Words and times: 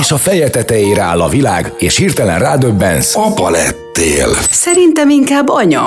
És 0.00 0.10
a 0.10 0.16
feje 0.16 0.50
tetejére 0.50 1.02
áll 1.02 1.20
a 1.20 1.28
világ, 1.28 1.72
és 1.78 1.96
hirtelen 1.96 2.38
rádöbbensz. 2.38 3.16
Apa 3.16 3.50
lettél. 3.50 4.28
Szerintem 4.50 5.10
inkább 5.10 5.48
anya. 5.48 5.84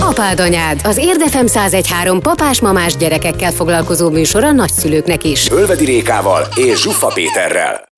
Apád 0.00 0.40
anyád, 0.40 0.80
az 0.84 0.96
Érdefem 0.96 1.44
1013 1.44 2.20
papás-mamás 2.20 2.96
gyerekekkel 2.96 3.50
foglalkozó 3.50 4.10
műsor 4.10 4.44
a 4.44 4.52
nagyszülőknek 4.52 5.24
is. 5.24 5.50
Ölvedi 5.50 5.84
Rékával 5.84 6.46
és 6.54 6.80
Zsuffa 6.80 7.06
Péterrel. 7.14 7.88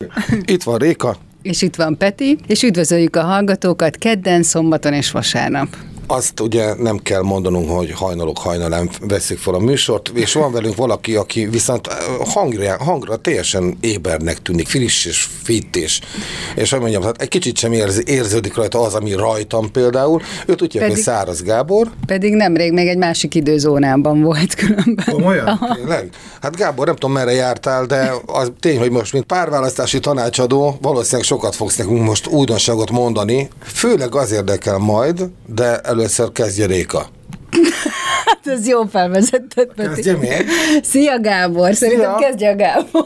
Itt 0.45 0.63
van 0.63 0.79
Réka, 0.79 1.17
És 1.43 1.63
itt 1.63 1.77
van 1.77 1.97
Peti, 1.97 2.39
és 2.47 2.63
üdvözöljük 2.63 3.17
a 3.17 3.23
hallgatókat 3.23 3.97
kedden, 3.97 4.43
szombaton 4.43 4.93
és 4.93 5.11
vasárnap. 5.11 5.69
Azt 6.11 6.41
ugye 6.41 6.75
nem 6.75 6.97
kell 6.97 7.23
mondanunk, 7.23 7.71
hogy 7.71 7.91
hajnalok 7.91 8.39
hajnalán 8.39 8.91
veszik 9.01 9.39
fel 9.39 9.55
a 9.55 9.59
műsort, 9.59 10.09
és 10.09 10.33
van 10.33 10.53
velünk 10.53 10.77
valaki, 10.77 11.15
aki 11.17 11.47
viszont 11.47 11.87
hangra, 12.19 12.77
hangra 12.79 13.17
teljesen 13.17 13.77
ébernek 13.81 14.43
tűnik, 14.43 14.69
friss 14.69 15.05
és 15.05 15.29
fit, 15.43 15.77
és, 15.77 16.01
és 16.57 16.71
hogy 16.71 16.81
mondjam, 16.81 17.03
hát 17.03 17.23
egy 17.23 17.29
kicsit 17.29 17.59
sem 17.59 17.73
érzi, 17.73 18.03
érződik 18.07 18.55
rajta 18.55 18.81
az, 18.81 18.95
ami 18.95 19.13
rajtam 19.13 19.71
például. 19.71 20.23
Őt 20.47 20.63
úgy 20.63 20.73
hívják, 20.73 20.91
hogy 20.91 21.01
Száraz 21.01 21.43
Gábor. 21.43 21.91
Pedig 22.07 22.35
nemrég 22.35 22.73
még 22.73 22.89
egy 22.89 22.99
másik 22.99 23.35
időzónában 23.35 24.23
volt 24.23 24.55
különben. 24.55 25.05
Komolyan? 25.11 25.61
Tényleg? 25.75 26.09
Hát 26.43 26.57
Gábor, 26.57 26.87
nem 26.87 26.95
tudom 26.95 27.13
merre 27.13 27.33
jártál, 27.33 27.87
de 27.87 28.13
az 28.27 28.53
tény, 28.61 28.79
hogy 28.79 28.91
most, 28.91 29.13
mint 29.13 29.25
párválasztási 29.25 30.01
tanácsadó, 30.01 30.79
valószínűleg 30.83 31.27
sokat 31.27 31.55
fogsz 31.55 31.77
nekünk 31.77 32.03
most 32.05 32.27
újdonságot 32.27 32.91
mondani. 32.91 33.49
Főleg 33.63 34.15
az 34.15 34.33
érdekel 34.33 34.79
majd, 34.79 35.29
de 35.47 35.81
először 35.99 36.33
kezdje 36.33 36.67
Réka. 36.67 37.03
Hát 38.25 38.47
ez 38.47 38.69
jó 38.69 38.85
felvezetted, 38.85 39.73
Peti. 39.75 39.89
Kezdjem 39.95 40.23
én? 40.23 40.47
Szia 40.83 41.21
Gábor, 41.21 41.75
szerintem 41.75 42.17
Szia. 42.17 42.27
kezdje 42.29 42.51
a 42.51 42.57
Gábor. 42.57 43.05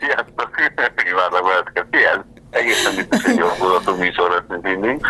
Sziasztok! 0.00 0.50
Kívánok 1.04 1.48
veletket! 1.48 1.86
Sziasztok! 1.90 2.26
Egészen 2.50 2.94
biztos, 2.96 3.24
hogy 3.24 3.36
jól 3.36 3.52
gondoltuk 3.58 3.98
műsor 3.98 4.30
lesz, 4.30 4.42
mint 4.48 4.62
mindig. 4.62 5.00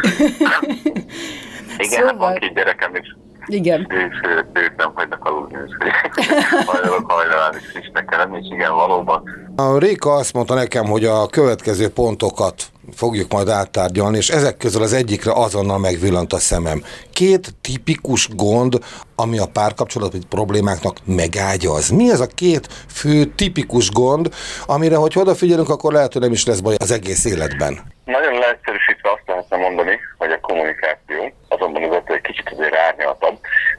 Igen, 1.79 2.05
hát 2.07 2.11
van 2.11 2.11
Szóval- 2.11 2.39
két 2.39 2.55
gyerekem 2.55 2.95
is, 2.95 3.17
Igen. 3.47 3.81
és 3.91 4.31
ők 4.53 4.77
nem 4.77 4.91
hagynak 4.95 5.25
aludni, 5.25 5.57
úgyhogy 5.57 5.91
hajnalok 6.73 7.11
hajnalán 7.11 7.55
is 7.81 7.91
kell 8.07 8.19
lenni, 8.19 8.39
és 8.41 8.47
igen, 8.55 8.75
valóban. 8.75 9.23
A 9.57 9.79
Réka 9.79 10.13
azt 10.13 10.33
mondta 10.33 10.55
nekem, 10.55 10.85
hogy 10.85 11.05
a 11.05 11.27
következő 11.27 11.89
pontokat 11.89 12.72
fogjuk 13.03 13.33
majd 13.33 13.49
áttárgyalni, 13.49 14.17
és 14.17 14.29
ezek 14.29 14.57
közül 14.57 14.83
az 14.83 14.93
egyikre 14.93 15.33
azonnal 15.35 15.79
megvillant 15.79 16.33
a 16.33 16.39
szemem. 16.39 16.79
Két 17.13 17.45
tipikus 17.61 18.29
gond, 18.45 18.73
ami 19.17 19.39
a 19.39 19.53
párkapcsolat 19.53 20.13
vagy 20.13 20.27
problémáknak 20.27 20.97
megágyaz. 21.05 21.89
Mi 21.99 22.11
ez 22.11 22.21
a 22.21 22.35
két 22.43 22.65
fő 22.99 23.25
tipikus 23.25 23.91
gond, 23.91 24.25
amire, 24.67 24.97
hogy 24.97 25.15
odafigyelünk, 25.17 25.69
akkor 25.69 25.93
lehet, 25.93 26.13
hogy 26.13 26.23
nem 26.23 26.33
is 26.33 26.47
lesz 26.47 26.61
baj 26.61 26.75
az 26.79 26.91
egész 26.91 27.25
életben. 27.25 27.73
Nagyon 28.05 28.35
leegyszerűsítve 28.39 29.09
azt 29.11 29.27
lehetne 29.27 29.57
mondani, 29.57 29.99
hogy 30.19 30.31
a 30.31 30.41
kommunikáció, 30.41 31.21
azonban 31.49 31.83
az 31.83 32.15
egy 32.17 32.21
kicsit 32.21 32.51
azért 32.53 32.77
árnyaltabb. 32.89 33.37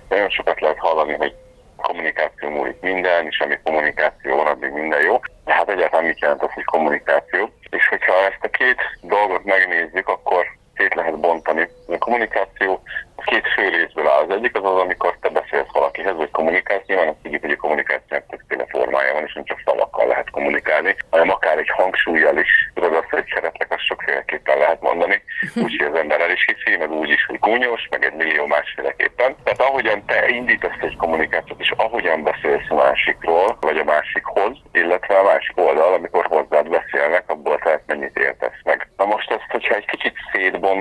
Nagyon 0.10 0.30
sokat 0.30 0.62
lehet 0.62 0.80
hallani, 0.80 1.14
hogy 1.14 1.34
kommunikáció 1.76 2.50
múlik 2.50 2.80
minden, 2.82 3.26
és 3.32 3.40
ami 3.40 3.56
kommunikáció 3.64 4.36
van, 4.36 4.48
addig 4.48 4.72
minden 4.72 5.02
jó. 5.02 5.20
De 5.46 5.54
hát 5.54 5.70
egyáltalán 5.70 6.06
mit 6.06 6.20
jelent 6.20 6.42
az, 6.44 6.54
hogy 6.54 6.64
kommunikáció? 6.64 7.50
És 7.74 7.88
hogyha 7.88 8.14
ezt 8.14 8.44
a 8.44 8.50
két 8.50 8.82
dolgot 9.02 9.44
megnézzük, 9.44 10.08
akkor 10.08 10.46
szét 10.78 10.94
lehet 10.94 11.20
bontani. 11.20 11.70
A 11.88 11.98
kommunikáció 11.98 12.82
két 13.26 13.48
fő 13.56 13.70
részből 13.70 14.08
áll. 14.08 14.24
Az 14.24 14.36
egyik 14.36 14.56
az 14.56 14.64
az, 14.64 14.80
amikor 14.80 15.18
te 15.22 15.30
beszélsz 15.30 15.72
valakihez, 15.72 16.16
vagy 16.16 16.32
kommunikálsz, 16.32 16.86
nyilván 16.86 17.08
azt 17.08 17.18
tudjuk, 17.24 17.42
hogy 17.42 17.52
a 17.52 17.56
kommunikációnak 17.56 18.28
többféle 18.30 18.66
formája 18.70 19.14
van, 19.14 19.24
és 19.24 19.34
nem 19.34 19.44
csak 19.44 19.62
szavakkal 19.66 20.08
lehet 20.08 20.30
kommunikálni, 20.30 20.96
hanem 21.10 21.30
akár 21.30 21.58
egy 21.58 21.70
hangsúlyjal 21.70 22.38
is. 22.38 22.72
Tudod 22.74 22.94
azt, 22.94 23.10
hogy 23.10 23.32
szeretlek, 23.34 23.72
azt 23.72 23.86
sokféleképpen 23.86 24.58
lehet 24.58 24.82
mondani, 24.82 25.24
úgyhogy 25.56 25.88
az 25.92 26.00
ember 26.00 26.22
el 26.22 26.32
is 26.32 26.46
hiszi, 26.46 26.78
meg 26.78 26.92
úgy 26.92 27.10
is, 27.10 27.26
hogy 27.26 27.40
gúnyos, 27.40 27.88
meg 27.90 28.06
egy 28.06 28.14
millió 28.14 28.46
másféleképpen. 28.46 29.36
Tehát 29.44 29.62
ahogyan 29.62 30.06
te 30.06 30.28
indítasz 30.28 30.82
egy 30.82 30.96
kommunikációt, 30.98 31.60
és 31.60 31.74
ahogyan 31.78 32.24
beszélsz 32.24 32.70
a 32.70 32.76
másikról, 32.76 33.58
vagy 33.62 33.78
a 33.78 33.84
másikhoz, 33.84 34.58
illetve 34.72 35.18
a 35.18 35.24
másik 35.24 35.58
oldal, 35.58 35.94
amikor 35.94 36.26
hozzád 36.26 36.70
beszélnek, 36.70 37.24
abból 37.30 37.60
tehát 37.60 37.84
mennyit 37.86 38.03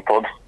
todos. 0.02 0.41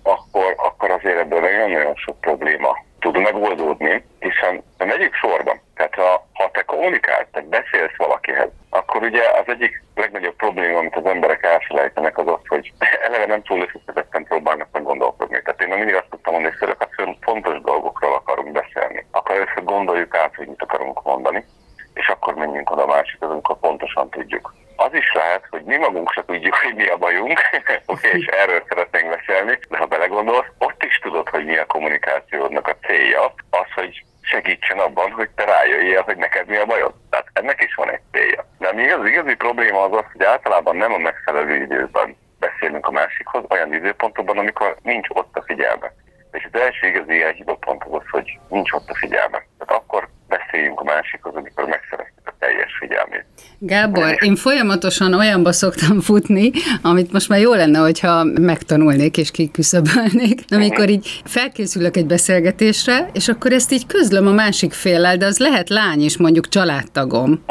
Én 54.25 54.37
folyamatosan 54.37 55.15
olyanba 55.15 55.53
szoktam 55.53 56.01
futni, 56.01 56.51
amit 56.83 57.13
most 57.13 57.29
már 57.29 57.41
jó 57.41 57.55
lenne, 57.55 57.79
hogyha 57.79 58.25
megtanulnék 58.25 59.17
és 59.17 59.31
kiküszöbölnék, 59.31 60.45
amikor 60.49 60.89
így 60.89 61.23
felkészülök 61.25 61.97
egy 61.97 62.07
beszélgetésre, 62.07 63.11
és 63.13 63.29
akkor 63.29 63.53
ezt 63.53 63.73
így 63.73 63.87
közlöm 63.87 64.27
a 64.27 64.33
másik 64.33 64.73
féllel, 64.73 65.17
de 65.17 65.27
az 65.27 65.39
lehet 65.39 65.69
lány 65.69 66.03
is, 66.05 66.17
mondjuk 66.17 66.49
családtagom. 66.49 67.45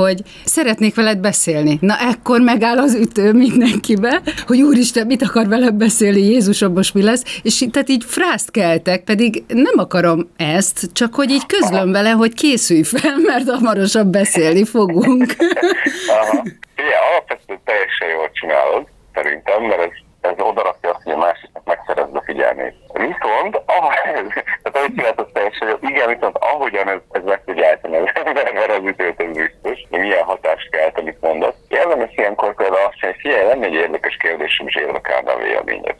Hogy 0.00 0.22
szeretnék 0.44 0.94
veled 0.94 1.18
beszélni. 1.18 1.78
Na 1.80 1.94
ekkor 2.10 2.40
megáll 2.40 2.78
az 2.78 2.94
ütő 2.94 3.32
mindenkibe, 3.32 4.20
hogy 4.46 4.62
úristen, 4.62 5.06
mit 5.06 5.22
akar 5.22 5.48
veled 5.48 5.74
beszélni, 5.74 6.20
Jézusom, 6.20 6.72
most 6.72 6.94
mi 6.94 7.02
lesz? 7.02 7.40
És 7.42 7.64
tehát 7.72 7.88
így 7.88 8.04
frászt 8.04 8.50
keltek, 8.50 9.04
pedig 9.04 9.44
nem 9.48 9.78
akarom 9.78 10.30
ezt, 10.36 10.92
csak 10.92 11.14
hogy 11.14 11.30
így 11.30 11.46
közlöm 11.46 11.92
vele, 11.92 12.10
hogy 12.10 12.34
készülj 12.34 12.82
fel, 12.82 13.16
mert 13.30 13.50
hamarosan 13.50 14.10
beszélni 14.10 14.64
fogunk. 14.64 15.34
Aha. 16.18 16.42
Ugye, 16.82 16.96
alapvetően 17.10 17.60
teljesen 17.64 18.08
jól 18.08 18.30
csinálod, 18.32 18.86
szerintem, 19.14 19.62
mert 19.62 19.80
ez, 19.80 19.94
ez 20.20 20.34
odarakja 20.38 20.90
azt, 20.90 21.02
hogy 21.02 21.12
a 21.12 21.16
másiknak 21.16 21.64
megszerezd 21.64 22.16
a 22.16 22.22
figyelmét. 22.24 22.74
Viszont, 22.92 23.54
ah, 23.66 23.94
ez, 24.14 24.26
tehát 24.62 24.76
ahogy 24.76 24.94
csináltad 24.96 25.32
teljesen 25.32 25.68
jól, 25.68 25.78
igen, 25.82 26.08
viszont 26.14 26.36
ahogyan 26.36 26.88
ez, 26.88 27.00
ez 27.12 27.22
megfigyeltem, 27.24 27.92
ez 27.92 28.04
ember, 28.24 28.52
mert 28.52 28.70
az 28.78 28.84
ütőt 28.84 29.16
biztos, 29.16 29.59
hogy 29.90 30.00
milyen 30.00 30.24
hatást 30.24 30.70
kelt, 30.70 30.98
amit 30.98 31.20
mondasz. 31.20 31.54
Érdemes 31.68 32.10
ilyenkor 32.14 32.54
például 32.54 32.86
azt 32.86 33.02
mondani, 33.02 33.12
hogy 33.12 33.20
figyelj, 33.20 33.46
lenne 33.46 33.66
egy 33.66 33.72
érdekes 33.72 34.16
kérdésem, 34.16 34.66
és 34.66 34.74
érdekelne 34.74 35.32
a 35.32 35.38
véleményed. 35.38 35.96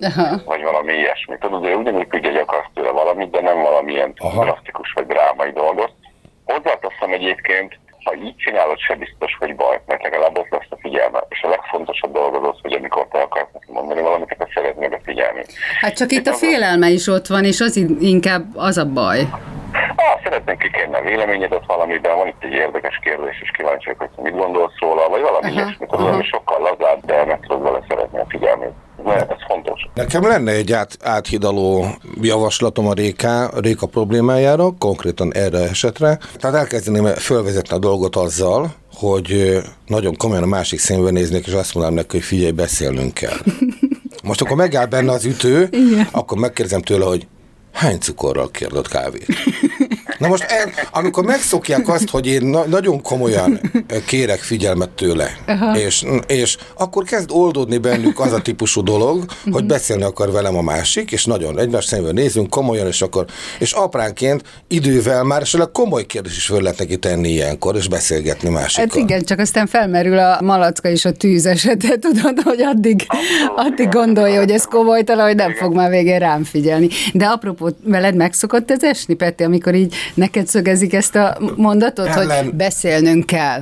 Aha. 0.00 0.40
vagy 0.44 0.62
valami 0.62 0.92
ilyesmi. 0.92 1.38
Tudod, 1.38 1.64
hogy 1.64 1.74
ugyanúgy 1.74 2.08
tudja, 2.08 2.30
hogy 2.30 2.40
akarsz 2.40 2.68
tőle 2.74 2.90
valamit, 2.90 3.30
de 3.30 3.40
nem 3.40 3.62
valamilyen 3.62 4.12
Aha. 4.18 4.44
drasztikus 4.44 4.92
vagy 4.92 5.06
drámai 5.06 5.50
dolgot. 5.50 5.92
Hozzáteszem 6.44 7.12
egyébként, 7.12 7.78
ha 8.04 8.14
így 8.14 8.36
csinálod, 8.36 8.78
se 8.78 8.94
biztos, 8.94 9.36
hogy 9.38 9.56
baj, 9.56 9.80
mert 9.86 10.02
legalább 10.02 10.38
ott 10.38 10.50
lesz 10.50 10.70
a 10.70 10.76
figyelme. 10.80 11.24
És 11.28 11.42
a 11.42 11.48
legfontosabb 11.48 12.12
dolog 12.12 12.44
az, 12.44 12.58
hogy 12.62 12.72
amikor 12.72 13.06
te 13.10 13.18
akarsz 13.18 13.52
neki 13.52 13.72
mondani 13.72 14.00
valamit, 14.00 14.32
akkor 14.32 14.48
szeretnéd 14.54 14.92
a 14.92 14.98
figyelmét. 15.04 15.52
Hát 15.80 15.96
csak 15.96 16.12
itt 16.12 16.26
a 16.26 16.32
félelme 16.32 16.88
is 16.88 17.06
ott 17.06 17.26
van, 17.26 17.44
és 17.44 17.60
az 17.60 17.76
in- 17.76 18.00
inkább 18.00 18.44
az 18.56 18.76
a 18.78 18.86
baj. 18.86 19.20
Ah, 19.96 20.20
szeretnénk 20.22 20.58
kikérni 20.58 20.94
a 20.94 21.00
véleményedet 21.00 21.66
valamiben, 21.66 22.16
van 22.16 22.26
itt 22.26 22.44
egy 22.44 22.52
érdekes 22.52 22.98
kérdés, 23.02 23.40
és 23.42 23.50
kíváncsi 23.50 23.94
hogy 23.98 24.08
mit 24.16 24.36
gondolsz 24.36 24.78
róla, 24.78 25.08
vagy 25.08 25.20
valami 25.20 25.52
ilyesmit, 25.52 25.92
ami 25.92 26.24
sokkal 26.24 26.60
lazább, 26.60 27.04
de 27.04 27.24
meg 27.24 27.40
tudod 27.40 27.62
vele 27.62 27.80
szeretni 27.88 28.18
a 28.18 28.26
figyelmét. 28.28 28.72
Ez, 29.06 29.22
ez 29.28 29.36
fontos. 29.48 29.88
Nekem 29.94 30.26
lenne 30.26 30.52
egy 30.52 30.72
át, 30.72 30.96
áthidaló 31.02 31.86
javaslatom 32.20 32.86
a 32.86 32.92
Réka, 32.92 33.50
Réka 33.60 33.86
problémájára, 33.86 34.74
konkrétan 34.78 35.34
erre 35.34 35.58
esetre. 35.58 36.18
Tehát 36.36 36.56
elkezdeném 36.56 37.06
fölvezetni 37.06 37.76
a 37.76 37.78
dolgot 37.78 38.16
azzal, 38.16 38.74
hogy 38.94 39.58
nagyon 39.86 40.16
komolyan 40.16 40.42
a 40.42 40.46
másik 40.46 40.78
szembe 40.78 41.10
néznék, 41.10 41.46
és 41.46 41.52
azt 41.52 41.74
mondanám 41.74 41.98
neki, 41.98 42.16
hogy 42.16 42.26
figyelj, 42.26 42.50
beszélnünk 42.50 43.14
kell. 43.14 43.36
Most 44.24 44.40
akkor 44.40 44.56
megáll 44.56 44.86
benne 44.86 45.12
az 45.12 45.24
ütő, 45.24 45.68
Igen. 45.70 46.08
akkor 46.10 46.38
megkérdezem 46.38 46.82
tőle, 46.82 47.04
hogy 47.04 47.26
hány 47.72 47.98
cukorral 47.98 48.50
kérdött 48.50 48.88
kávét? 48.88 49.26
Na 50.22 50.28
most, 50.28 50.42
el, 50.42 50.70
amikor 50.90 51.24
megszokják 51.24 51.88
azt, 51.88 52.08
hogy 52.08 52.26
én 52.26 52.44
na- 52.44 52.64
nagyon 52.64 53.02
komolyan 53.02 53.60
kérek 54.06 54.38
figyelmet 54.38 54.90
tőle, 54.90 55.36
és, 55.86 56.04
és 56.26 56.56
akkor 56.78 57.04
kezd 57.04 57.30
oldódni 57.32 57.78
bennük 57.78 58.20
az 58.20 58.32
a 58.32 58.42
típusú 58.42 58.82
dolog, 58.82 59.24
hogy 59.50 59.64
beszélni 59.64 60.02
akar 60.02 60.32
velem 60.32 60.56
a 60.56 60.62
másik, 60.62 61.12
és 61.12 61.24
nagyon 61.24 61.58
egymás 61.58 61.84
szemben 61.84 62.14
nézünk 62.14 62.50
komolyan, 62.50 62.86
és 62.86 63.02
akkor, 63.02 63.24
és 63.58 63.72
apránként 63.72 64.42
idővel 64.68 65.22
már 65.22 65.42
esetleg 65.42 65.70
komoly 65.70 66.06
kérdés 66.06 66.36
is 66.36 66.46
föl 66.46 66.62
lehet 66.62 66.78
neki 66.78 66.96
tenni 66.96 67.28
ilyenkor, 67.28 67.76
és 67.76 67.88
beszélgetni 67.88 68.48
másikkal. 68.48 68.86
Hát 68.88 68.96
igen, 68.96 69.22
csak 69.22 69.38
aztán 69.38 69.66
felmerül 69.66 70.18
a 70.18 70.38
malacka 70.42 70.88
és 70.88 71.04
a 71.04 71.12
tűz 71.12 71.46
esete, 71.46 71.96
tudod, 72.06 72.40
hogy 72.42 72.62
addig, 72.62 73.06
addig 73.56 73.88
gondolja, 73.88 74.38
hogy 74.38 74.50
ez 74.50 74.64
komolytalan, 74.64 75.26
hogy 75.26 75.36
nem 75.36 75.54
fog 75.54 75.74
már 75.74 75.90
végén 75.90 76.18
rám 76.18 76.44
figyelni. 76.44 76.88
De 77.12 77.26
apropó, 77.26 77.70
veled 77.84 78.14
megszokott 78.14 78.70
ez 78.70 78.82
esni, 78.82 79.14
Peti, 79.14 79.42
amikor 79.42 79.74
így 79.74 79.94
neked 80.14 80.46
szögezik 80.46 80.94
ezt 80.94 81.14
a 81.14 81.36
mondatot, 81.56 82.06
Ellen... 82.06 82.44
hogy 82.44 82.54
beszélnünk 82.54 83.26
kell. 83.26 83.60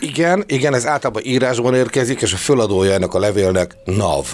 Igen, 0.00 0.44
igen, 0.46 0.74
ez 0.74 0.86
általában 0.86 1.22
írásban 1.24 1.74
érkezik, 1.74 2.22
és 2.22 2.32
a 2.32 2.36
föladója 2.36 2.92
ennek 2.92 3.14
a 3.14 3.18
levélnek 3.18 3.70
NAV. 3.84 4.26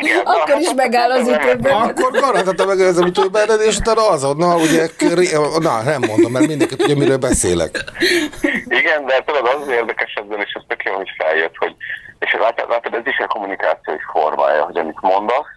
Igen, 0.00 0.20
akkor 0.24 0.60
is 0.60 0.72
megáll 0.76 1.10
az 1.10 1.28
ütőben. 1.28 1.72
Akkor 1.72 2.10
garantálta 2.10 2.66
meg 2.66 2.80
az 2.80 2.98
ütőben, 2.98 3.60
és 3.66 3.78
utána 3.78 4.08
azonnal, 4.08 4.60
ugye, 4.60 4.88
na, 5.60 5.82
nem 5.82 6.02
mondom, 6.06 6.32
mert 6.32 6.46
mindenki 6.46 6.76
tudja, 6.76 6.96
miről 6.96 7.16
beszélek. 7.16 7.84
Igen, 8.68 9.06
de 9.06 9.22
tudod, 9.26 9.46
az 9.46 9.68
érdekes 9.68 10.12
ebben, 10.14 10.40
és 10.40 10.52
ez 10.52 10.62
tök 10.68 10.82
jó, 10.84 10.94
hogy 10.94 11.10
feljött, 11.18 11.56
hogy 11.56 11.74
és 12.18 12.36
látod, 12.40 12.68
látod, 12.68 12.94
ez 12.94 13.06
is 13.06 13.18
a 13.18 13.26
kommunikáció 13.26 13.94
formája, 14.12 14.64
hogy 14.64 14.78
amit 14.78 15.00
mondasz, 15.00 15.50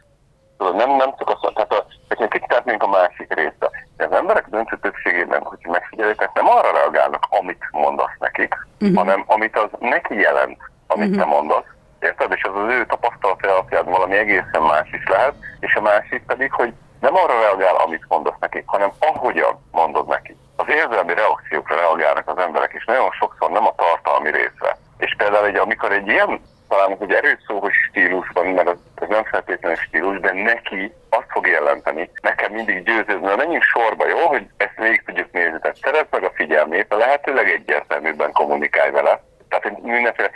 tudod, 0.57 0.75
nem, 0.75 0.90
nem 0.95 1.16
csak 1.18 1.30
azt, 1.30 1.54
tehát 1.54 1.72
a, 1.74 1.86
hogyha 2.19 2.38
kicsit 2.38 2.54
átmegyünk 2.54 2.83
a 2.83 2.88
másik 2.88 3.33
részre. 3.33 3.69
De 3.98 4.06
az 4.06 4.12
emberek 4.12 4.45
döntő 4.50 4.77
többségében, 4.81 5.42
hogy 5.42 5.60
megfigyeljétek, 5.69 6.33
nem 6.33 6.50
arra 6.50 6.71
reagálnak, 6.71 7.24
amit 7.30 7.63
mondasz 7.71 8.18
nekik, 8.19 8.56
uh-huh. 8.80 8.98
hanem 8.98 9.24
amit 9.27 9.57
az 9.57 9.69
neki 9.80 10.16
jelent, 10.16 10.57
amit 10.88 11.10
uh-huh. 11.10 11.24
te 11.24 11.30
mondasz. 11.30 11.69
Érted? 12.00 12.31
És 12.31 12.44
az 12.44 12.56
az 12.56 12.71
ő 12.71 12.86
tapasztalata 12.86 13.51
alapján 13.51 13.86
valami 13.86 14.18
egészen 14.18 14.62
más 14.62 14.89
is 14.92 15.07
lehet, 15.07 15.33
és 15.60 15.75
a 15.75 15.81
másik 15.81 16.24
pedig, 16.25 16.51
hogy 16.51 16.74
nem 17.00 17.16
arra 17.16 17.39
reagál, 17.39 17.75
amit 17.75 18.06
mondasz 18.07 18.39
neki, 18.39 18.63
hanem 18.66 18.92
ahogyan 19.00 19.66
mondod 19.71 20.07
neki. 20.07 20.36
Az 20.56 20.66
érzelmi 20.68 21.13
reakciókra 21.13 21.75
reagálnak 21.75 22.30
az 22.30 22.38
emberek, 22.38 22.74
és 22.74 22.86
nagyon 22.86 23.12
sokszor 23.12 23.50
nem 23.51 23.66
a 23.68 23.75
tartalmi 23.75 24.31
részre. 24.31 24.77
És 24.98 25.16
például, 25.18 25.45
egy, 25.45 25.56
amikor 25.56 25.92
egy 25.92 26.07
ilyen 26.07 26.42
talán 26.69 26.98
egy 27.00 27.12
erős 27.12 27.38
szó, 27.48 27.60
hogy 27.60 27.71
stílus 27.71 28.30
van, 28.33 28.45
mert 28.45 28.68
az 28.68 28.79
nem 29.09 29.23
feltétlenül 29.23 29.77
stílus, 29.77 30.19
de 30.19 30.33
neki 30.33 30.94
azt 31.09 31.27
fog 31.29 31.47
jelenteni, 31.47 32.09
nekem 32.21 32.53
mindig 32.53 32.83
győződni, 32.83 33.35
menjünk 33.35 33.63
sorba, 33.63 34.07
jó, 34.07 34.27
hogy 34.27 34.47
ezt 34.57 34.77
végig 34.77 35.03
tudjuk 35.06 35.31
nézni. 35.31 35.59
Tehát 35.61 35.77
szeret 35.81 36.07
meg 36.11 36.23
a 36.23 36.31
figyelmét, 36.35 36.94
a 36.94 36.97
lehetőleg 36.97 37.50
egyértelműbben 37.50 38.31
kommunikálj 38.31 38.91
vele, 38.91 39.23
tehát 39.50 39.81
mindenféle 39.81 40.29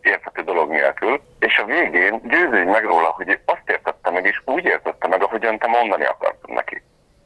érthető 0.00 0.42
dolog 0.42 0.70
nélkül, 0.70 1.20
és 1.38 1.58
a 1.58 1.64
végén 1.64 2.20
győződj 2.24 2.70
meg 2.70 2.84
róla, 2.84 3.08
hogy 3.08 3.38
azt 3.44 3.62
értette 3.66 4.10
meg, 4.10 4.26
és 4.26 4.42
úgy 4.44 4.64
értette 4.64 5.08
meg, 5.08 5.22
ahogyan 5.22 5.58
te 5.58 5.66
mondani 5.66 6.04
akartad 6.04 6.50
neki. 6.50 6.82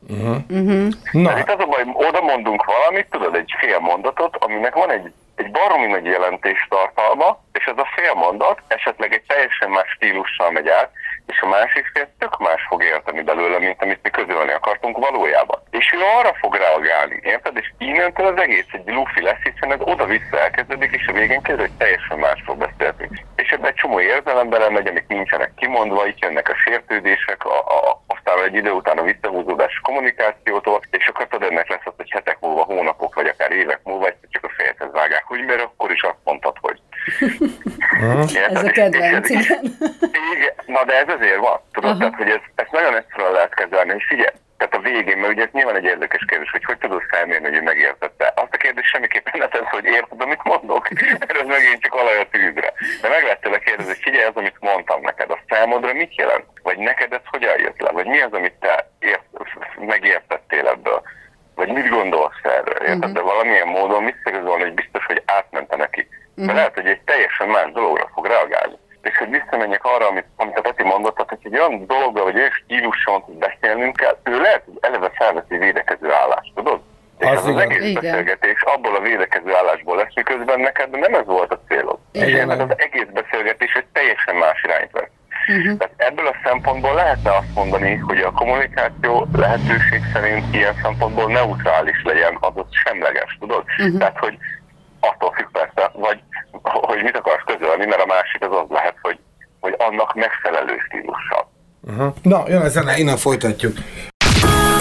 Uh-huh. 0.09 0.37
Uh-huh. 0.51 0.89
Na. 1.13 1.39
itt 1.39 1.51
az 1.51 1.61
a 1.61 1.67
baj, 1.67 1.83
oda 1.93 2.21
mondunk 2.21 2.65
valamit, 2.65 3.07
tudod, 3.11 3.35
egy 3.35 3.55
fél 3.59 3.79
mondatot, 3.79 4.37
aminek 4.37 4.75
van 4.75 4.91
egy 4.91 5.13
egy 5.37 5.51
baromi 5.51 5.87
nagy 5.87 6.05
jelentés 6.05 6.67
tartalma, 6.69 7.41
és 7.53 7.65
ez 7.65 7.79
a 7.79 7.89
fél 7.95 8.15
mondat 8.15 8.63
esetleg 8.67 9.13
egy 9.13 9.23
teljesen 9.27 9.71
más 9.71 9.91
stílussal 9.91 10.51
megy 10.51 10.69
át, 10.69 10.91
és 11.27 11.41
a 11.41 11.49
másik 11.49 11.91
fél 11.95 12.09
tök 12.19 12.39
más 12.39 12.63
fog 12.69 12.83
érteni 12.83 13.23
belőle, 13.23 13.59
mint 13.59 13.83
amit 13.83 14.03
mi 14.03 14.11
közölni 14.11 14.53
akartunk 14.53 14.97
valójában. 14.99 15.63
És 15.71 15.93
ő 15.93 15.99
arra 16.19 16.35
fog 16.41 16.55
reagálni, 16.55 17.21
érted? 17.23 17.57
És 17.57 17.73
innentől 17.79 18.27
az 18.27 18.41
egész 18.41 18.67
egy 18.73 18.87
lufi 18.87 19.23
lesz, 19.23 19.43
hiszen 19.43 19.73
ez 19.73 19.81
oda-vissza 19.81 20.39
elkezdődik, 20.41 20.93
és 20.93 21.07
a 21.07 21.13
végén 21.13 21.43
kezdődik, 21.43 21.71
hogy 21.71 21.79
teljesen 21.79 22.19
más 22.19 22.43
fog 22.45 22.57
beszélni. 22.59 23.25
És 23.37 23.51
ebben 23.51 23.71
egy 23.71 23.75
csomó 23.75 24.01
érzelem 24.01 24.49
belemegy, 24.49 24.87
amik 24.87 25.07
nincsenek 25.07 25.53
kimondva, 25.55 26.07
itt 26.07 26.19
jönnek 26.19 26.49
a 26.49 26.55
sértődések, 26.55 27.45
a, 27.45 27.59
a, 27.59 28.03
aztán 28.07 28.45
egy 28.45 28.55
idő 28.55 28.71
után 28.71 28.99
a 28.99 29.03
visszahúzódás 29.03 29.81
kommunikációtól, 29.83 30.81
és 30.91 31.07
akkor 31.09 31.27
tudod, 31.27 31.51
ennek 31.51 31.69
lesz 31.69 31.85
az, 31.85 31.93
hogy 31.97 32.11
hetek 32.11 32.37
múlva, 32.41 32.63
hónapok, 32.63 33.15
vagy 33.15 33.27
akár 33.27 33.51
évek 33.51 33.81
múlva, 33.85 34.09
csak 34.31 34.45
a 34.45 34.53
fejedhez 34.57 34.93
vágják, 34.93 35.25
hogy 35.25 35.45
mert 35.45 35.63
akkor 35.63 35.91
is 35.91 36.03
azt 36.03 36.25
mondtad, 36.25 36.57
hogy. 36.61 36.81
Ez 38.49 38.65
a 38.65 38.71
kedvenc, 38.71 39.29
igen. 39.29 39.61
igen. 40.35 40.55
Na 40.67 40.85
de 40.85 40.99
ez 40.99 41.09
azért 41.09 41.39
van, 41.39 41.61
tudod, 41.73 41.99
tehát, 41.99 42.15
hogy 42.15 42.29
ez, 42.29 42.41
ezt 42.55 42.71
nagyon 42.71 42.97
egyszerűen 42.97 43.33
lehet 43.33 43.55
kezelni, 43.55 43.95
és 43.97 44.05
figyelj, 44.09 44.35
tehát 44.63 44.75
a 44.87 44.91
végén, 44.91 45.19
mert 45.19 45.33
ugye 45.33 45.43
ez 45.43 45.53
nyilván 45.53 45.77
egy 45.77 45.85
érdekes 45.85 46.25
kérdés, 46.29 46.51
hogy 46.51 46.65
hogy 46.65 46.79
tudod 46.79 47.03
felmérni, 47.09 47.47
hogy 47.49 47.57
ő 47.57 47.63
megértette. 47.63 48.33
Azt 48.37 48.55
a 48.55 48.57
kérdés 48.57 48.87
semmiképpen 48.87 49.33
ne 49.39 49.49
tesz, 49.49 49.71
hogy 49.71 49.85
érted, 49.85 50.21
amit 50.21 50.43
mondok, 50.43 50.89
mert 51.19 51.39
ez 51.43 51.47
megint 51.47 51.83
csak 51.83 51.95
olaj 51.95 52.19
a 52.19 52.29
tűzre. 52.31 52.73
De 53.03 53.09
meg 53.09 53.23
lehet 53.23 53.41
tőle 53.41 53.59
kérdezni, 53.59 53.93
hogy 53.93 54.03
figyelj, 54.03 54.25
az, 54.25 54.37
amit 54.37 54.61
mondtam 54.61 55.01
neked, 55.01 55.31
a 55.31 55.39
számodra 55.49 55.93
mit 55.93 56.15
jelent? 56.15 56.45
Vagy 56.63 56.79
neked 56.79 57.13
ez 57.13 57.21
hogyan 57.25 57.59
jött 57.59 57.81
le? 57.81 57.91
Vagy 57.91 58.07
mi 58.07 58.21
az, 58.21 58.33
amit 58.33 58.53
te 58.61 58.91
ért, 58.99 59.25
megértettél 59.79 60.67
ebből? 60.67 61.03
Vagy 61.55 61.69
mit 61.69 61.89
gondolsz 61.89 62.43
erről? 62.43 62.81
Érted? 62.81 62.97
Uh-huh. 62.97 63.13
De 63.13 63.21
valamilyen 63.21 63.69
módon 63.69 64.05
visszagazolni, 64.05 64.63
hogy 64.63 64.75
biztos, 64.75 65.05
hogy 65.07 65.23
átmente 65.27 65.77
neki. 65.77 66.09
De 66.35 66.43
uh-huh. 66.43 66.57
lehet, 66.57 66.75
hogy 66.75 66.87
egy 66.87 67.01
teljesen 67.05 67.49
más 67.49 67.73
dologra 67.73 68.11
fog 68.15 68.27
reagálni 68.27 68.77
és 69.03 69.19
hogy 69.19 69.31
visszamenjek 69.31 69.85
arra, 69.85 70.09
amit, 70.09 70.27
amit 70.37 70.59
a 70.59 70.61
Peti 70.61 70.83
mondott, 70.83 71.15
tehát, 71.15 71.39
hogy 71.43 71.53
egy 71.53 71.59
olyan 71.59 71.87
dologra, 71.87 72.23
vagy 72.23 72.37
olyan 72.37 72.51
stíluson 72.51 73.23
beszélnünk 73.39 73.97
kell, 73.97 74.17
ő 74.23 74.41
lehet, 74.41 74.63
hogy 74.65 74.79
eleve 74.81 75.11
felveszi 75.15 75.57
védekező 75.57 76.13
állást, 76.13 76.53
tudod? 76.55 76.81
És 77.19 77.29
az, 77.29 77.37
az, 77.37 77.55
az 77.55 77.61
egész 77.61 77.89
Igen. 77.89 78.03
beszélgetés 78.03 78.63
abból 78.63 78.97
a 78.97 79.01
védekező 79.01 79.55
állásból 79.55 79.97
lesz, 79.97 80.15
miközben 80.15 80.61
neked 80.61 80.91
nem 80.91 81.15
ez 81.15 81.27
volt 81.27 81.53
a 81.53 81.61
célod. 81.69 81.99
Igen. 82.13 82.51
És 82.51 82.57
az 82.57 82.75
egész 82.77 83.09
beszélgetés 83.13 83.73
egy 83.73 83.87
teljesen 83.93 84.35
más 84.35 84.63
irányt 84.63 84.91
vesz. 84.91 85.11
Uh-huh. 85.49 85.79
Tehát 85.79 85.95
ebből 85.97 86.27
a 86.27 86.35
szempontból 86.45 86.95
lehetne 86.95 87.31
azt 87.37 87.55
mondani, 87.55 87.97
hogy 87.97 88.21
a 88.21 88.31
kommunikáció 88.31 89.27
lehetőség 89.33 90.01
szerint 90.13 90.55
ilyen 90.55 90.75
szempontból 90.83 91.33
neutrális 91.33 92.03
legyen, 92.05 92.37
azaz 92.41 92.67
semleges, 92.85 93.37
tudod? 93.41 93.65
Uh-huh. 93.79 93.99
Tehát, 93.99 94.19
hogy 94.19 94.39
attól 95.11 95.33
függ 95.37 95.47
persze, 95.53 95.91
vagy 95.95 96.23
hogy 96.63 97.03
mit 97.03 97.17
akarsz 97.17 97.45
közölni, 97.47 97.87
mert 97.87 98.03
a 98.03 98.07
másik 98.07 98.43
az 98.43 98.57
az 98.63 98.69
lehet, 98.69 98.97
hogy, 99.03 99.19
hogy 99.61 99.75
annak 99.79 100.15
megfelelő 100.15 100.77
stílussal. 100.87 101.51
Uh-huh. 101.81 102.15
Na, 102.23 102.45
jön 102.49 102.63
a 102.63 102.69
zene, 102.69 102.99
innen 102.99 103.17
folytatjuk. 103.17 103.75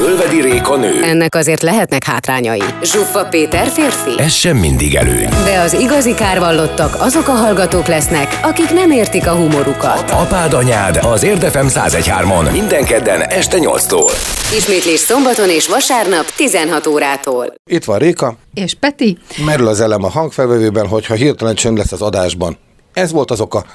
Ölvedi 0.02 0.42
Réka 0.42 0.76
nő. 0.76 1.04
Ennek 1.04 1.36
azért 1.36 1.62
lehetnek 1.62 2.04
hátrányai. 2.04 2.62
Zsuffa 2.84 3.26
Péter 3.26 3.68
férfi. 3.68 4.20
Ez 4.20 4.32
sem 4.34 4.58
mindig 4.58 4.96
előny. 4.96 5.30
De 5.30 5.60
az 5.60 5.74
igazi 5.74 6.14
kárvallottak 6.14 6.96
azok 7.00 7.28
a 7.28 7.32
hallgatók 7.32 7.88
lesznek, 7.88 8.40
akik 8.44 8.70
nem 8.70 8.92
értik 8.92 9.28
a 9.28 9.36
humorukat. 9.36 10.10
Apád 10.10 10.54
anyád 10.54 10.96
az 11.02 11.24
Érdefem 11.24 11.68
1013-on 11.70 12.52
minden 12.52 12.84
kedden 12.86 13.22
este 13.22 13.58
8-tól. 13.60 14.12
Ismétlés 14.58 15.00
szombaton 15.00 15.50
és 15.50 15.68
vasárnap 15.68 16.26
16 16.36 16.88
órától. 16.88 17.54
Itt 17.70 17.84
van 17.84 17.98
Réka. 17.98 18.36
És 18.54 18.74
Peti. 18.74 19.18
Merül 19.46 19.68
az 19.68 19.82
elem 19.82 20.04
a 20.04 20.10
hangfelvevőben, 20.10 20.88
hogyha 20.88 21.14
hirtelen 21.14 21.56
csönd 21.56 21.78
lesz 21.78 21.92
az 21.92 22.02
adásban. 22.02 22.58
Ez 22.94 23.12
volt 23.12 23.32
az 23.32 23.42
oka. 23.42 23.66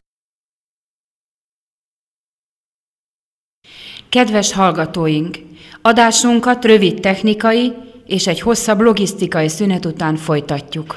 Kedves 4.09 4.52
hallgatóink! 4.52 5.37
Adásunkat 5.86 6.64
rövid 6.64 7.00
technikai 7.00 7.72
és 8.06 8.26
egy 8.26 8.40
hosszabb 8.40 8.80
logisztikai 8.80 9.48
szünet 9.48 9.84
után 9.84 10.16
folytatjuk. 10.16 10.94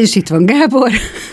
És 0.00 0.14
itt 0.14 0.28
van 0.28 0.46
Gábor. 0.46 0.90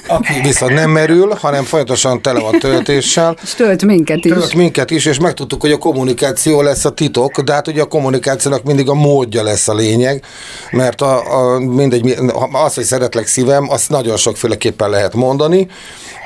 Aki 0.08 0.42
viszont 0.44 0.74
nem 0.74 0.90
merül, 0.90 1.34
hanem 1.40 1.64
folyamatosan 1.64 2.22
tele 2.22 2.40
van 2.40 2.60
töltéssel. 2.60 3.38
És 3.44 3.54
tölt 3.54 3.86
minket 3.86 4.26
is. 4.26 4.32
Tölt 4.32 4.54
minket 4.54 4.92
is, 4.92 5.06
és 5.06 5.20
megtudtuk, 5.20 5.62
hogy 5.62 5.72
a 5.72 5.78
kommunikáció 5.78 6.62
lesz 6.62 6.86
a 6.86 6.90
titok, 6.90 7.40
de 7.40 7.54
hát 7.54 7.68
ugye 7.68 7.82
a 7.82 7.86
kommunikációnak 7.86 8.64
mindig 8.64 8.90
a 8.90 8.94
módja 8.94 9.44
lesz 9.44 9.68
a 9.68 9.74
lényeg, 9.74 10.24
mert 10.72 11.02
a, 11.02 11.38
a, 11.38 11.60
mindegy, 11.60 12.16
az, 12.52 12.74
hogy 12.74 12.84
szeretlek 12.84 13.28
szívem, 13.28 13.70
azt 13.70 13.90
nagyon 13.90 14.18
sokféleképpen 14.18 14.90
lehet 14.90 15.14
mondani, 15.14 15.68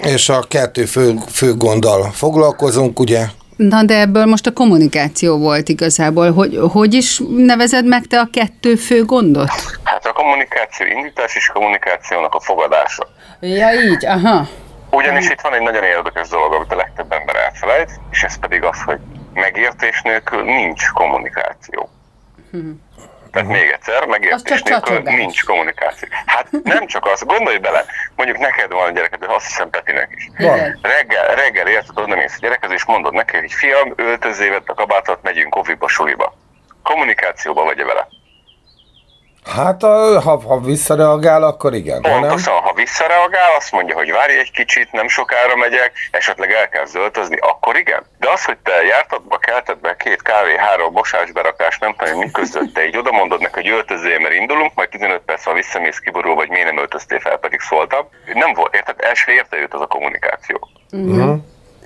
és 0.01 0.29
a 0.29 0.45
kettő 0.47 0.85
fő, 0.85 1.13
fő 1.31 1.53
gonddal 1.53 2.11
foglalkozunk, 2.13 2.99
ugye, 2.99 3.25
Na 3.55 3.83
de 3.83 3.99
ebből 3.99 4.25
most 4.25 4.47
a 4.47 4.53
kommunikáció 4.53 5.37
volt 5.37 5.69
igazából. 5.69 6.31
Hogy, 6.31 6.59
hogy 6.71 6.93
is 6.93 7.21
nevezed 7.27 7.85
meg 7.85 8.05
te 8.05 8.19
a 8.19 8.27
kettő 8.31 8.75
fő 8.75 9.03
gondot? 9.03 9.49
Hát 9.83 10.05
a 10.05 10.13
kommunikáció 10.13 10.85
indítás 10.85 11.35
és 11.35 11.47
kommunikációnak 11.47 12.33
a 12.33 12.39
fogadása. 12.39 13.07
Ja 13.39 13.73
így, 13.73 14.05
aha. 14.05 14.47
Ugyanis 14.91 15.29
itt 15.29 15.41
van 15.41 15.53
egy 15.53 15.61
nagyon 15.61 15.83
érdekes 15.83 16.27
dolog, 16.27 16.53
amit 16.53 16.71
a 16.71 16.75
legtöbb 16.75 17.11
ember 17.11 17.35
elfelejt, 17.35 17.99
és 18.11 18.23
ez 18.23 18.39
pedig 18.39 18.63
az, 18.63 18.81
hogy 18.85 18.99
megértés 19.33 20.01
nélkül 20.01 20.43
nincs 20.43 20.87
kommunikáció. 20.87 21.89
Hm. 22.51 22.71
Tehát 23.35 23.49
uh-huh. 23.49 23.63
még 23.63 23.71
egyszer, 23.71 24.05
megértés 24.05 24.61
nélkül 24.61 24.99
nincs 24.99 25.43
kommunikáció. 25.43 26.07
Hát 26.25 26.47
nem 26.63 26.87
csak 26.87 27.05
az, 27.05 27.23
gondolj 27.23 27.57
bele, 27.57 27.85
mondjuk 28.15 28.37
neked 28.37 28.71
van 28.71 28.87
a 28.87 28.91
gyereked, 28.91 29.19
de 29.19 29.33
azt 29.33 29.45
hiszem 29.45 29.69
Petinek 29.69 30.09
is. 30.15 30.29
Van. 30.37 30.79
Reggel, 30.81 31.35
reggel 31.35 31.67
érted, 31.67 31.97
oda 31.97 32.15
mész 32.15 32.35
a 32.35 32.39
gyerekhez, 32.41 32.71
és 32.71 32.85
mondod 32.85 33.13
neki, 33.13 33.37
hogy 33.37 33.53
fiam, 33.53 33.93
öltözévet 33.95 34.69
a 34.69 34.73
kabátot, 34.73 35.19
megyünk 35.21 35.49
kofiba, 35.49 35.87
suliba. 35.87 36.37
Kommunikációba 36.83 37.63
vagy 37.63 37.83
vele? 37.83 38.07
Hát, 39.45 39.81
ha, 39.81 40.39
ha 40.39 40.59
visszareagál, 40.59 41.43
akkor 41.43 41.73
igen. 41.73 42.01
Pontosan, 42.01 42.53
ha, 42.53 42.59
ha 42.59 42.73
visszareagál, 42.73 43.55
azt 43.57 43.71
mondja, 43.71 43.95
hogy 43.95 44.11
várj 44.11 44.37
egy 44.37 44.51
kicsit, 44.51 44.91
nem 44.91 45.07
sokára 45.07 45.55
megyek, 45.55 45.91
esetleg 46.11 46.51
el 46.51 46.69
kell 46.69 46.85
zöltözni, 46.85 47.37
akkor 47.37 47.77
igen. 47.77 48.03
De 48.19 48.29
az, 48.29 48.45
hogy 48.45 48.57
te 48.57 48.83
jártatba, 48.83 49.37
kelted 49.37 49.77
be 49.77 49.95
két 49.95 50.21
kávé, 50.21 50.55
három 50.57 50.93
mosásberakás, 50.93 51.77
nem 51.77 51.95
tudom, 51.97 52.19
mi 52.19 52.31
között, 52.31 52.73
te 52.73 52.85
így 52.85 52.97
oda 52.97 53.11
mondod 53.11 53.41
neki, 53.41 53.53
hogy 53.53 53.69
öltözél, 53.69 54.19
mert 54.19 54.33
indulunk, 54.33 54.71
majd 54.75 54.89
15 54.89 55.21
perc, 55.25 55.43
ha 55.43 55.53
visszamész 55.53 55.99
kiborul, 55.99 56.35
vagy 56.35 56.49
miért 56.49 56.65
nem 56.65 56.77
öltöztél 56.77 57.19
fel, 57.19 57.37
pedig 57.37 57.59
szóltam. 57.59 58.09
Nem 58.33 58.53
volt, 58.53 58.75
érted? 58.75 58.95
El 58.97 59.13
sem 59.13 59.35
érte 59.35 59.57
őt 59.57 59.73
az 59.73 59.81
a 59.81 59.87
kommunikáció. 59.87 60.69
Uh-huh. 60.91 61.37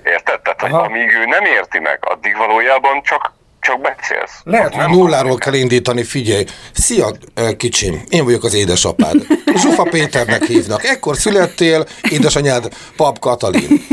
Érted? 0.04 0.40
Tehát, 0.40 0.60
hogy 0.60 0.72
amíg 0.72 1.14
ő 1.14 1.24
nem 1.24 1.44
érti 1.44 1.78
meg, 1.78 1.98
addig 2.00 2.36
valójában 2.36 3.02
csak 3.02 3.32
csak 3.70 3.80
beszélsz. 3.80 4.40
Lehet, 4.44 4.74
hogy 4.74 4.96
nulláról 4.96 5.36
kell 5.36 5.54
indítani, 5.54 6.02
figyelj. 6.02 6.44
Szia, 6.72 7.12
kicsim, 7.56 8.02
én 8.08 8.24
vagyok 8.24 8.44
az 8.44 8.54
édesapád. 8.54 9.26
Zsufa 9.54 9.82
Péternek 9.82 10.44
hívnak. 10.44 10.84
Ekkor 10.84 11.16
születtél, 11.16 11.86
édesanyád 12.10 12.68
Pap 12.96 13.18
Katalin. 13.18 13.86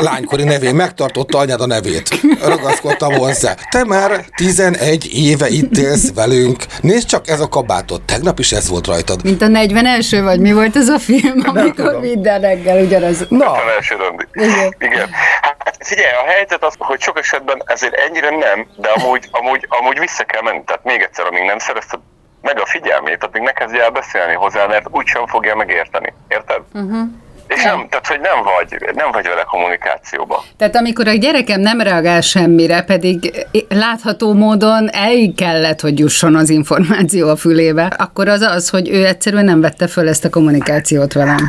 Lánykori 0.00 0.44
nevén 0.44 0.74
megtartotta 0.74 1.38
anyád 1.38 1.60
a 1.60 1.66
nevét. 1.66 2.08
Ragaszkodtam 2.42 3.12
hozzá. 3.12 3.54
Te 3.70 3.84
már 3.84 4.24
11 4.34 5.08
éve 5.12 5.48
itt 5.48 5.76
élsz 5.76 6.14
velünk. 6.14 6.64
Nézd 6.80 7.08
csak 7.08 7.28
ez 7.28 7.40
a 7.40 7.48
kabátot. 7.48 8.02
Tegnap 8.02 8.38
is 8.38 8.52
ez 8.52 8.68
volt 8.68 8.86
rajtad. 8.86 9.24
Mint 9.24 9.42
a 9.42 9.48
41 9.48 10.20
vagy 10.22 10.40
mi 10.40 10.52
volt 10.52 10.76
ez 10.76 10.88
a 10.88 10.98
film, 10.98 11.42
amikor 11.44 12.00
minden 12.00 12.40
reggel 12.40 12.84
ugyanaz. 12.84 13.26
Na. 13.28 13.56
41 13.78 14.26
Igen. 14.32 14.74
Igen. 14.78 15.08
Hát 15.40 15.76
figyelj, 15.80 16.12
a 16.12 16.30
helyzet 16.30 16.64
az, 16.64 16.74
hogy 16.78 17.00
sok 17.00 17.18
esetben 17.18 17.62
ezért 17.64 17.94
ennyire 17.94 18.30
nem, 18.30 18.66
de 18.76 18.88
amúgy, 18.88 19.28
amúgy, 19.30 19.66
amúgy 19.68 19.98
vissza 19.98 20.24
kell 20.24 20.42
menni. 20.42 20.62
Tehát 20.64 20.84
még 20.84 21.00
egyszer, 21.02 21.26
amíg 21.26 21.42
nem 21.42 21.58
szerezted 21.58 22.00
meg 22.40 22.60
a 22.60 22.66
figyelmét, 22.66 23.24
addig 23.24 23.42
ne 23.42 23.52
kezdj 23.52 23.78
el 23.78 23.90
beszélni 23.90 24.34
hozzá, 24.34 24.66
mert 24.66 24.86
úgysem 24.90 25.26
fogja 25.26 25.56
megérteni. 25.56 26.12
Érted? 26.28 26.60
Uh-huh. 26.72 27.08
És 27.54 27.62
nem, 27.62 27.86
tehát, 27.88 28.06
hogy 28.06 28.20
nem 28.20 28.42
vagy, 28.42 28.94
nem 28.94 29.10
vagy 29.10 29.26
vele 29.26 29.42
kommunikációba. 29.42 30.44
Tehát 30.56 30.76
amikor 30.76 31.08
a 31.08 31.12
gyerekem 31.12 31.60
nem 31.60 31.80
reagál 31.80 32.20
semmire, 32.20 32.82
pedig 32.82 33.46
látható 33.68 34.34
módon 34.34 34.88
el 34.92 35.32
kellett, 35.36 35.80
hogy 35.80 35.98
jusson 35.98 36.36
az 36.36 36.50
információ 36.50 37.28
a 37.28 37.36
fülébe, 37.36 37.92
akkor 37.96 38.28
az 38.28 38.40
az, 38.40 38.68
hogy 38.68 38.88
ő 38.88 39.06
egyszerűen 39.06 39.44
nem 39.44 39.60
vette 39.60 39.86
föl 39.86 40.08
ezt 40.08 40.24
a 40.24 40.30
kommunikációt 40.30 41.12
velem. 41.12 41.46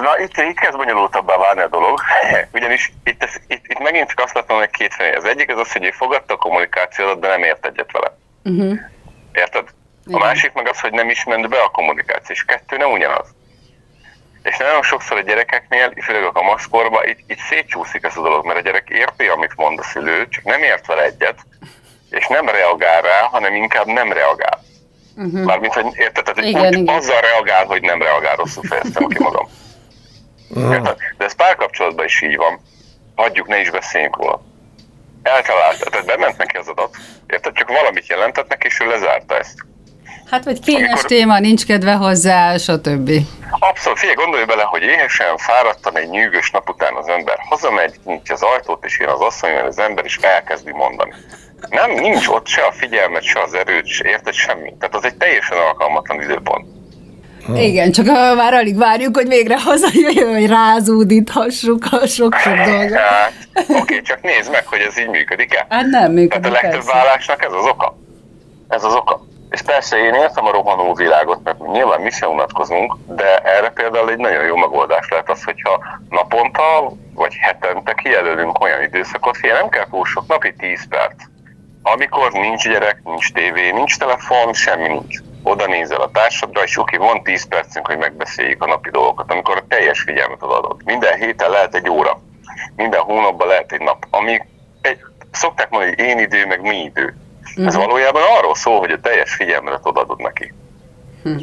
Na, 0.00 0.18
itt, 0.22 0.36
itt 0.36 0.58
kezd 0.58 0.76
bonyolultabbá 0.76 1.36
válni 1.36 1.60
a 1.60 1.68
dolog, 1.68 2.00
ugyanis 2.56 2.92
itt, 3.04 3.22
ez, 3.22 3.34
itt, 3.46 3.64
itt 3.66 3.82
megint 3.82 4.08
csak 4.08 4.20
azt 4.20 4.34
látom, 4.34 4.58
hogy 4.58 4.70
két 4.70 4.94
feje. 4.94 5.16
Az 5.16 5.24
egyik 5.24 5.50
az 5.50 5.58
az, 5.58 5.72
hogy 5.72 5.84
ő 5.84 5.90
fogadta 5.90 6.34
a 6.34 6.36
kommunikációt, 6.36 7.20
de 7.20 7.28
nem 7.28 7.42
ért 7.42 7.66
egyet 7.66 7.92
vele. 7.92 8.16
Uh-huh. 8.44 8.78
Érted? 9.32 9.64
A 10.12 10.18
másik 10.18 10.52
meg 10.52 10.68
az, 10.68 10.80
hogy 10.80 10.92
nem 10.92 11.08
is 11.08 11.24
ment 11.24 11.48
be 11.48 11.56
a 11.56 11.68
kommunikáció, 11.68 12.34
és 12.34 12.44
kettő 12.44 12.76
nem 12.76 12.90
ugyanaz. 12.90 13.33
És 14.44 14.56
nagyon 14.56 14.82
sokszor 14.82 15.16
a 15.16 15.20
gyerekeknél, 15.20 15.92
főleg 16.02 16.24
a 16.24 16.32
kamaszkorban, 16.32 17.08
itt, 17.08 17.18
itt 17.26 17.38
szétcsúszik 17.38 18.04
ez 18.04 18.16
a 18.16 18.22
dolog, 18.22 18.46
mert 18.46 18.58
a 18.58 18.62
gyerek 18.62 18.88
érti, 18.88 19.26
amit 19.26 19.56
mond 19.56 19.78
a 19.78 19.82
szülő, 19.82 20.28
csak 20.28 20.44
nem 20.44 20.62
ért 20.62 20.86
vele 20.86 21.02
egyet, 21.02 21.38
és 22.10 22.26
nem 22.26 22.48
reagál 22.48 23.02
rá, 23.02 23.20
hanem 23.20 23.54
inkább 23.54 23.86
nem 23.86 24.12
reagál. 24.12 24.62
Uh-huh. 25.16 25.44
Mármint, 25.44 25.72
hogy 25.72 25.86
érted, 25.96 26.24
tehát 26.24 26.48
igen, 26.50 26.66
úgy 26.66 26.78
igen. 26.78 26.94
azzal 26.94 27.20
reagál, 27.20 27.64
hogy 27.64 27.82
nem 27.82 28.02
reagál, 28.02 28.36
rosszul 28.36 28.62
fejeztem 28.68 29.06
ki 29.06 29.22
magam. 29.22 29.48
Uh-huh. 30.48 30.82
De 31.16 31.24
ez 31.24 31.34
párkapcsolatban 31.34 32.04
is 32.04 32.22
így 32.22 32.36
van. 32.36 32.60
Hagyjuk, 33.14 33.46
ne 33.46 33.60
is 33.60 33.70
beszéljünk 33.70 34.16
róla. 34.16 34.42
Eltalálta, 35.22 35.90
tehát 35.90 36.06
bement 36.06 36.36
neki 36.36 36.56
az 36.56 36.68
adat. 36.68 36.96
Érted? 37.26 37.54
Csak 37.54 37.68
valamit 37.68 38.06
jelentett 38.06 38.48
neki, 38.48 38.66
és 38.66 38.80
ő 38.80 38.86
lezárta 38.86 39.38
ezt. 39.38 39.66
Hát, 40.30 40.44
vagy 40.44 40.60
kényes 40.60 40.82
Amikor... 40.82 41.04
téma, 41.04 41.38
nincs 41.38 41.66
kedve 41.66 41.92
hozzá, 41.92 42.56
stb. 42.56 43.10
Abszolút, 43.58 43.98
figyelj, 43.98 44.16
gondolj 44.16 44.44
bele, 44.44 44.62
hogy 44.62 44.82
éhesen, 44.82 45.36
fáradtan 45.36 45.96
egy 45.98 46.08
nyűgös 46.08 46.50
nap 46.50 46.68
után 46.68 46.94
az 46.94 47.08
ember 47.08 47.36
hazamegy, 47.48 47.94
nyitja 48.04 48.34
az 48.34 48.42
ajtót, 48.42 48.84
és 48.84 48.98
jön 48.98 49.08
az 49.08 49.20
asszony, 49.20 49.56
az 49.66 49.78
ember 49.78 50.04
is 50.04 50.16
elkezdi 50.16 50.72
mondani. 50.72 51.12
Nem, 51.70 51.90
nincs 51.90 52.28
ott 52.28 52.46
se 52.46 52.62
a 52.62 52.72
figyelmet, 52.72 53.22
se 53.22 53.40
az 53.40 53.54
erőt, 53.54 53.86
se 53.86 54.08
érted 54.08 54.34
semmi. 54.34 54.74
Tehát 54.78 54.94
az 54.94 55.04
egy 55.04 55.16
teljesen 55.16 55.56
alkalmatlan 55.56 56.22
időpont. 56.22 56.66
Hmm. 57.46 57.56
Igen, 57.56 57.92
csak 57.92 58.06
már 58.36 58.54
alig 58.54 58.76
várjuk, 58.76 59.16
hogy 59.16 59.28
végre 59.28 59.60
hazajöjjön, 59.60 60.32
hogy 60.34 60.46
rázúdíthassuk 60.46 61.84
a 61.90 62.06
sok-sok 62.06 62.54
dolgot. 62.54 62.98
Hát, 62.98 63.32
oké, 63.68 64.00
csak 64.00 64.22
nézd 64.22 64.50
meg, 64.50 64.66
hogy 64.66 64.80
ez 64.80 64.98
így 64.98 65.08
működik-e. 65.08 65.66
Hát 65.68 65.86
nem 65.86 66.12
működik, 66.12 66.42
Tehát 66.42 66.46
a 66.46 66.50
legtöbb 66.62 66.84
persze. 66.84 66.92
vállásnak 66.92 67.44
ez 67.44 67.52
az 67.52 67.66
oka. 67.66 67.96
Ez 68.68 68.84
az 68.84 68.94
oka. 68.94 69.26
És 69.54 69.62
persze 69.62 69.96
én 69.96 70.14
értem 70.14 70.46
a 70.46 70.50
rohanó 70.50 70.94
világot, 70.94 71.40
mert 71.44 71.58
nyilván 71.58 72.00
mi 72.00 72.10
sem 72.10 72.30
unatkozunk, 72.30 72.96
de 73.06 73.38
erre 73.38 73.70
például 73.70 74.10
egy 74.10 74.18
nagyon 74.18 74.44
jó 74.44 74.56
megoldás 74.56 75.08
lehet 75.08 75.30
az, 75.30 75.44
hogyha 75.44 75.84
naponta 76.08 76.92
vagy 77.14 77.34
hetente 77.40 77.94
kijelölünk 77.94 78.60
olyan 78.60 78.82
időszakot, 78.82 79.36
hogy 79.36 79.50
nem 79.50 79.68
kell 79.68 79.86
túl 79.90 80.04
sok, 80.04 80.26
napi 80.26 80.54
10 80.54 80.88
perc. 80.88 81.14
Amikor 81.82 82.32
nincs 82.32 82.68
gyerek, 82.68 83.00
nincs 83.04 83.32
tévé, 83.32 83.70
nincs 83.70 83.98
telefon, 83.98 84.52
semmi 84.52 84.88
nincs. 84.88 85.18
Oda 85.42 85.66
nézel 85.66 86.00
a 86.00 86.10
társadra, 86.10 86.62
és 86.62 86.78
oké, 86.78 86.96
van 86.96 87.22
10 87.22 87.48
percünk, 87.48 87.86
hogy 87.86 87.98
megbeszéljük 87.98 88.62
a 88.62 88.66
napi 88.66 88.90
dolgokat, 88.90 89.32
amikor 89.32 89.56
a 89.56 89.66
teljes 89.68 90.00
figyelmet 90.00 90.42
adod. 90.42 90.84
Minden 90.84 91.18
héten 91.18 91.50
lehet 91.50 91.74
egy 91.74 91.88
óra, 91.88 92.20
minden 92.76 93.00
hónapban 93.00 93.48
lehet 93.48 93.72
egy 93.72 93.80
nap, 93.80 94.06
ami 94.10 94.40
egy, 94.80 94.98
szokták 95.30 95.70
mondani, 95.70 95.94
hogy 95.96 96.04
én 96.04 96.18
idő, 96.18 96.46
meg 96.46 96.60
mi 96.60 96.76
idő. 96.76 97.14
Uh-huh. 97.56 97.66
Ez 97.66 97.74
valójában 97.74 98.22
arról 98.38 98.54
szól, 98.54 98.78
hogy 98.78 98.90
a 98.90 99.00
teljes 99.00 99.34
figyelmet 99.34 99.80
odaadod 99.82 100.20
neki. 100.20 100.52
Uh-huh. 101.24 101.42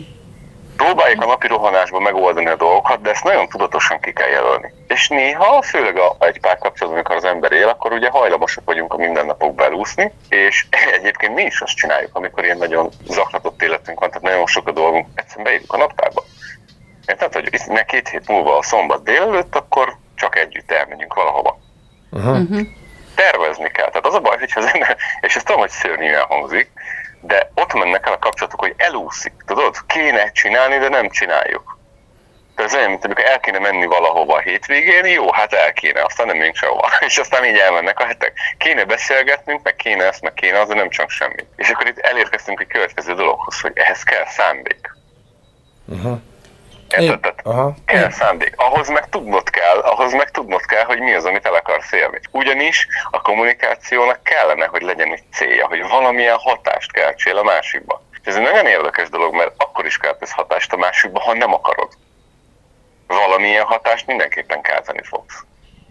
Próbáljuk 0.77 1.21
a 1.21 1.25
napi 1.25 1.47
rohanásban 1.47 2.01
megoldani 2.01 2.47
a 2.47 2.55
dolgokat, 2.55 3.01
de 3.01 3.09
ezt 3.09 3.23
nagyon 3.23 3.47
tudatosan 3.47 3.99
ki 3.99 4.13
kell 4.13 4.29
jelölni. 4.29 4.73
És 4.87 5.07
néha, 5.07 5.61
főleg 5.61 5.97
a, 5.97 6.15
egy 6.19 6.39
pár 6.39 6.57
kapcsolatban, 6.57 6.99
amikor 6.99 7.15
az 7.15 7.23
ember 7.23 7.51
él, 7.51 7.67
akkor 7.67 7.91
ugye 7.91 8.09
hajlamosak 8.09 8.63
vagyunk 8.65 8.93
a 8.93 8.97
mindennapok 8.97 9.55
belúszni, 9.55 10.13
és 10.29 10.65
egyébként 10.97 11.33
mi 11.33 11.43
is 11.43 11.61
azt 11.61 11.75
csináljuk, 11.75 12.15
amikor 12.15 12.43
ilyen 12.43 12.57
nagyon 12.57 12.89
zaklatott 13.07 13.61
életünk 13.61 13.99
van, 13.99 14.09
tehát 14.09 14.23
nagyon 14.23 14.45
sok 14.45 14.67
a 14.67 14.71
dolgunk, 14.71 15.07
egyszerűen 15.15 15.45
beírjuk 15.45 15.73
a 15.73 15.77
naptárba. 15.77 16.23
Tehát, 17.05 17.33
hogy 17.33 17.49
itt 17.51 17.85
két 17.85 18.09
hét 18.09 18.27
múlva 18.27 18.57
a 18.57 18.63
szombat 18.63 19.03
délelőtt, 19.03 19.55
akkor 19.55 19.97
csak 20.15 20.37
együtt 20.37 20.71
elmegyünk 20.71 21.13
valahova. 21.13 21.59
Uh-huh. 22.11 22.39
Uh-huh 22.39 22.67
tervezni 23.21 23.71
kell. 23.71 23.87
Tehát 23.87 24.05
az 24.05 24.13
a 24.13 24.19
baj, 24.19 24.37
hogy 24.37 24.51
az 24.55 24.69
ember, 24.73 24.97
és 25.21 25.35
ezt 25.35 25.45
tudom, 25.45 25.61
hogy 25.61 25.69
szörnyűen 25.69 26.21
hangzik, 26.21 26.69
de 27.21 27.51
ott 27.55 27.73
mennek 27.73 28.07
el 28.07 28.13
a 28.13 28.19
kapcsolatok, 28.19 28.59
hogy 28.59 28.73
elúszik. 28.77 29.33
Tudod, 29.45 29.75
kéne 29.87 30.31
csinálni, 30.31 30.77
de 30.77 30.89
nem 30.89 31.09
csináljuk. 31.09 31.79
Tehát 32.55 32.71
ez 32.71 32.77
olyan, 32.77 32.89
mint 32.89 33.05
amikor 33.05 33.25
el 33.25 33.39
kéne 33.39 33.59
menni 33.59 33.85
valahova 33.85 34.35
a 34.35 34.39
hétvégén, 34.39 35.05
jó, 35.05 35.31
hát 35.31 35.53
el 35.53 35.73
kéne, 35.73 36.03
aztán 36.03 36.27
nem 36.27 36.37
megyünk 36.37 36.55
sehova. 36.55 36.87
És 37.07 37.17
aztán 37.17 37.45
így 37.45 37.57
elmennek 37.57 37.99
a 37.99 38.05
hetek. 38.05 38.33
Kéne 38.57 38.85
beszélgetnünk, 38.85 39.63
meg 39.63 39.75
kéne 39.75 40.03
ezt, 40.03 40.21
meg 40.21 40.33
kéne 40.33 40.59
az, 40.59 40.67
de 40.67 40.73
nem 40.73 40.89
csak 40.89 41.09
semmi. 41.09 41.45
És 41.55 41.69
akkor 41.69 41.87
itt 41.87 41.99
elérkeztünk 41.99 42.59
egy 42.59 42.67
következő 42.67 43.13
dologhoz, 43.13 43.61
hogy 43.61 43.71
ehhez 43.75 44.03
kell 44.03 44.25
szándék. 44.25 44.95
Uh-huh. 45.85 46.19
Érted? 46.97 47.33
Aha. 47.43 47.73
Kell 47.85 48.09
szándék. 48.09 48.53
Ahhoz 48.55 48.89
meg 48.89 49.09
tudnod 49.09 49.49
kell, 49.49 49.79
ahhoz 49.79 50.13
meg 50.13 50.31
tudnod 50.31 50.65
kell, 50.65 50.83
hogy 50.83 50.99
mi 50.99 51.13
az, 51.13 51.25
amit 51.25 51.45
el 51.45 51.53
akarsz 51.53 51.91
élni. 51.91 52.19
Ugyanis 52.31 52.87
a 53.11 53.21
kommunikációnak 53.21 54.23
kellene, 54.23 54.65
hogy 54.65 54.81
legyen 54.81 55.11
egy 55.11 55.23
célja, 55.33 55.67
hogy 55.67 55.87
valamilyen 55.87 56.37
hatást 56.37 56.91
keltsél 56.91 57.37
a 57.37 57.43
másikba. 57.43 58.01
Ez 58.23 58.35
egy 58.35 58.41
nagyon 58.41 58.65
érdekes 58.65 59.09
dolog, 59.09 59.35
mert 59.35 59.53
akkor 59.57 59.85
is 59.85 59.97
keltesz 59.97 60.31
hatást 60.31 60.73
a 60.73 60.77
másikba, 60.77 61.19
ha 61.19 61.33
nem 61.33 61.53
akarod. 61.53 61.89
Valamilyen 63.07 63.65
hatást 63.65 64.07
mindenképpen 64.07 64.61
kelteni 64.61 65.01
fogsz. 65.03 65.43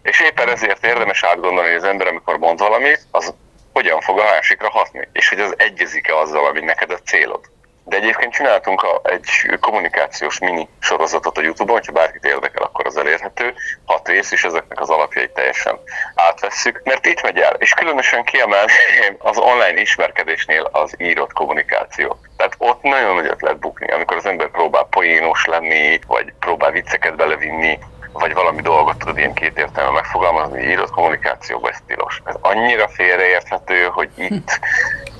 És 0.02 0.21
éppen 0.21 0.49
ezért 0.49 0.85
érdemes 0.85 1.25
átgondolni, 1.25 1.69
hogy 1.69 1.78
az 1.78 1.85
ember, 1.85 2.07
amikor 2.07 2.38
mond 2.38 2.59
valamit, 2.59 3.07
az 3.11 3.35
hogyan 3.73 4.00
fog 4.00 4.19
a 4.19 4.25
másikra 4.25 4.71
hatni, 4.71 5.09
és 5.12 5.28
hogy 5.28 5.40
az 5.40 5.54
egyezik-e 5.57 6.16
azzal, 6.16 6.47
ami 6.47 6.61
neked 6.61 6.90
a 6.90 6.99
célod. 6.99 7.40
De 7.84 7.96
egyébként 7.96 8.32
csináltunk 8.32 8.87
egy 9.02 9.58
kommunikációs 9.60 10.38
mini 10.38 10.68
sorozatot 10.80 11.38
a 11.38 11.42
Youtube-on, 11.42 11.78
hogyha 11.78 11.92
bárkit 11.92 12.25
érdekel, 12.25 12.62
akkor 12.62 12.87
az 12.87 12.96
elérhető. 12.96 13.54
Hat 13.84 14.08
rész, 14.08 14.32
és 14.32 14.44
ezeknek 14.44 14.80
az 14.80 14.90
alapjait 14.90 15.30
teljesen 15.30 15.78
átvesszük, 16.14 16.80
mert 16.84 17.06
itt 17.06 17.22
megy 17.22 17.38
el. 17.38 17.54
És 17.58 17.72
különösen 17.72 18.25
kiemelni 18.25 18.72
az 19.18 19.38
online 19.38 19.80
ismerkedésnél 19.80 20.68
az 20.72 20.94
írott 20.99 21.32
kommunikáció. 21.32 22.20
Tehát 22.37 22.54
ott 22.58 22.82
nagyon 22.82 23.14
nagyot 23.14 23.42
lehet 23.42 23.58
bukni, 23.58 23.92
amikor 23.92 24.16
az 24.16 24.26
ember 24.26 24.50
próbál 24.50 24.87
poénos 24.90 25.44
lenni, 25.44 26.00
vagy 26.06 26.32
próbál 26.38 26.70
vicceket 26.70 27.16
belevinni, 27.16 27.78
vagy 28.12 28.35
valami 28.35 28.61
dolgot 28.62 28.99
tudod 28.99 29.19
ilyen 29.19 29.35
két 29.35 29.59
értelme 29.59 29.90
megfogalmazni, 29.90 30.62
írott 30.62 30.90
kommunikációban 30.90 31.71
ez 31.71 31.79
tilos. 31.87 32.23
Ez 32.25 32.35
annyira 32.40 32.88
félreérthető, 32.88 33.85
hogy 33.93 34.09
itt, 34.17 34.61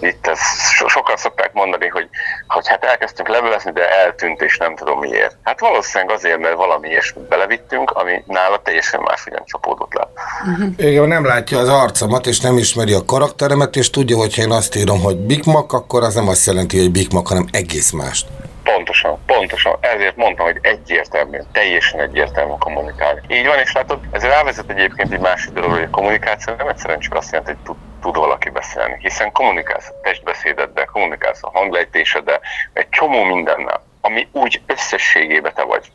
itt 0.01 0.27
ez 0.27 0.39
so, 0.77 0.89
sokan 0.89 1.17
szokták 1.17 1.53
mondani, 1.53 1.87
hogy, 1.87 2.09
hogy 2.49 2.69
hát 2.69 2.85
elkezdtünk 2.85 3.29
levelezni, 3.29 3.73
de 3.73 3.89
eltűnt, 4.05 4.43
és 4.43 4.57
nem 4.57 4.77
tudom 4.77 4.99
miért. 4.99 5.37
Hát 5.43 5.61
valószínűleg 5.61 6.17
azért, 6.17 6.39
mert 6.39 6.55
valami 6.55 6.89
ilyesmit 6.89 7.29
belevittünk, 7.29 7.91
ami 7.91 8.23
nála 8.27 8.63
teljesen 8.63 9.01
máshogyan 9.01 9.43
csapódott 9.45 9.95
le. 9.95 10.09
Uh-huh. 10.51 10.69
Igen, 10.77 11.09
nem 11.09 11.25
látja 11.25 11.59
az 11.59 11.69
arcomat, 11.69 12.27
és 12.27 12.41
nem 12.41 12.59
ismeri 12.59 12.93
a 12.93 13.05
karakteremet, 13.05 13.77
és 13.77 13.91
tudja, 13.91 14.17
hogy 14.17 14.35
ha 14.37 14.43
én 14.43 14.51
azt 14.51 14.77
írom, 14.77 15.01
hogy 15.01 15.17
Big 15.17 15.45
Mac, 15.45 15.73
akkor 15.73 16.03
az 16.03 16.15
nem 16.15 16.29
azt 16.29 16.47
jelenti, 16.47 16.79
hogy 16.79 16.91
Big 16.91 17.13
Mac, 17.13 17.29
hanem 17.29 17.47
egész 17.51 17.91
mást. 17.91 18.27
Pontosan, 18.75 19.19
pontosan. 19.27 19.77
Ezért 19.81 20.17
mondtam, 20.17 20.47
hogy 20.47 20.59
egyértelmű, 20.63 21.39
teljesen 21.53 22.01
egyértelmű 22.01 22.53
kommunikálni. 22.59 23.21
Így 23.29 23.47
van, 23.47 23.59
és 23.59 23.73
látod, 23.73 24.01
ez 24.11 24.23
rávezet 24.23 24.71
egyébként 24.71 25.13
egy 25.13 25.21
másik 25.21 25.53
dolog, 25.53 25.71
hogy 25.71 25.83
a 25.83 25.91
kommunikáció 25.91 26.55
nem 26.55 26.69
egyszerűen 26.69 26.99
csak 26.99 27.15
azt 27.15 27.33
jelenti, 27.33 27.53
hogy 27.53 27.63
tud, 27.63 27.77
tud 28.01 28.17
valaki 28.17 28.49
beszélni, 28.51 28.97
hiszen 28.99 29.33
kommunikálsz 29.33 29.89
a 29.89 30.01
testbeszédeddel, 30.03 30.85
kommunikálsz 30.85 31.43
a 31.43 31.51
hanglejtéseddel, 31.53 32.41
egy 32.73 32.89
csomó 32.89 33.23
mindennel, 33.23 33.83
ami 34.01 34.29
úgy 34.33 34.63
összességében 34.67 35.55
te 35.55 35.63
vagy. 35.63 35.93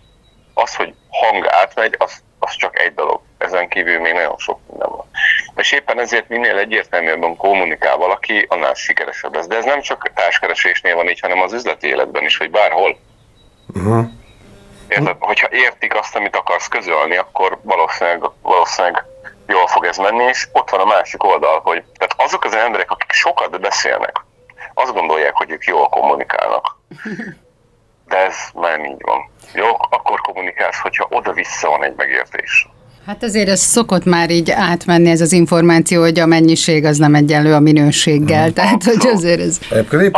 Az, 0.53 0.75
hogy 0.75 0.93
hang 1.09 1.47
átmegy, 1.47 1.95
az, 1.97 2.23
az 2.45 2.55
csak 2.55 2.79
egy 2.79 2.93
dolog. 2.93 3.21
Ezen 3.37 3.67
kívül 3.67 3.99
még 3.99 4.13
nagyon 4.13 4.37
sok 4.37 4.59
minden 4.67 4.89
van. 4.89 5.05
És 5.55 5.71
éppen 5.71 5.99
ezért 5.99 6.29
minél 6.29 6.57
egyértelműbben 6.57 7.35
kommunikál 7.35 7.97
valaki, 7.97 8.45
annál 8.49 8.73
sikeresebb 8.73 9.35
lesz. 9.35 9.47
De 9.47 9.55
ez 9.55 9.65
nem 9.65 9.81
csak 9.81 10.11
társkeresésnél 10.13 10.95
van 10.95 11.09
így, 11.09 11.19
hanem 11.19 11.41
az 11.41 11.53
üzleti 11.53 11.87
életben 11.87 12.23
is, 12.23 12.37
vagy 12.37 12.51
bárhol. 12.51 12.97
Uh-huh. 13.73 14.05
Érted? 14.87 15.15
Hogyha 15.19 15.47
értik 15.51 15.95
azt, 15.95 16.15
amit 16.15 16.35
akarsz 16.35 16.67
közölni, 16.67 17.17
akkor 17.17 17.59
valószínűleg, 17.61 18.23
valószínűleg 18.41 19.05
jól 19.47 19.67
fog 19.67 19.85
ez 19.85 19.97
menni, 19.97 20.23
és 20.23 20.47
ott 20.51 20.69
van 20.69 20.79
a 20.79 20.85
másik 20.85 21.23
oldal, 21.23 21.59
hogy 21.63 21.83
tehát 21.97 22.15
azok 22.17 22.43
az 22.43 22.55
emberek, 22.55 22.91
akik 22.91 23.11
sokat 23.11 23.59
beszélnek, 23.59 24.21
azt 24.73 24.93
gondolják, 24.93 25.33
hogy 25.35 25.51
ők 25.51 25.63
jól 25.63 25.89
kommunikálnak. 25.89 26.77
De 28.07 28.17
ez 28.25 28.35
már 28.53 28.79
így 28.79 29.01
van. 29.01 29.29
Jó, 29.53 29.65
akkor 29.89 30.19
kommunikálsz, 30.19 30.79
hogyha 30.79 31.07
oda-vissza 31.09 31.69
van 31.69 31.83
egy 31.83 31.93
megértés. 31.97 32.67
Hát 33.05 33.23
azért 33.23 33.49
ez 33.49 33.59
szokott 33.59 34.05
már 34.05 34.29
így 34.29 34.51
átmenni 34.51 35.09
ez 35.09 35.21
az 35.21 35.31
információ, 35.31 36.01
hogy 36.01 36.19
a 36.19 36.25
mennyiség 36.25 36.85
az 36.85 36.97
nem 36.97 37.15
egyenlő 37.15 37.53
a 37.53 37.59
minőséggel, 37.59 38.47
mm. 38.47 38.51
tehát 38.51 38.83
hogy 38.83 39.07
azért 39.13 39.39
ez... 39.39 39.59
Egyébként 39.71 40.17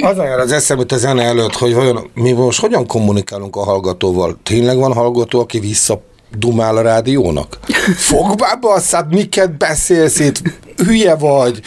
az 0.00 0.18
olyan 0.18 0.40
az 0.40 0.52
eszembe 0.52 0.84
a 0.88 0.96
zene 0.96 1.22
előtt, 1.22 1.54
hogy 1.54 1.74
vajon, 1.74 2.10
mi 2.14 2.32
most 2.32 2.60
hogyan 2.60 2.86
kommunikálunk 2.86 3.56
a 3.56 3.64
hallgatóval? 3.64 4.38
Tényleg 4.42 4.76
van 4.76 4.92
hallgató, 4.92 5.40
aki 5.40 5.58
vissza 5.58 6.00
dumál 6.30 6.76
a 6.76 6.82
rádiónak? 6.82 7.58
Fogbába 8.10 8.72
a 8.72 8.80
szád, 8.80 9.14
miket 9.14 9.56
beszélsz 9.56 10.18
itt? 10.18 10.40
Hülye 10.86 11.14
vagy? 11.16 11.60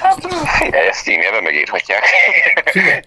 Hát, 0.00 0.18
ezt 0.90 1.08
e-mailben 1.08 1.42
megírhatják. 1.42 2.04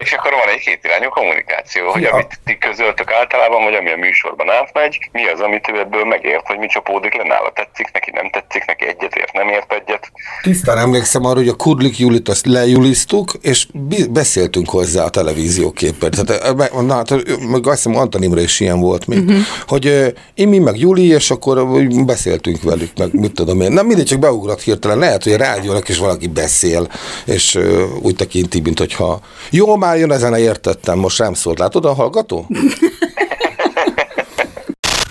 és 0.04 0.12
akkor 0.12 0.30
van 0.30 0.54
egy 0.54 0.60
kétirányú 0.60 1.08
kommunikáció, 1.08 1.90
hogy 1.90 2.02
ja. 2.02 2.12
amit 2.12 2.38
ti 2.44 2.58
közöltök 2.58 3.12
általában, 3.12 3.64
vagy 3.64 3.74
ami 3.74 3.90
a 3.90 3.96
műsorban 3.96 4.50
átmegy, 4.50 4.98
mi 5.12 5.26
az, 5.26 5.40
amit 5.40 5.68
ő 5.72 5.78
ebből 5.78 6.04
megért, 6.04 6.46
hogy 6.46 6.58
mi 6.58 6.66
csapódik 6.66 7.14
le 7.14 7.22
nála. 7.22 7.52
Tetszik 7.54 7.90
neki, 7.92 8.10
nem 8.10 8.30
tetszik 8.30 8.64
neki, 8.64 8.86
egyetért, 8.86 9.32
nem 9.32 9.48
ért 9.48 9.72
egyet. 9.72 10.12
Tisztán 10.42 10.78
emlékszem 10.78 11.24
arra, 11.24 11.38
hogy 11.38 11.48
a 11.48 11.56
Kudlik 11.56 11.98
Julit 11.98 12.28
azt 12.28 12.46
lejulisztuk, 12.46 13.32
és 13.42 13.66
beszéltünk 14.10 14.70
hozzá 14.70 15.04
a 15.04 15.10
televízióképpen. 15.10 16.10
Tehát, 16.10 16.72
na, 16.72 16.94
hát, 16.94 17.10
meg 17.50 17.66
azt 17.66 17.82
hiszem 17.82 17.96
Anton 17.96 18.22
Imre 18.22 18.40
is 18.40 18.60
ilyen 18.60 18.80
volt 18.80 19.06
még, 19.06 19.18
uh-huh. 19.18 19.42
hogy 19.66 20.14
én 20.34 20.48
mi 20.48 20.58
meg 20.58 20.78
Juli, 20.78 20.93
és 20.98 21.30
akkor 21.30 21.86
beszéltünk 22.04 22.62
velük, 22.62 22.90
meg 22.98 23.12
mit 23.12 23.32
tudom 23.32 23.60
én. 23.60 23.72
Nem 23.72 23.86
mindig 23.86 24.04
csak 24.04 24.18
beugrott 24.18 24.62
hirtelen, 24.62 24.98
lehet, 24.98 25.22
hogy 25.22 25.32
a 25.32 25.36
rádiónak 25.36 25.88
is 25.88 25.98
valaki 25.98 26.26
beszél, 26.26 26.88
és 27.24 27.58
úgy 28.02 28.16
tekinti, 28.16 28.60
mint 28.60 28.78
hogyha 28.78 29.20
jó, 29.50 29.76
már 29.76 29.98
jön 29.98 30.12
ezen, 30.12 30.34
értettem, 30.34 30.98
most 30.98 31.18
rám 31.18 31.34
szólt. 31.34 31.58
Látod 31.58 31.84
a 31.84 31.94
hallgató? 31.94 32.46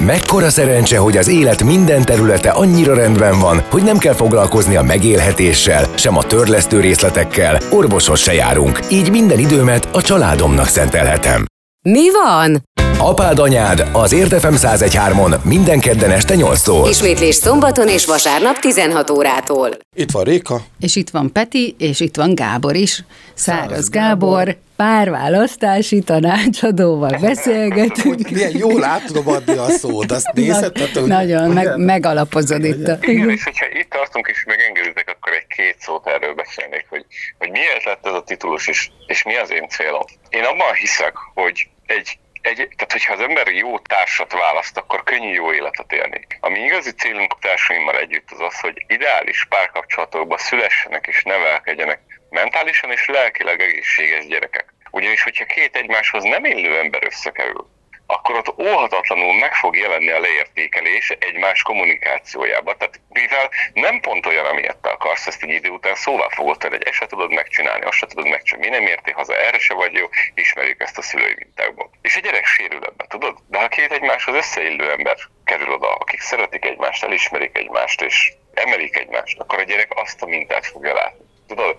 Mekkora 0.05 0.49
szerencse, 0.49 0.97
hogy 0.97 1.17
az 1.17 1.27
élet 1.27 1.63
minden 1.63 2.05
területe 2.05 2.49
annyira 2.49 2.93
rendben 2.93 3.39
van, 3.39 3.63
hogy 3.69 3.83
nem 3.83 3.97
kell 3.97 4.13
foglalkozni 4.13 4.75
a 4.75 4.81
megélhetéssel, 4.81 5.85
sem 5.95 6.17
a 6.17 6.23
törlesztő 6.23 6.79
részletekkel, 6.79 7.59
orvoshoz 7.71 8.19
se 8.19 8.33
járunk, 8.33 8.79
így 8.91 9.11
minden 9.11 9.39
időmet 9.39 9.87
a 9.91 10.01
családomnak 10.01 10.67
szentelhetem. 10.67 11.45
Mi 11.81 12.11
van? 12.11 12.63
Apád 13.03 13.39
anyád 13.39 13.87
az 13.91 14.13
Érdefem 14.13 14.53
1013-on 14.57 15.41
minden 15.43 15.79
kedden 15.79 16.11
este 16.11 16.35
8-tól. 16.37 16.85
Ismétlés 16.89 17.35
szombaton 17.35 17.87
és 17.87 18.05
vasárnap 18.05 18.59
16 18.59 19.09
órától. 19.09 19.69
Itt 19.95 20.11
van 20.11 20.23
Réka. 20.23 20.61
És 20.79 20.95
itt 20.95 21.09
van 21.09 21.31
Peti, 21.31 21.75
és 21.79 21.99
itt 21.99 22.15
van 22.15 22.35
Gábor 22.35 22.75
is. 22.75 23.03
Száraz, 23.33 23.69
Száraz 23.69 23.89
Gábor, 23.89 24.37
Gábor 24.37 24.57
párválasztási 24.75 25.99
tanácsadóval 25.99 27.17
beszélgetünk. 27.21 28.29
Milyen 28.29 28.57
jól 28.57 28.83
át 28.83 29.05
tudom 29.05 29.27
adni 29.27 29.57
a 29.57 29.69
szót, 29.69 30.11
azt 30.11 30.31
nézed? 30.33 30.77
Na, 30.77 30.99
hogy 30.99 31.07
nagyon, 31.07 31.49
meg, 31.49 31.77
megalapozod 31.77 32.63
itt. 32.63 32.87
A... 32.87 32.97
Igen, 33.01 33.29
és 33.29 33.43
hogyha 33.43 33.65
itt 33.79 33.89
tartunk 33.89 34.27
és 34.27 34.43
megengeditek, 34.47 35.15
akkor 35.17 35.33
egy 35.33 35.47
két 35.47 35.75
szót 35.79 36.07
erről 36.07 36.33
beszélnék, 36.33 36.85
hogy, 36.89 37.05
hogy 37.37 37.49
miért 37.49 37.83
lett 37.85 38.05
ez 38.05 38.13
a 38.13 38.23
titulus, 38.25 38.67
és, 38.67 38.89
és 39.07 39.23
mi 39.23 39.35
az 39.35 39.51
én 39.51 39.67
célom. 39.69 40.03
Én 40.29 40.43
abban 40.43 40.73
hiszek, 40.73 41.13
hogy 41.33 41.67
egy 41.85 42.17
egy, 42.43 42.55
tehát 42.55 42.91
hogyha 42.91 43.13
az 43.13 43.19
ember 43.19 43.47
jó 43.47 43.79
társat 43.79 44.33
választ, 44.33 44.77
akkor 44.77 45.03
könnyű 45.03 45.33
jó 45.33 45.53
életet 45.53 45.91
élni. 45.91 46.25
Ami 46.39 46.59
igazi 46.59 46.91
célunk 46.91 47.33
a 47.33 47.37
társaimmal 47.41 47.97
együtt 47.97 48.31
az 48.31 48.39
az, 48.39 48.59
hogy 48.59 48.85
ideális 48.87 49.45
párkapcsolatokban 49.49 50.37
szülessenek 50.37 51.07
és 51.07 51.23
nevelkedjenek 51.23 51.99
mentálisan 52.29 52.91
és 52.91 53.05
lelkileg 53.05 53.61
egészséges 53.61 54.27
gyerekek. 54.27 54.73
Ugyanis, 54.91 55.23
hogyha 55.23 55.45
két 55.45 55.75
egymáshoz 55.75 56.23
nem 56.23 56.45
illő 56.45 56.77
ember 56.77 57.03
összekerül, 57.03 57.67
akkor 58.13 58.35
ott 58.35 58.59
óhatatlanul 58.59 59.33
meg 59.33 59.53
fog 59.53 59.75
jelenni 59.75 60.09
a 60.09 60.19
leértékelés 60.19 61.09
egymás 61.09 61.61
kommunikációjába. 61.61 62.75
Tehát 62.77 62.99
mivel 63.09 63.49
nem 63.73 63.99
pont 63.99 64.25
olyan, 64.25 64.45
amilyet 64.45 64.77
te 64.77 64.89
akarsz, 64.89 65.27
ezt 65.27 65.43
egy 65.43 65.49
idő 65.49 65.69
után 65.69 65.95
szóval 65.95 66.29
fogod 66.29 66.63
hogy 66.63 66.83
ezt 66.83 66.93
se 66.93 67.05
tudod 67.05 67.31
megcsinálni, 67.31 67.85
azt 67.85 67.97
se 67.97 68.05
tudod 68.05 68.27
megcsinálni, 68.27 68.69
mi 68.69 68.75
nem 68.75 68.87
érti 68.87 69.11
haza, 69.11 69.35
erre 69.37 69.59
se 69.59 69.73
vagy 69.73 69.93
jó, 69.93 70.09
ismerjük 70.33 70.81
ezt 70.81 70.97
a 70.97 71.01
szülői 71.01 71.35
mintákból. 71.37 71.89
És 72.01 72.15
a 72.15 72.19
gyerek 72.19 72.45
sérül 72.45 72.83
ebbe, 72.85 73.05
tudod? 73.07 73.37
De 73.47 73.59
ha 73.59 73.67
két 73.67 73.91
egymáshoz 73.91 74.35
összeillő 74.35 74.91
ember 74.91 75.17
kerül 75.43 75.73
oda, 75.73 75.93
akik 75.93 76.21
szeretik 76.21 76.65
egymást, 76.65 77.03
elismerik 77.03 77.57
egymást 77.57 78.01
és 78.01 78.33
emelik 78.53 78.97
egymást, 78.97 79.39
akkor 79.39 79.59
a 79.59 79.63
gyerek 79.63 79.91
azt 79.95 80.21
a 80.21 80.25
mintát 80.25 80.65
fogja 80.65 80.93
látni. 80.93 81.25
Tudod? 81.47 81.75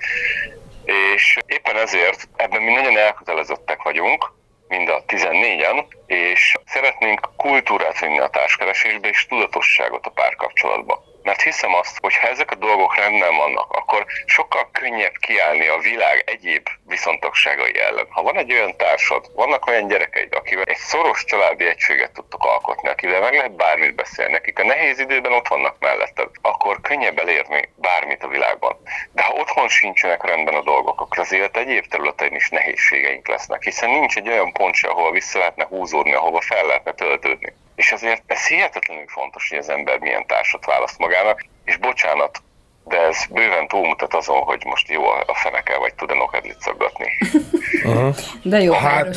És 0.85 1.39
éppen 1.47 1.77
ezért 1.77 2.29
ebben 2.37 2.63
mi 2.63 2.73
nagyon 2.73 2.99
elkötelezettek 2.99 3.83
vagyunk, 3.83 4.33
mind 4.69 4.89
a 4.89 5.05
14-en, 5.07 5.85
és 6.07 6.57
szeretnénk 6.67 7.29
kultúrát 7.37 7.99
vinni 7.99 8.19
a 8.19 8.29
társkeresésbe 8.29 9.09
és 9.09 9.27
tudatosságot 9.27 10.07
a 10.07 10.11
párkapcsolatba. 10.11 11.14
Mert 11.25 11.43
hiszem 11.43 11.75
azt, 11.75 11.99
hogy 12.01 12.17
ha 12.17 12.29
ezek 12.29 12.51
a 12.51 12.55
dolgok 12.55 12.97
rendben 12.97 13.37
vannak, 13.37 13.73
akkor 13.73 14.07
sokkal 14.27 14.69
könnyebb 14.73 15.17
kiállni 15.21 15.67
a 15.67 15.79
világ 15.79 16.23
egyéb 16.27 16.69
viszontagságai 16.87 17.79
ellen. 17.79 18.07
Ha 18.11 18.23
van 18.23 18.39
egy 18.39 18.53
olyan 18.53 18.77
társad, 18.77 19.31
vannak 19.35 19.67
olyan 19.67 19.89
gyerekeid, 19.89 20.35
akivel 20.35 20.65
egy 20.65 20.77
szoros 20.77 21.25
családi 21.25 21.67
egységet 21.67 22.13
tudtok 22.13 22.45
alkotni, 22.45 22.89
akivel 22.89 23.21
meg 23.21 23.35
lehet 23.35 23.57
bármit 23.57 23.95
beszélni, 23.95 24.35
akik 24.35 24.59
a 24.59 24.65
nehéz 24.65 24.99
időben 24.99 25.33
ott 25.33 25.49
vannak 25.49 25.77
melletted, 25.79 26.29
akkor 26.43 26.81
könnyebb 26.81 27.19
elérni 27.19 27.69
bármit 27.77 28.23
a 28.23 28.29
világban. 28.29 28.77
De 29.13 29.23
ha 29.23 29.33
otthon 29.33 29.69
sincsenek 29.69 30.25
rendben 30.25 30.55
a 30.55 30.63
dolgok, 30.63 31.01
akkor 31.01 31.19
az 31.19 31.33
élet 31.33 31.57
egyéb 31.57 31.87
területein 31.87 32.35
is 32.35 32.49
nehézségeink 32.49 33.29
lesznek, 33.29 33.63
hiszen 33.63 33.91
nincs 33.91 34.17
egy 34.17 34.29
olyan 34.29 34.53
pont 34.53 34.75
se, 34.75 34.89
ahol 34.89 35.11
vissza 35.11 35.39
lehetne 35.39 35.65
húzódni, 35.65 36.15
ahova 36.15 36.41
fel 36.41 36.67
lehetne 36.67 36.93
töltődni. 36.93 37.53
És 37.75 37.93
azért 37.93 38.23
ez 38.27 38.47
hihetetlenül 38.47 39.05
fontos, 39.07 39.49
hogy 39.49 39.59
az 39.59 39.69
ember 39.69 39.99
milyen 39.99 40.27
társat 40.27 40.65
választ 40.65 40.99
magának, 40.99 41.45
és 41.65 41.77
bocsánat, 41.77 42.43
de 42.85 42.97
ez 42.97 43.17
bőven 43.31 43.69
túlmutat 43.69 44.15
azon, 44.15 44.41
hogy 44.41 44.63
most 44.65 44.89
jó 44.89 45.09
a 45.09 45.35
feneke, 45.43 45.79
vagy 45.79 45.95
tud-e 45.95 46.15
nokedlit 46.15 46.61
szaggatni. 46.61 47.07
Uh-huh. 47.85 48.17
De 48.43 48.61
jó 48.61 48.73
hát, 48.73 49.17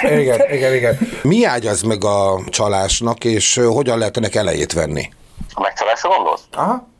igen, 0.00 0.52
igen, 0.52 0.74
igen. 0.74 0.98
Mi 1.22 1.44
ágyaz 1.44 1.82
meg 1.82 2.04
a 2.04 2.40
csalásnak, 2.48 3.24
és 3.24 3.60
hogyan 3.66 3.98
lehet 3.98 4.16
ennek 4.16 4.34
elejét 4.34 4.72
venni? 4.72 5.08
A 5.54 5.60
megcsalásra 5.60 6.08
gondolsz? 6.08 6.42
Aha. 6.52 6.91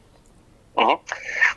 Uh-huh. 0.75 1.01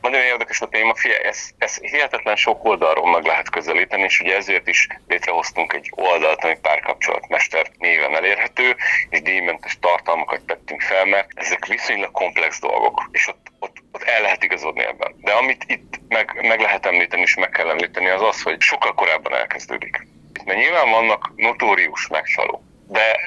Nagyon 0.01 0.21
érdekes 0.21 0.62
a 0.62 0.67
téma, 0.67 0.95
fia, 0.95 1.17
ez, 1.17 1.49
ez 1.58 1.78
hihetetlen 1.78 2.36
sok 2.36 2.63
oldalról 2.65 3.12
meg 3.12 3.25
lehet 3.25 3.49
közelíteni, 3.49 4.04
és 4.04 4.19
ugye 4.19 4.36
ezért 4.36 4.67
is 4.67 4.88
létrehoztunk 5.08 5.73
egy 5.73 5.91
oldalt, 5.95 6.43
ami 6.43 6.58
párkapcsolatmester 6.62 7.71
néven 7.78 8.15
elérhető, 8.15 8.75
és 9.10 9.21
díjmentes 9.21 9.80
tartalmakat 9.80 10.45
tettünk 10.45 10.82
fel, 10.82 11.06
mert 11.06 11.30
ezek 11.36 11.65
viszonylag 11.65 12.12
komplex 12.12 12.60
dolgok, 12.60 13.10
és 13.12 13.28
ott, 13.28 13.47
ott, 13.60 13.78
ott 13.91 14.04
el 14.04 14.21
lehet 14.21 14.43
igazodni 14.43 14.84
ebben. 14.84 15.15
De 15.17 15.32
amit 15.32 15.63
itt 15.67 15.99
meg, 16.08 16.47
meg 16.47 16.60
lehet 16.60 16.86
említeni, 16.86 17.21
és 17.21 17.36
meg 17.36 17.49
kell 17.49 17.69
említeni, 17.69 18.10
az 18.10 18.21
az, 18.21 18.41
hogy 18.41 18.62
sokkal 18.62 18.93
korábban 18.93 19.36
elkezdődik. 19.36 20.08
Mert 20.45 20.60
nyilván 20.60 20.89
vannak 20.89 21.32
notórius 21.36 22.08
megcsalók, 22.08 22.62
de 22.88 23.19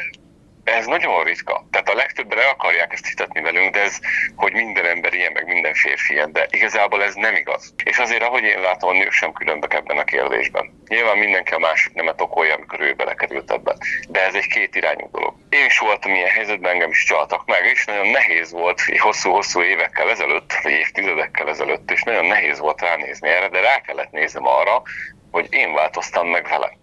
ez 0.73 0.87
nagyon 0.87 1.25
ritka. 1.25 1.67
Tehát 1.71 1.89
a 1.89 1.95
legtöbben 1.95 2.39
akarják 2.53 2.93
ezt 2.93 3.07
hitetni 3.07 3.41
velünk, 3.41 3.75
de 3.75 3.81
ez, 3.81 3.99
hogy 4.37 4.53
minden 4.53 4.87
ember 4.87 5.15
ilyen, 5.15 5.33
meg 5.33 5.47
minden 5.47 5.75
férfi 5.75 6.13
ilyen, 6.13 6.33
de 6.33 6.47
igazából 6.51 7.03
ez 7.03 7.15
nem 7.15 7.35
igaz. 7.35 7.75
És 7.85 7.99
azért, 7.99 8.23
ahogy 8.23 8.43
én 8.43 8.61
látom, 8.61 8.91
a 8.91 8.93
nők 8.93 9.13
sem 9.13 9.33
különbek 9.33 9.75
ebben 9.75 9.99
a 9.99 10.05
kérdésben. 10.05 10.83
Nyilván 10.89 11.19
mindenki 11.19 11.53
a 11.53 11.59
másik 11.59 11.93
nemet 11.93 12.21
okolja, 12.21 12.55
amikor 12.55 12.81
ő 12.81 12.95
belekerült 12.95 13.53
ebbe. 13.53 13.77
De 14.09 14.25
ez 14.27 14.35
egy 14.35 14.47
két 14.47 14.77
irányú 14.77 15.09
dolog. 15.13 15.35
Én 15.51 15.65
is 15.65 15.79
voltam 15.79 16.15
ilyen 16.15 16.29
helyzetben, 16.29 16.73
engem 16.73 16.91
is 16.91 17.05
csaltak 17.05 17.47
meg, 17.47 17.65
és 17.65 17.85
nagyon 17.85 18.07
nehéz 18.07 18.53
volt 18.53 18.81
hosszú-hosszú 18.99 19.63
évekkel 19.63 20.11
ezelőtt, 20.11 20.53
vagy 20.63 20.73
évtizedekkel 20.73 21.49
ezelőtt, 21.49 21.91
és 21.91 22.03
nagyon 22.03 22.25
nehéz 22.25 22.59
volt 22.59 22.81
ránézni 22.81 23.29
erre, 23.29 23.49
de 23.49 23.61
rá 23.61 23.81
kellett 23.81 24.11
néznem 24.11 24.47
arra, 24.47 24.83
hogy 25.31 25.47
én 25.51 25.73
változtam 25.73 26.29
meg 26.29 26.49
vele. 26.49 26.78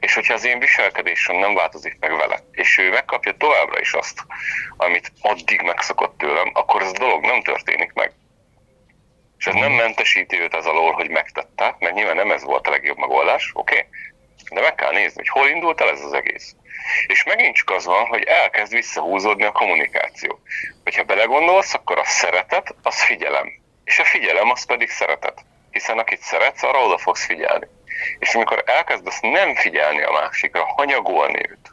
És 0.00 0.14
hogyha 0.14 0.34
az 0.34 0.44
én 0.44 0.58
viselkedésem 0.58 1.36
nem 1.36 1.54
változik 1.54 1.96
meg 2.00 2.16
vele, 2.16 2.40
és 2.52 2.78
ő 2.78 2.90
megkapja 2.90 3.36
továbbra 3.36 3.80
is 3.80 3.92
azt, 3.92 4.24
amit 4.76 5.12
addig 5.20 5.60
megszokott 5.60 6.18
tőlem, 6.18 6.50
akkor 6.52 6.82
ez 6.82 6.88
a 6.88 6.98
dolog 6.98 7.24
nem 7.24 7.42
történik 7.42 7.92
meg. 7.92 8.12
És 9.38 9.46
ez 9.46 9.54
nem 9.54 9.72
mentesíti 9.72 10.40
őt 10.40 10.54
az 10.54 10.66
alól, 10.66 10.92
hogy 10.92 11.10
megtette, 11.10 11.76
mert 11.78 11.94
nyilván 11.94 12.16
nem 12.16 12.30
ez 12.30 12.42
volt 12.42 12.66
a 12.66 12.70
legjobb 12.70 12.98
megoldás, 12.98 13.50
oké? 13.54 13.76
Okay? 13.78 13.88
De 14.50 14.60
meg 14.60 14.74
kell 14.74 14.92
nézni, 14.92 15.16
hogy 15.16 15.28
hol 15.28 15.48
indult 15.48 15.80
el 15.80 15.90
ez 15.90 16.00
az 16.00 16.12
egész. 16.12 16.54
És 17.06 17.24
megint 17.24 17.56
csak 17.56 17.70
az 17.70 17.84
van, 17.84 18.06
hogy 18.06 18.22
elkezd 18.22 18.72
visszahúzódni 18.72 19.44
a 19.44 19.52
kommunikáció. 19.52 20.40
Hogyha 20.84 21.02
belegondolsz, 21.02 21.74
akkor 21.74 21.98
a 21.98 22.04
szeretet, 22.04 22.74
az 22.82 23.02
figyelem. 23.02 23.52
És 23.84 23.98
a 23.98 24.04
figyelem, 24.04 24.50
az 24.50 24.66
pedig 24.66 24.90
szeretet. 24.90 25.44
Hiszen 25.70 25.98
akit 25.98 26.20
szeretsz, 26.20 26.62
arra 26.62 26.78
oda 26.78 26.98
fogsz 26.98 27.24
figyelni. 27.24 27.66
És 28.18 28.34
amikor 28.34 28.62
elkezdesz 28.66 29.20
nem 29.20 29.54
figyelni 29.54 30.02
a 30.02 30.12
másikra, 30.12 30.64
hanyagolni 30.76 31.50
őt, 31.50 31.72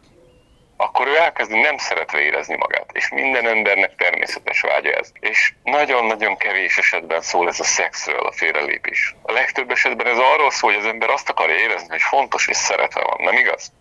akkor 0.78 1.08
ő 1.08 1.18
elkezdi 1.18 1.60
nem 1.60 1.78
szeretve 1.78 2.20
érezni 2.20 2.56
magát. 2.56 2.90
És 2.94 3.10
minden 3.10 3.48
embernek 3.48 3.96
természetes 3.96 4.62
vágya 4.62 4.92
ez. 4.92 5.12
És 5.20 5.54
nagyon-nagyon 5.64 6.38
kevés 6.38 6.78
esetben 6.78 7.22
szól 7.22 7.48
ez 7.48 7.60
a 7.60 7.64
szexről, 7.64 8.20
a 8.20 8.32
félrelépés. 8.32 9.16
A 9.22 9.32
legtöbb 9.32 9.72
esetben 9.72 10.08
ez 10.08 10.18
arról 10.18 10.52
szól, 10.52 10.72
hogy 10.72 10.80
az 10.80 10.88
ember 10.88 11.10
azt 11.10 11.30
akarja 11.30 11.56
érezni, 11.56 11.90
hogy 11.90 12.02
fontos 12.02 12.48
és 12.48 12.58
szeretve 12.58 13.02
van, 13.02 13.18
nem 13.20 13.38
igaz? 13.38 13.72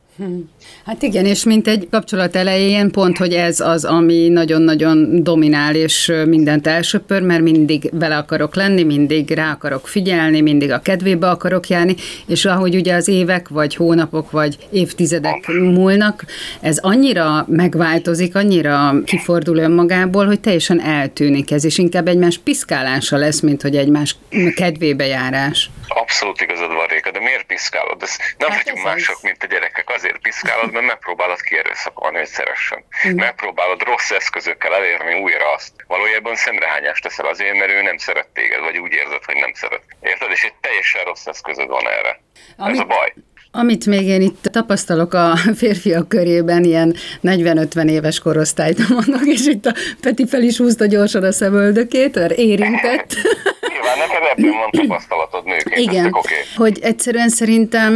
Hát 0.84 1.02
igen, 1.02 1.24
és 1.24 1.44
mint 1.44 1.68
egy 1.68 1.88
kapcsolat 1.90 2.36
elején 2.36 2.90
pont, 2.90 3.18
hogy 3.18 3.32
ez 3.32 3.60
az, 3.60 3.84
ami 3.84 4.28
nagyon-nagyon 4.28 5.22
dominál, 5.22 5.74
és 5.74 6.12
mindent 6.26 6.66
elsöpör, 6.66 7.22
mert 7.22 7.42
mindig 7.42 7.90
vele 7.92 8.16
akarok 8.16 8.54
lenni, 8.54 8.82
mindig 8.82 9.30
rá 9.30 9.50
akarok 9.50 9.88
figyelni, 9.88 10.40
mindig 10.40 10.70
a 10.70 10.80
kedvébe 10.80 11.28
akarok 11.28 11.68
járni, 11.68 11.94
és 12.26 12.44
ahogy 12.44 12.74
ugye 12.74 12.94
az 12.94 13.08
évek, 13.08 13.48
vagy 13.48 13.74
hónapok, 13.74 14.30
vagy 14.30 14.58
évtizedek 14.70 15.46
múlnak, 15.46 16.24
ez 16.60 16.78
annyira 16.78 17.46
megváltozik, 17.48 18.34
annyira 18.34 18.94
kifordul 19.04 19.56
önmagából, 19.56 20.26
hogy 20.26 20.40
teljesen 20.40 20.80
eltűnik 20.80 21.50
ez, 21.50 21.64
és 21.64 21.78
inkább 21.78 22.08
egymás 22.08 22.38
piszkálása 22.38 23.16
lesz, 23.16 23.40
mint 23.40 23.62
hogy 23.62 23.76
egymás 23.76 24.16
kedvébe 24.54 25.06
járás. 25.06 25.70
Abszolút 25.88 26.40
igazad 26.40 26.72
van, 26.72 26.86
Réka, 26.86 27.10
de 27.10 27.18
miért 27.18 27.46
piszkálod? 27.46 28.02
Ez 28.02 28.16
nem 28.38 28.50
hát 28.50 28.62
vagyunk 28.62 28.84
mások, 28.84 29.22
mint 29.22 29.42
a 29.42 29.46
gyerekek. 29.46 29.90
Azért 29.90 30.18
piszkálod, 30.18 30.72
mert 30.72 30.86
megpróbálod 30.86 31.40
kierőszakolni, 31.40 32.16
hogy 32.16 32.26
szeressen. 32.26 32.84
Megpróbálod 33.14 33.82
rossz 33.82 34.10
eszközökkel 34.10 34.74
elérni 34.74 35.20
újra 35.20 35.52
azt. 35.54 35.72
Valójában 35.86 36.36
szemrehányást 36.36 37.02
teszel 37.02 37.26
azért, 37.26 37.58
mert 37.58 37.70
ő 37.70 37.82
nem 37.82 37.98
szeret 37.98 38.28
téged, 38.28 38.60
vagy 38.60 38.78
úgy 38.78 38.92
érzed, 38.92 39.24
hogy 39.24 39.36
nem 39.36 39.52
szeret. 39.54 39.82
Érted? 40.00 40.30
És 40.30 40.42
egy 40.42 40.54
teljesen 40.60 41.04
rossz 41.04 41.26
eszközöd 41.26 41.68
van 41.68 41.88
erre. 41.88 42.20
Ami... 42.56 42.72
Ez 42.72 42.78
a 42.78 42.84
baj. 42.84 43.12
Amit 43.50 43.86
még 43.86 44.06
én 44.06 44.20
itt 44.20 44.42
tapasztalok 44.42 45.14
a 45.14 45.36
férfiak 45.56 46.08
körében, 46.08 46.64
ilyen 46.64 46.96
40-50 47.22 47.90
éves 47.90 48.18
korosztályt 48.18 48.88
mondok, 48.88 49.26
és 49.26 49.46
itt 49.46 49.66
a 49.66 49.74
Peti 50.00 50.26
fel 50.26 50.42
is 50.42 50.56
húzta 50.56 50.86
gyorsan 50.86 51.22
a 51.22 51.32
szemöldökét, 51.32 52.14
mert 52.14 52.32
érintett. 52.32 53.14
Nyilván 53.86 54.08
neked 54.08 54.28
ebből 54.36 54.52
van 54.52 54.70
tapasztalatod 54.70 55.44
nőként. 55.44 55.80
Igen, 55.80 56.06
okay. 56.06 56.36
hogy 56.56 56.78
egyszerűen 56.82 57.28
szerintem 57.28 57.92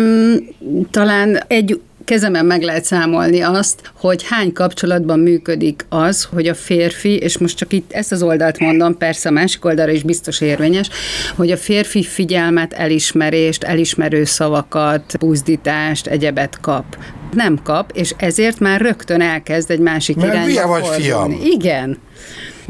talán 0.91 1.43
egy 1.47 1.81
kezemen 2.05 2.47
meg 2.47 2.63
lehet 2.63 2.85
számolni 2.85 3.41
azt, 3.41 3.93
hogy 4.01 4.25
hány 4.29 4.53
kapcsolatban 4.53 5.19
működik 5.19 5.87
az, 5.89 6.29
hogy 6.35 6.49
a 6.49 6.55
férfi, 6.55 7.17
és 7.17 7.39
most 7.39 7.57
csak 7.57 7.73
itt 7.73 7.93
ezt 7.93 8.13
az 8.13 8.23
oldalt 8.23 8.59
mondom, 8.59 8.99
persze 8.99 9.29
a 9.29 9.33
másik 9.33 9.65
oldalra 9.65 9.93
is 9.93 10.03
biztos 10.03 10.41
érvényes, 10.41 10.89
hogy 11.37 11.51
a 11.51 11.57
férfi 11.57 12.03
figyelmet, 12.03 12.73
elismerést, 12.73 13.63
elismerő 13.63 14.25
szavakat, 14.25 15.19
buzdítást, 15.19 16.07
egyebet 16.07 16.61
kap 16.61 16.85
nem 17.33 17.59
kap, 17.63 17.91
és 17.95 18.15
ezért 18.17 18.59
már 18.59 18.81
rögtön 18.81 19.21
elkezd 19.21 19.71
egy 19.71 19.79
másik 19.79 20.17
Mert 20.17 20.33
irányba 20.33 20.67
vagy 20.67 20.87
fiam. 20.87 21.41
Igen. 21.45 21.99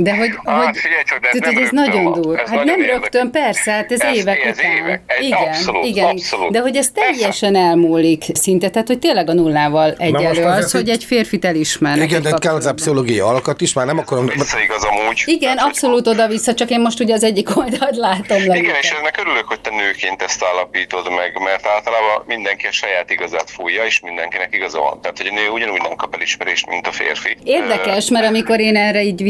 De 0.02 0.16
hogy, 0.16 0.30
ah, 0.44 0.64
hogy, 0.64 0.76
figyelj 0.76 1.02
csak, 1.06 1.18
de 1.20 1.28
ez, 1.28 1.38
tehát, 1.38 1.54
nem 1.54 1.62
ez 1.62 1.70
nagyon 1.70 2.12
durva. 2.12 2.36
Hát 2.36 2.48
nagyon 2.48 2.64
nem 2.64 2.78
érdekes. 2.80 3.00
rögtön, 3.00 3.30
persze, 3.30 3.70
hát 3.72 3.92
ez, 3.92 4.00
Ez- 4.00 4.16
évek 4.16 4.44
ez 4.44 4.56
után. 4.58 4.70
évek. 4.76 5.00
Ez 5.06 5.24
igen, 5.24 5.38
abszolút, 5.42 5.84
igen. 5.84 6.04
abszolút. 6.06 6.50
De 6.52 6.60
hogy 6.60 6.76
ez 6.76 6.92
Persze. 6.92 7.10
teljesen 7.10 7.54
elmúlik 7.56 8.22
szinte, 8.32 8.70
tehát 8.70 8.86
hogy 8.86 8.98
tényleg 8.98 9.28
a 9.28 9.32
nullával 9.32 9.94
egyelő 9.98 10.42
az, 10.44 10.56
azért, 10.56 10.70
hogy 10.70 10.88
egy 10.88 11.04
férfit 11.04 11.44
elismernek. 11.44 12.10
Igen, 12.10 12.22
de 12.22 12.32
kell 12.38 12.54
az 12.54 12.66
a 12.66 12.74
pszichológiai 12.74 13.18
alakat 13.18 13.60
is, 13.60 13.72
már 13.72 13.86
nem 13.86 13.98
akarom... 13.98 14.26
Visszaigaz 14.26 14.84
amúgy. 14.84 15.22
Igen, 15.24 15.40
Tehát, 15.40 15.58
hogy- 15.58 15.68
abszolút 15.68 16.06
oda-vissza, 16.06 16.54
csak 16.54 16.70
én 16.70 16.80
most 16.80 17.00
ugye 17.00 17.14
az 17.14 17.24
egyik 17.24 17.56
oldalt 17.56 17.96
látom 17.96 18.36
Igen, 18.36 18.46
leginkább. 18.48 18.76
és 18.82 18.90
ennek 18.90 19.16
örülök, 19.20 19.44
hogy 19.48 19.60
te 19.60 19.70
nőként 19.70 20.22
ezt 20.22 20.44
állapítod 20.44 21.10
meg, 21.10 21.38
mert 21.44 21.66
általában 21.66 22.24
mindenki 22.26 22.66
a 22.66 22.72
saját 22.72 23.10
igazát 23.10 23.50
fújja, 23.50 23.84
és 23.84 24.00
mindenkinek 24.00 24.48
igaza 24.54 24.78
van. 24.80 25.00
Tehát, 25.00 25.16
hogy 25.18 25.26
a 25.26 25.34
nő 25.34 25.48
ugyanúgy 25.48 25.80
nem 25.82 25.94
kap 25.96 26.14
elismerést, 26.14 26.66
mint 26.68 26.86
a 26.86 26.92
férfi. 26.92 27.36
Érdekes, 27.44 28.08
mert 28.10 28.26
amikor 28.26 28.60
én 28.60 28.76
erre 28.76 29.02
így 29.02 29.22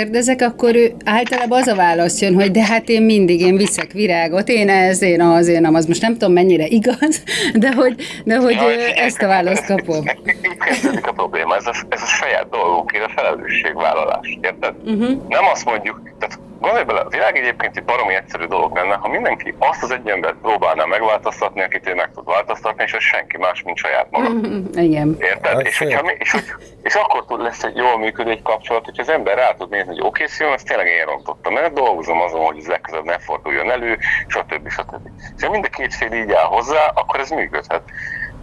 visszakérdezek, 0.00 0.42
akkor 0.42 0.74
ő 0.74 0.92
általában 1.04 1.60
az 1.60 1.66
a 1.66 1.74
válasz 1.74 2.20
jön, 2.20 2.34
hogy 2.34 2.50
de 2.50 2.64
hát 2.64 2.88
én 2.88 3.02
mindig, 3.02 3.40
én 3.40 3.56
viszek 3.56 3.92
virágot, 3.92 4.48
én 4.48 4.68
ez, 4.68 5.02
én 5.02 5.20
az, 5.20 5.48
én 5.48 5.66
az. 5.66 5.86
Most 5.86 6.02
nem 6.02 6.12
tudom, 6.12 6.32
mennyire 6.32 6.66
igaz, 6.66 7.22
de 7.54 7.72
hogy, 7.74 7.94
de 8.24 8.36
hogy 8.36 8.54
figyelj, 8.54 8.92
ezt 8.96 9.22
a 9.22 9.26
választ 9.26 9.66
kapom. 9.66 10.04
Kezdődik 10.66 11.06
a 11.06 11.12
probléma, 11.12 11.56
ez 11.56 11.66
a, 11.66 11.74
ez 11.88 12.02
a 12.02 12.06
saját 12.06 12.48
dolgokért 12.50 13.04
a 13.04 13.10
felelősségvállalás, 13.14 14.38
érted? 14.40 14.74
Uh-huh. 14.84 15.28
Nem 15.28 15.44
azt 15.52 15.64
mondjuk, 15.64 16.02
tehát 16.18 16.38
gondolj 16.60 16.84
bele, 16.84 17.00
a 17.00 17.08
világ 17.08 17.36
egyébként 17.36 17.76
egy 17.76 17.84
baromi 17.84 18.14
egyszerű 18.14 18.44
dolog 18.44 18.76
lenne, 18.76 18.94
ha 18.94 19.08
mindenki 19.08 19.54
azt 19.58 19.82
az 19.82 19.90
egy 19.90 20.08
embert 20.08 20.34
próbálná 20.34 20.84
megváltoztatni, 20.84 21.62
akit 21.62 21.88
ő 21.88 21.94
meg 21.94 22.10
tud 22.14 22.24
változtatni, 22.24 22.82
és 22.82 22.92
az 22.92 23.02
senki 23.02 23.36
más, 23.36 23.62
mint 23.62 23.76
saját 23.76 24.10
maga. 24.10 24.28
Igen. 24.88 25.16
Érted? 25.20 25.52
Hát 25.52 25.66
És, 25.66 25.78
hogyha, 25.78 26.02
mi- 26.02 26.16
és, 26.18 26.36
és 26.82 26.94
akkor 26.94 27.24
tud 27.26 27.40
lesz 27.40 27.62
egy 27.62 27.76
jól 27.76 27.98
működő 27.98 28.30
egy 28.30 28.42
kapcsolat, 28.42 28.84
hogy 28.84 29.00
az 29.00 29.08
ember 29.08 29.36
rá 29.36 29.54
tud 29.54 29.70
nézni, 29.70 29.88
hogy 29.88 30.00
oké, 30.00 30.24
okay, 30.24 30.52
ezt 30.52 30.66
tényleg 30.66 30.86
én 30.86 31.04
rontottam, 31.04 31.52
mert 31.52 31.72
dolgozom 31.72 32.20
azon, 32.20 32.44
hogy 32.44 32.58
ez 32.58 32.66
legközelebb 32.66 33.04
ne 33.04 33.18
forduljon 33.18 33.70
elő, 33.70 33.98
stb. 34.26 34.68
stb. 34.68 35.08
És 35.36 35.44
ha 35.44 35.50
mind 35.50 35.64
a 35.64 35.76
két 35.76 35.94
fél 35.94 36.12
így 36.12 36.32
áll 36.32 36.46
hozzá, 36.46 36.86
akkor 36.94 37.20
ez 37.20 37.30
működhet. 37.30 37.82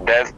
De 0.01 0.19
ez, 0.19 0.33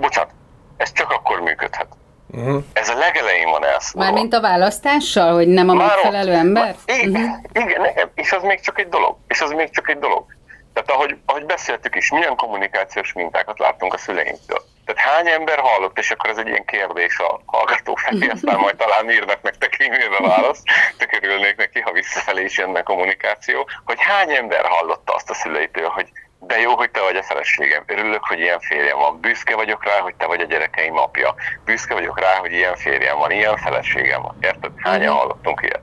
bocsánat, 0.00 0.30
ez 0.76 0.92
csak 0.92 1.10
akkor 1.10 1.40
működhet. 1.40 1.88
Uh-huh. 2.32 2.62
Ez 2.72 2.88
a 2.88 2.94
legelején 2.98 3.50
van 3.50 3.64
elszólva. 3.64 4.10
Mármint 4.10 4.34
a 4.34 4.40
választással, 4.40 5.32
hogy 5.34 5.48
nem 5.48 5.68
a 5.68 5.74
Már 5.74 5.86
megfelelő 5.86 6.30
ott- 6.32 6.38
ember? 6.38 6.62
Már- 6.86 6.98
Igen, 7.00 7.10
Mhm. 7.52 7.68
igen, 7.68 8.10
és 8.14 8.32
az 8.32 8.42
még 8.42 8.60
csak 8.60 8.78
egy 8.78 8.88
dolog. 8.88 9.16
És 9.28 9.40
az 9.40 9.50
még 9.50 9.70
csak 9.70 9.88
egy 9.88 9.98
dolog. 9.98 10.24
Tehát 10.72 10.90
ahogy, 10.90 11.16
ahogy 11.26 11.44
beszéltük 11.46 11.94
is, 11.96 12.10
milyen 12.10 12.36
kommunikációs 12.36 13.12
mintákat 13.12 13.58
láttunk 13.58 13.94
a 13.94 13.98
szüleinktől. 13.98 14.62
Tehát 14.84 15.00
hány 15.00 15.28
ember 15.28 15.58
hallott, 15.58 15.98
és 15.98 16.10
akkor 16.10 16.30
ez 16.30 16.36
egy 16.36 16.46
ilyen 16.48 16.64
kérdés 16.64 17.18
a 17.18 17.40
hallgató 17.46 17.94
felé, 17.94 18.28
aztán 18.34 18.58
majd 18.58 18.76
talán 18.76 19.10
írnak 19.10 19.42
nektek 19.42 19.80
e-mailbe 19.80 20.28
választ, 20.28 20.62
tök 20.98 21.18
örülnék 21.22 21.56
neki, 21.56 21.80
ha 21.80 21.92
visszafelé 21.92 22.44
is 22.44 22.58
jönne 22.58 22.82
kommunikáció, 22.82 23.68
hogy 23.84 23.96
hány 24.00 24.30
ember 24.34 24.64
hallotta 24.66 25.12
azt 25.14 25.30
a 25.30 25.34
szüleitől, 25.34 25.88
hogy 25.88 26.08
de 26.46 26.60
jó, 26.60 26.76
hogy 26.76 26.90
te 26.90 27.00
vagy 27.00 27.16
a 27.16 27.22
feleségem. 27.22 27.84
Örülök, 27.86 28.24
hogy 28.24 28.38
ilyen 28.38 28.60
férjem 28.60 28.98
van. 28.98 29.20
Büszke 29.20 29.54
vagyok 29.54 29.84
rá, 29.84 29.98
hogy 29.98 30.14
te 30.14 30.26
vagy 30.26 30.40
a 30.40 30.44
gyerekeim 30.44 30.96
apja. 30.96 31.34
Büszke 31.64 31.94
vagyok 31.94 32.20
rá, 32.20 32.34
hogy 32.34 32.52
ilyen 32.52 32.76
férjem 32.76 33.18
van, 33.18 33.30
ilyen 33.30 33.56
feleségem 33.56 34.22
van. 34.22 34.36
Érted? 34.40 34.70
Hányan 34.76 35.14
hallottunk 35.14 35.60
ilyet? 35.62 35.82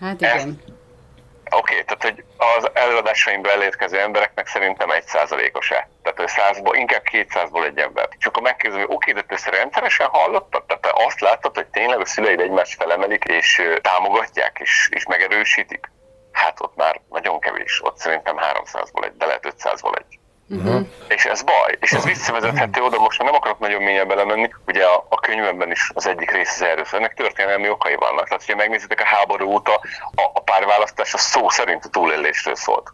Hát 0.00 0.20
igen. 0.20 0.62
Oké, 1.50 1.72
okay, 1.72 1.84
tehát 1.84 2.02
hogy 2.02 2.24
az 2.36 2.70
előadásaimba 2.72 3.50
elérkező 3.50 4.00
embereknek 4.00 4.46
szerintem 4.46 4.90
egy 4.90 5.04
százalékos-e. 5.06 5.88
Tehát 6.02 6.18
hogy 6.18 6.28
százból, 6.28 6.76
inkább 6.76 7.02
200-ból 7.12 7.64
egy 7.66 7.78
ember. 7.78 8.08
És 8.18 8.26
akkor 8.26 8.42
megkérdezem, 8.42 8.86
hogy 8.86 8.94
oké, 8.96 9.12
de 9.12 9.22
te 9.22 9.34
ezt 9.34 9.48
rendszeresen 9.48 10.06
hallottad? 10.06 10.64
Tehát 10.64 10.82
te 10.82 10.90
azt 11.06 11.20
láttad, 11.20 11.54
hogy 11.54 11.66
tényleg 11.66 12.00
a 12.00 12.06
szüleid 12.06 12.40
egymást 12.40 12.74
felemelik, 12.74 13.24
és 13.24 13.62
támogatják, 13.80 14.58
és, 14.60 14.88
és 14.92 15.06
megerősítik? 15.06 15.90
Hát 16.34 16.60
ott 16.60 16.76
már 16.76 17.00
nagyon 17.10 17.40
kevés. 17.40 17.80
Ott 17.84 17.98
szerintem 17.98 18.36
300-ból 18.36 19.04
egy, 19.04 19.16
de 19.16 19.26
lehet 19.26 19.54
500-ból 19.58 19.98
egy. 19.98 20.18
Uh-huh. 20.48 20.86
És 21.08 21.24
ez 21.24 21.42
baj, 21.42 21.76
és 21.80 21.92
ez 21.92 22.04
visszavezethető 22.04 22.80
oda, 22.80 22.98
most 22.98 23.22
nem 23.22 23.34
akarok 23.34 23.58
nagyon 23.58 23.82
mélyen 23.82 24.08
belemenni, 24.08 24.50
ugye 24.66 24.84
a, 24.84 25.06
a 25.08 25.20
könyvemben 25.20 25.70
is 25.70 25.90
az 25.94 26.06
egyik 26.06 26.30
rész 26.30 26.54
az 26.54 26.62
erről 26.62 26.84
ennek 26.92 27.14
történelmi 27.14 27.68
okai 27.68 27.94
vannak. 27.94 28.24
Tehát, 28.24 28.44
hogyha 28.44 28.56
megnézitek 28.56 29.00
a 29.00 29.04
háború 29.04 29.52
óta, 29.52 29.74
a, 30.14 30.22
a 30.34 30.40
párválasztás 30.40 31.14
a 31.14 31.18
szó 31.18 31.48
szerint 31.48 31.84
a 31.84 31.88
túlélésről 31.88 32.54
szólt. 32.54 32.92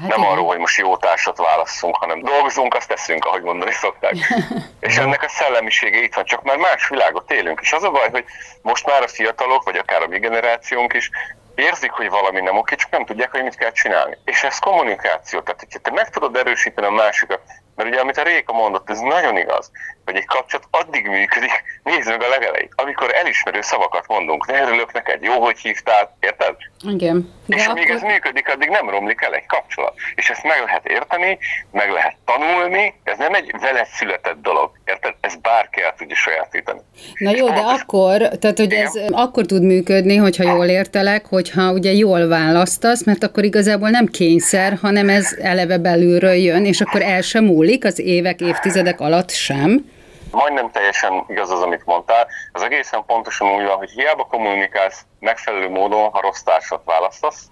Hát 0.00 0.08
nem 0.08 0.18
igen. 0.18 0.32
arról, 0.32 0.46
hogy 0.46 0.58
most 0.58 0.78
jó 0.78 0.96
társat 0.96 1.36
válasszunk, 1.36 1.96
hanem 1.96 2.22
dolgozunk, 2.22 2.74
azt 2.74 2.88
teszünk, 2.88 3.24
ahogy 3.24 3.42
mondani 3.42 3.72
szokták. 3.72 4.14
és 4.80 4.96
ennek 4.96 5.22
a 5.22 5.28
szellemisége 5.28 6.02
itt 6.02 6.14
van, 6.14 6.24
csak 6.24 6.42
már 6.42 6.56
más 6.56 6.88
világot 6.88 7.32
élünk. 7.32 7.60
És 7.60 7.72
az 7.72 7.82
a 7.82 7.90
baj, 7.90 8.10
hogy 8.10 8.24
most 8.62 8.86
már 8.86 9.02
a 9.02 9.08
fiatalok, 9.08 9.64
vagy 9.64 9.76
akár 9.76 10.02
a 10.02 10.06
mi 10.06 10.18
generációnk 10.18 10.92
is 10.92 11.10
érzik, 11.54 11.90
hogy 11.90 12.08
valami 12.08 12.40
nem 12.40 12.56
oké, 12.56 12.74
csak 12.74 12.90
nem 12.90 13.04
tudják, 13.04 13.30
hogy 13.30 13.42
mit 13.42 13.54
kell 13.54 13.72
csinálni. 13.72 14.18
És 14.24 14.42
ez 14.42 14.58
kommunikáció. 14.58 15.40
Tehát, 15.40 15.60
hogyha 15.60 15.78
te 15.78 15.90
meg 15.90 16.10
tudod 16.10 16.36
erősíteni 16.36 16.86
a 16.86 16.90
másikat, 16.90 17.40
mert 17.80 17.92
ugye, 17.92 18.02
amit 18.02 18.18
a 18.18 18.22
Réka 18.22 18.52
mondott, 18.52 18.90
ez 18.90 18.98
nagyon 18.98 19.36
igaz, 19.36 19.70
hogy 20.04 20.16
egy 20.16 20.26
kapcsolat 20.26 20.66
addig 20.70 21.06
működik, 21.06 21.62
nézd 21.82 22.08
meg 22.08 22.22
a 22.22 22.28
legelejét, 22.28 22.72
amikor 22.76 23.14
elismerő 23.14 23.60
szavakat 23.60 24.04
mondunk, 24.08 24.46
ne 24.46 24.62
örülök 24.62 24.92
neked, 24.92 25.22
jó, 25.22 25.44
hogy 25.44 25.58
hívtál, 25.58 26.16
érted? 26.20 26.54
Igen. 26.88 27.32
De 27.46 27.56
és 27.56 27.66
akkor... 27.66 27.78
amíg 27.78 27.90
ez 27.90 28.02
működik, 28.02 28.48
addig 28.48 28.68
nem 28.68 28.90
romlik 28.90 29.20
el 29.22 29.34
egy 29.34 29.46
kapcsolat. 29.46 29.94
És 30.14 30.30
ezt 30.30 30.42
meg 30.42 30.62
lehet 30.64 30.86
érteni, 30.86 31.38
meg 31.72 31.90
lehet 31.90 32.16
tanulni, 32.24 32.94
ez 33.04 33.18
nem 33.18 33.34
egy 33.34 33.54
veled 33.60 33.86
született 33.86 34.42
dolog, 34.42 34.70
érted? 34.84 35.14
Ez 35.20 35.34
bárki 35.36 35.82
el 35.82 35.94
tudja 35.98 36.16
sajátítani. 36.16 36.80
Na 37.18 37.30
jó, 37.30 37.46
de 37.46 37.62
akkor, 37.64 38.16
tehát 38.18 38.58
hogy 38.58 38.72
ez 38.72 38.92
akkor 39.10 39.46
tud 39.46 39.62
működni, 39.62 40.16
hogyha 40.16 40.42
jól 40.42 40.66
értelek, 40.66 41.26
hogyha 41.26 41.72
ugye 41.72 41.92
jól 41.92 42.28
választasz, 42.28 43.04
mert 43.04 43.22
akkor 43.22 43.44
igazából 43.44 43.88
nem 43.88 44.06
kényszer, 44.06 44.78
hanem 44.82 45.08
ez 45.08 45.36
eleve 45.42 45.78
belülről 45.78 46.34
jön, 46.34 46.64
és 46.64 46.80
akkor 46.80 47.02
el 47.02 47.20
sem 47.20 47.44
múlik 47.44 47.69
az 47.78 47.98
évek, 47.98 48.40
évtizedek 48.40 49.00
alatt 49.00 49.30
sem. 49.30 49.90
Majdnem 50.30 50.70
teljesen 50.70 51.24
igaz 51.28 51.50
az, 51.50 51.62
amit 51.62 51.84
mondtál. 51.84 52.26
Ez 52.52 52.62
egészen 52.62 53.04
pontosan 53.06 53.54
úgy 53.54 53.64
van, 53.64 53.76
hogy 53.76 53.90
hiába 53.90 54.24
kommunikálsz 54.24 55.04
megfelelő 55.20 55.68
módon, 55.68 56.10
ha 56.10 56.20
rossz 56.20 56.40
társat 56.40 56.82
választasz, 56.84 57.50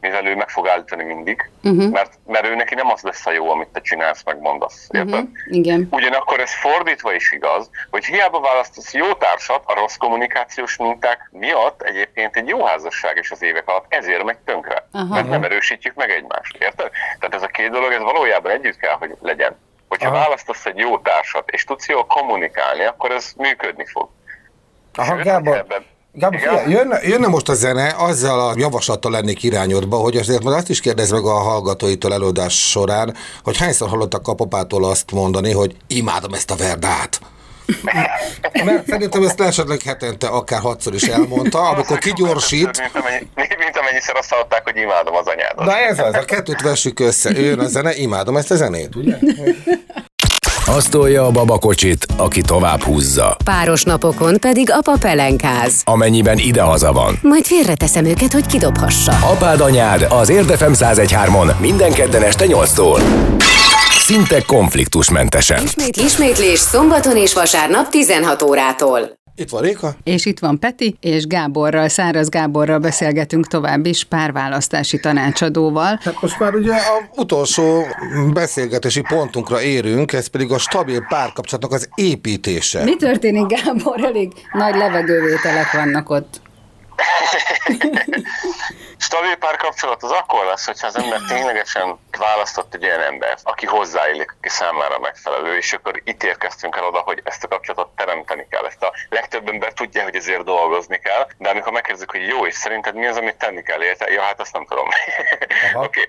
mivel 0.00 0.26
ő 0.26 0.34
meg 0.34 0.48
fog 0.48 0.68
állítani 0.68 1.04
mindig, 1.04 1.50
uh-huh. 1.62 1.90
mert, 1.90 2.18
mert 2.26 2.46
ő 2.46 2.54
neki 2.54 2.74
nem 2.74 2.90
az 2.90 3.02
lesz 3.02 3.26
a 3.26 3.32
jó, 3.32 3.50
amit 3.50 3.68
te 3.68 3.80
csinálsz, 3.80 4.22
meg 4.24 4.40
mondasz. 4.40 4.88
Érted? 4.90 5.12
Uh-huh. 5.12 5.28
Igen. 5.46 5.88
Ugyanakkor 5.90 6.40
ez 6.40 6.54
fordítva 6.54 7.14
is 7.14 7.32
igaz, 7.32 7.70
hogy 7.90 8.04
hiába 8.04 8.40
választasz 8.40 8.94
jó 8.94 9.12
társat, 9.12 9.62
a 9.64 9.74
rossz 9.74 9.96
kommunikációs 9.96 10.76
minták 10.76 11.28
miatt 11.32 11.82
egyébként 11.82 12.36
egy 12.36 12.48
jó 12.48 12.64
házasság 12.64 13.16
is 13.16 13.30
az 13.30 13.42
évek 13.42 13.68
alatt 13.68 13.86
ezért 13.88 14.24
megy 14.24 14.38
tönkre. 14.38 14.88
Uh-huh. 14.92 15.10
Mert 15.10 15.28
nem 15.28 15.44
erősítjük 15.44 15.94
meg 15.94 16.10
egymást. 16.10 16.56
Érted? 16.56 16.90
Tehát 17.18 17.34
ez 17.34 17.42
a 17.42 17.46
két 17.46 17.70
dolog, 17.70 17.92
ez 17.92 18.02
valójában 18.02 18.50
együtt 18.52 18.76
kell, 18.76 18.94
hogy 18.98 19.10
legyen. 19.20 19.56
Hogyha 19.88 20.08
Aha. 20.08 20.18
választasz 20.18 20.66
egy 20.66 20.78
jó 20.78 20.98
társat, 20.98 21.50
és 21.50 21.64
tudsz 21.64 21.88
jól 21.88 22.06
kommunikálni, 22.06 22.84
akkor 22.84 23.10
ez 23.10 23.32
működni 23.36 23.86
fog. 23.86 24.08
Aha, 24.94 25.16
Sőt, 25.16 25.24
Gábor, 25.24 25.56
ebben, 25.56 25.84
Gábor, 26.18 26.40
figyelj, 26.40 26.70
jönne, 26.70 27.00
jönne 27.02 27.26
most 27.26 27.48
a 27.48 27.54
zene, 27.54 27.94
azzal 27.98 28.48
a 28.48 28.54
javaslattal 28.56 29.10
lennék 29.10 29.42
irányodba, 29.42 29.96
hogy 29.96 30.16
azért 30.16 30.42
majd 30.42 30.56
azt 30.56 30.68
is 30.68 30.80
kérdez 30.80 31.10
meg 31.10 31.24
a 31.24 31.32
hallgatóitól 31.32 32.12
előadás 32.12 32.68
során, 32.68 33.14
hogy 33.42 33.56
hányszor 33.56 33.88
hallottak 33.88 34.28
a 34.28 34.34
papától 34.34 34.84
azt 34.84 35.12
mondani, 35.12 35.52
hogy 35.52 35.76
imádom 35.86 36.32
ezt 36.32 36.50
a 36.50 36.56
verdát. 36.56 37.20
Mert 38.64 38.86
szerintem 38.88 39.22
ezt 39.22 39.40
esetleg 39.40 39.82
hetente 39.82 40.26
akár 40.26 40.60
hatszor 40.60 40.94
is 40.94 41.02
elmondta, 41.02 41.68
amikor 41.68 41.98
kigyorsít. 41.98 42.64
Mint, 42.64 42.90
amennyi, 42.94 43.28
mint 43.58 43.76
amennyiszer 43.76 44.16
azt 44.16 44.30
hallották, 44.30 44.64
hogy 44.64 44.76
imádom 44.76 45.14
az 45.14 45.26
anyádat. 45.26 45.66
Na 45.66 45.76
ez 45.76 45.98
az, 45.98 46.14
a 46.14 46.24
kettőt 46.24 46.60
vessük 46.60 47.00
össze. 47.00 47.38
Ő 47.38 47.58
a 47.58 47.66
zene, 47.66 47.94
imádom 47.94 48.36
ezt 48.36 48.50
a 48.50 48.56
zenét, 48.56 48.94
ugye? 48.96 49.18
Azt 50.68 50.90
tolja 50.90 51.24
a 51.26 51.30
babakocsit, 51.30 52.06
aki 52.16 52.40
tovább 52.40 52.82
húzza. 52.82 53.36
Páros 53.44 53.82
napokon 53.82 54.36
pedig 54.40 54.70
apa 54.72 54.96
pelenkáz. 55.00 55.80
Amennyiben 55.84 56.38
idehaza 56.38 56.92
van. 56.92 57.18
Majd 57.22 57.44
félreteszem 57.44 58.04
őket, 58.04 58.32
hogy 58.32 58.46
kidobhassa. 58.46 59.12
Apád 59.12 59.60
anyád 59.60 60.06
az 60.08 60.28
Érdefem 60.28 60.72
1013-on 60.74 61.58
minden 61.60 61.92
kedden 61.92 62.22
este 62.22 62.44
8-tól. 62.48 63.00
Szinte 63.98 64.42
konfliktusmentesen. 64.46 65.62
Ismét, 65.62 65.96
ismétlés 65.96 66.58
szombaton 66.58 67.16
és 67.16 67.34
vasárnap 67.34 67.88
16 67.88 68.42
órától. 68.42 69.00
Itt 69.38 69.50
van 69.50 69.62
Réka. 69.62 69.96
És 70.04 70.26
itt 70.26 70.38
van 70.38 70.58
Peti, 70.58 70.96
és 71.00 71.26
Gáborral, 71.26 71.88
Száraz 71.88 72.28
Gáborral 72.28 72.78
beszélgetünk 72.78 73.46
tovább 73.46 73.86
is 73.86 74.04
párválasztási 74.04 75.00
tanácsadóval. 75.00 76.00
Hát 76.02 76.20
most 76.20 76.38
már 76.38 76.54
ugye 76.54 76.74
a 76.74 77.08
utolsó 77.16 77.82
beszélgetési 78.32 79.00
pontunkra 79.00 79.62
érünk, 79.62 80.12
ez 80.12 80.26
pedig 80.26 80.50
a 80.50 80.58
stabil 80.58 81.06
párkapcsolatnak 81.08 81.72
az 81.72 81.88
építése. 81.94 82.84
Mi 82.84 82.96
történik, 82.96 83.46
Gábor? 83.46 84.04
Elég 84.04 84.32
nagy 84.52 84.76
levegővételek 84.76 85.72
vannak 85.72 86.10
ott. 86.10 86.40
Stabil 88.98 89.36
párkapcsolat 89.36 90.02
az 90.02 90.10
akkor 90.10 90.44
lesz, 90.44 90.66
hogyha 90.66 90.86
az 90.86 90.96
ember 90.96 91.20
ténylegesen 91.28 91.98
választott 92.18 92.74
egy 92.74 92.84
olyan 92.84 93.00
embert, 93.00 93.40
aki 93.42 93.66
hozzáillik, 93.66 94.34
aki 94.38 94.48
számára 94.48 94.98
megfelelő, 94.98 95.56
és 95.56 95.72
akkor 95.72 96.00
itt 96.04 96.22
érkeztünk 96.22 96.76
el 96.76 96.84
oda, 96.84 96.98
hogy 96.98 97.20
ezt 97.24 97.44
a 97.44 97.48
kapcsolatot 97.48 97.96
teremteni 97.96 98.46
kell. 98.50 98.64
Ezt 98.64 98.82
a 98.82 98.92
legtöbb 99.08 99.48
ember 99.48 99.72
tudja, 99.72 100.02
hogy 100.02 100.16
ezért 100.16 100.44
dolgozni 100.44 100.98
kell, 100.98 101.26
de 101.38 101.48
amikor 101.48 101.72
megkérdezik, 101.72 102.10
hogy 102.10 102.26
jó, 102.26 102.46
és 102.46 102.54
szerinted 102.54 102.94
mi 102.94 103.06
az, 103.06 103.16
amit 103.16 103.36
tenni 103.36 103.62
kell 103.62 103.82
érte? 103.82 104.10
Ja, 104.10 104.22
hát 104.22 104.40
azt 104.40 104.52
nem 104.52 104.66
tudom. 104.66 104.88
Oké. 104.88 105.74
okay. 105.74 106.08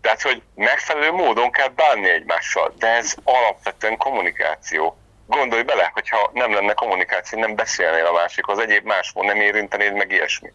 Tehát, 0.00 0.22
hogy 0.22 0.42
megfelelő 0.54 1.10
módon 1.10 1.50
kell 1.50 1.68
bánni 1.68 2.08
egymással, 2.08 2.74
de 2.78 2.86
ez 2.86 3.14
alapvetően 3.24 3.96
kommunikáció 3.96 4.98
gondolj 5.28 5.62
bele, 5.62 5.90
hogyha 5.94 6.30
nem 6.32 6.52
lenne 6.52 6.72
kommunikáció, 6.72 7.38
nem 7.38 7.54
beszélnél 7.54 8.06
a 8.06 8.12
másikhoz, 8.12 8.58
egyéb 8.58 8.84
másból 8.84 9.24
nem 9.24 9.40
érintenéd 9.40 9.92
meg 9.92 10.12
ilyesmi. 10.12 10.52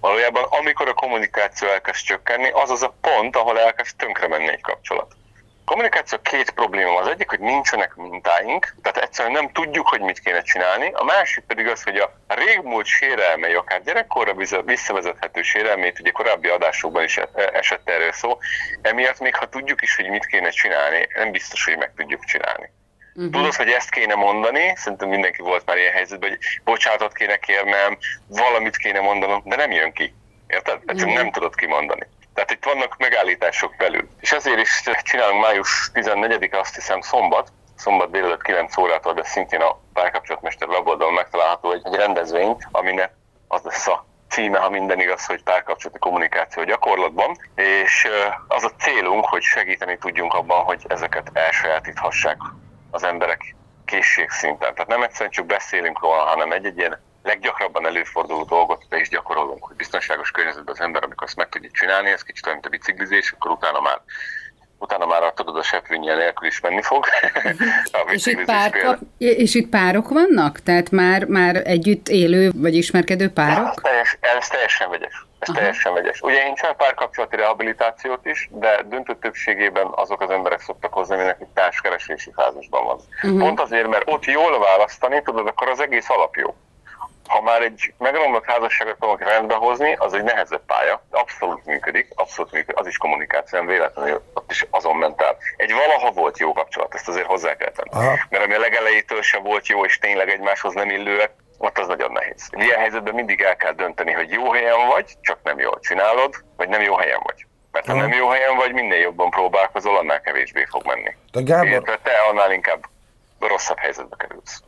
Valójában 0.00 0.44
amikor 0.44 0.88
a 0.88 0.94
kommunikáció 0.94 1.68
elkezd 1.68 2.04
csökkenni, 2.04 2.50
az 2.50 2.70
az 2.70 2.82
a 2.82 2.94
pont, 3.00 3.36
ahol 3.36 3.60
elkezd 3.60 3.96
tönkre 3.96 4.28
menni 4.28 4.48
egy 4.48 4.60
kapcsolat. 4.60 5.12
A 5.64 5.70
kommunikáció 5.70 6.18
két 6.22 6.50
probléma. 6.50 6.98
Az 6.98 7.06
egyik, 7.06 7.28
hogy 7.28 7.40
nincsenek 7.40 7.94
mintáink, 7.94 8.74
tehát 8.82 8.98
egyszerűen 8.98 9.34
nem 9.34 9.52
tudjuk, 9.52 9.88
hogy 9.88 10.00
mit 10.00 10.18
kéne 10.18 10.42
csinálni. 10.42 10.92
A 10.92 11.04
másik 11.04 11.44
pedig 11.44 11.66
az, 11.66 11.82
hogy 11.82 11.96
a 11.96 12.12
régmúlt 12.26 12.86
sérelmei, 12.86 13.54
akár 13.54 13.82
gyerekkorra 13.82 14.34
visszavezethető 14.64 15.42
sérelmét, 15.42 16.00
ugye 16.00 16.10
korábbi 16.10 16.48
adásokban 16.48 17.04
is 17.04 17.16
e- 17.16 17.28
esett 17.34 17.88
erről 17.88 18.12
szó, 18.12 18.38
emiatt 18.82 19.18
még 19.18 19.34
ha 19.34 19.48
tudjuk 19.48 19.82
is, 19.82 19.96
hogy 19.96 20.08
mit 20.08 20.26
kéne 20.26 20.48
csinálni, 20.48 21.08
nem 21.14 21.30
biztos, 21.30 21.64
hogy 21.64 21.76
meg 21.76 21.92
tudjuk 21.96 22.24
csinálni. 22.24 22.70
Uh-huh. 23.18 23.32
Tudod, 23.32 23.54
hogy 23.54 23.68
ezt 23.68 23.90
kéne 23.90 24.14
mondani, 24.14 24.72
szerintem 24.76 25.08
mindenki 25.08 25.42
volt 25.42 25.66
már 25.66 25.76
ilyen 25.76 25.92
helyzetben, 25.92 26.28
hogy 26.28 26.38
bocsánatot 26.64 27.12
kéne 27.12 27.36
kérnem, 27.36 27.98
valamit 28.26 28.76
kéne 28.76 29.00
mondanom, 29.00 29.42
de 29.44 29.56
nem 29.56 29.70
jön 29.70 29.92
ki. 29.92 30.14
Érted? 30.46 30.80
Uh-huh. 30.86 31.14
nem 31.14 31.30
tudod 31.30 31.54
kimondani. 31.54 32.06
Tehát 32.34 32.50
itt 32.50 32.64
vannak 32.64 32.96
megállítások 32.98 33.76
belül. 33.76 34.08
És 34.20 34.32
ezért 34.32 34.60
is 34.60 34.82
csinálunk 35.02 35.42
május 35.42 35.90
14-e, 35.94 36.58
azt 36.58 36.74
hiszem 36.74 37.00
szombat, 37.00 37.52
szombat 37.76 38.10
délelőtt 38.10 38.42
9 38.42 38.76
órától, 38.76 39.14
de 39.14 39.24
szintén 39.24 39.60
a 39.60 39.80
párkapcsolatmester 39.92 40.68
weboldalon 40.68 41.14
megtalálható 41.14 41.72
egy, 41.72 41.82
egy 41.84 41.94
rendezvény, 41.94 42.56
aminek 42.70 43.12
az 43.48 43.62
lesz 43.62 43.86
a 43.86 44.06
címe, 44.28 44.58
ha 44.58 44.70
minden 44.70 45.00
igaz, 45.00 45.26
hogy 45.26 45.42
párkapcsolati 45.42 45.98
kommunikáció 45.98 46.64
gyakorlatban, 46.64 47.36
és 47.54 48.08
az 48.48 48.64
a 48.64 48.70
célunk, 48.78 49.24
hogy 49.24 49.42
segíteni 49.42 49.98
tudjunk 49.98 50.34
abban, 50.34 50.64
hogy 50.64 50.84
ezeket 50.88 51.30
elsajátíthassák 51.32 52.36
az 52.90 53.02
emberek 53.02 53.56
készségszinten. 53.84 54.74
Tehát 54.74 54.88
nem 54.88 55.02
egyszerűen 55.02 55.30
csak 55.30 55.46
beszélünk 55.46 56.00
róla, 56.00 56.22
hanem 56.22 56.52
egy-egy 56.52 56.78
ilyen 56.78 57.00
leggyakrabban 57.22 57.86
előforduló 57.86 58.42
dolgot 58.42 58.84
be 58.88 58.98
is 58.98 59.08
gyakorolunk, 59.08 59.64
hogy 59.64 59.76
biztonságos 59.76 60.30
környezetben 60.30 60.74
az 60.74 60.80
ember, 60.80 61.04
amikor 61.04 61.26
azt 61.26 61.36
meg 61.36 61.48
tudja 61.48 61.70
csinálni, 61.72 62.10
ez 62.10 62.22
kicsit 62.22 62.46
olyan, 62.46 62.58
mint 62.60 62.74
a 62.74 62.76
biciklizés, 62.76 63.30
akkor 63.30 63.50
utána 63.50 63.80
már 63.80 64.00
utána 64.78 65.06
már 65.06 65.32
tudod 65.32 65.56
a 65.56 65.62
seprűnyel 65.62 66.16
nélkül 66.16 66.48
is 66.48 66.60
menni 66.60 66.82
fog. 66.82 67.06
és, 68.12 68.26
itt 68.26 68.44
pár, 68.44 68.70
kap, 68.70 68.98
és 69.18 69.54
itt 69.54 69.68
párok 69.68 70.08
vannak? 70.08 70.60
Tehát 70.60 70.90
már, 70.90 71.24
már 71.24 71.56
együtt 71.64 72.08
élő 72.08 72.50
vagy 72.54 72.74
ismerkedő 72.74 73.28
párok? 73.30 73.72
Ja, 73.74 73.82
teljes, 73.82 74.18
ez 74.20 74.48
teljesen 74.48 74.90
vegyes. 74.90 75.26
Ez 75.38 75.48
Aha. 75.48 75.58
teljesen 75.58 75.92
vegyes. 75.92 76.20
Ugye 76.20 76.46
én 76.46 76.54
csinálom 76.54 76.76
párkapcsolati 76.76 77.36
rehabilitációt 77.36 78.26
is, 78.26 78.48
de 78.52 78.82
döntő 78.82 79.16
többségében 79.16 79.88
azok 79.94 80.20
az 80.20 80.30
emberek 80.30 80.60
szoktak 80.60 80.92
hozni, 80.92 81.14
aminek 81.14 81.40
egy 81.40 81.48
társkeresési 81.54 82.32
fázisban 82.34 82.84
van. 82.84 83.00
Uh-huh. 83.22 83.38
Pont 83.38 83.60
azért, 83.60 83.88
mert 83.88 84.10
ott 84.10 84.24
jól 84.24 84.58
választani, 84.58 85.22
tudod, 85.22 85.46
akkor 85.46 85.68
az 85.68 85.80
egész 85.80 86.08
alap 86.08 86.36
jó. 86.36 86.54
Ha 87.28 87.40
már 87.40 87.62
egy 87.62 87.92
megromlott 87.98 88.44
házasságot 88.44 88.94
akarok 88.98 89.20
rendbe 89.20 89.54
hozni, 89.54 89.94
az 89.98 90.12
egy 90.12 90.22
nehezebb 90.22 90.62
pálya. 90.66 91.02
Abszolút 91.10 91.64
működik, 91.64 92.08
abszolút 92.14 92.52
működik, 92.52 92.78
az 92.78 92.86
is 92.86 92.96
kommunikáció, 92.96 93.58
nem 93.58 93.66
véletlenül 93.66 94.22
ott 94.34 94.50
is 94.50 94.66
azon 94.70 94.96
ment 94.96 95.20
el. 95.20 95.36
Egy 95.56 95.72
valaha 95.72 96.10
volt 96.10 96.38
jó 96.38 96.52
kapcsolat, 96.52 96.94
ezt 96.94 97.08
azért 97.08 97.26
hozzá 97.26 97.56
kell 97.56 97.70
tenni. 97.70 98.04
Aha. 98.04 98.18
Mert 98.28 98.44
ami 98.44 98.54
a 98.54 98.58
legelejétől 98.58 99.22
sem 99.22 99.42
volt 99.42 99.66
jó, 99.66 99.84
és 99.84 99.98
tényleg 99.98 100.28
egymáshoz 100.28 100.74
nem 100.74 100.90
illőek, 100.90 101.30
ott 101.58 101.78
az 101.78 101.86
nagyon 101.86 102.12
nehéz. 102.12 102.48
Ilyen 102.52 102.78
helyzetben 102.78 103.14
mindig 103.14 103.40
el 103.40 103.56
kell 103.56 103.72
dönteni, 103.72 104.12
hogy 104.12 104.30
jó 104.30 104.52
helyen 104.52 104.86
vagy, 104.88 105.16
csak 105.20 105.38
nem 105.42 105.58
jól 105.58 105.78
csinálod, 105.80 106.34
vagy 106.56 106.68
nem 106.68 106.82
jó 106.82 106.96
helyen 106.96 107.20
vagy. 107.22 107.46
Mert 107.72 107.86
ha 107.86 107.94
nem 107.94 108.12
jó 108.12 108.28
helyen 108.28 108.56
vagy, 108.56 108.72
minél 108.72 108.98
jobban 108.98 109.30
próbálkozol, 109.30 109.96
annál 109.96 110.20
kevésbé 110.20 110.66
fog 110.70 110.86
menni. 110.86 111.16
De 111.32 111.40
Gábor... 111.40 111.82
te 112.02 112.12
annál 112.30 112.52
inkább 112.52 112.84
rosszabb 113.38 113.78
helyzetbe 113.78 114.16
kerülsz. 114.18 114.62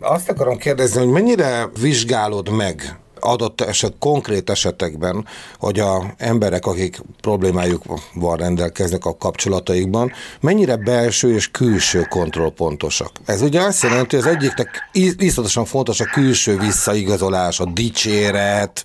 Azt 0.00 0.28
akarom 0.28 0.56
kérdezni, 0.56 0.98
hogy 1.00 1.12
mennyire 1.12 1.66
vizsgálod 1.80 2.48
meg 2.56 2.82
adott 3.24 3.60
eset, 3.60 3.92
konkrét 3.98 4.50
esetekben, 4.50 5.26
hogy 5.58 5.80
a 5.80 6.14
emberek, 6.16 6.66
akik 6.66 7.02
problémájuk 7.20 7.82
van 8.14 8.36
rendelkeznek 8.36 9.04
a 9.04 9.16
kapcsolataikban, 9.16 10.12
mennyire 10.40 10.76
belső 10.76 11.34
és 11.34 11.50
külső 11.50 12.06
kontrollpontosak. 12.10 13.10
Ez 13.24 13.42
ugye 13.42 13.60
azt 13.60 13.82
jelenti, 13.82 14.16
hogy 14.16 14.24
az 14.24 14.30
egyiknek 14.30 14.68
iszonyatosan 14.92 15.64
fontos 15.64 16.00
a 16.00 16.04
külső 16.04 16.58
visszaigazolás, 16.58 17.60
a 17.60 17.64
dicséret, 17.64 18.84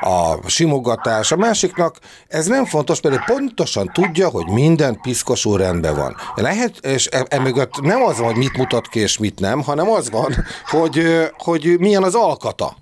a 0.00 0.48
simogatás, 0.48 1.32
a 1.32 1.36
másiknak 1.36 1.98
ez 2.28 2.46
nem 2.46 2.64
fontos, 2.64 3.00
mert 3.00 3.24
pontosan 3.24 3.90
tudja, 3.92 4.28
hogy 4.28 4.46
minden 4.46 5.00
piszkosul 5.00 5.58
rendben 5.58 5.96
van. 5.96 6.16
Lehet, 6.34 6.78
és 6.86 7.06
emögött 7.28 7.80
nem 7.80 8.02
az 8.02 8.18
van, 8.18 8.26
hogy 8.26 8.36
mit 8.36 8.56
mutat 8.56 8.88
ki 8.88 9.00
és 9.00 9.18
mit 9.18 9.40
nem, 9.40 9.62
hanem 9.62 9.90
az 9.90 10.10
van, 10.10 10.34
hogy, 10.70 11.02
hogy 11.38 11.76
milyen 11.78 12.02
az 12.02 12.14
alkata. 12.14 12.76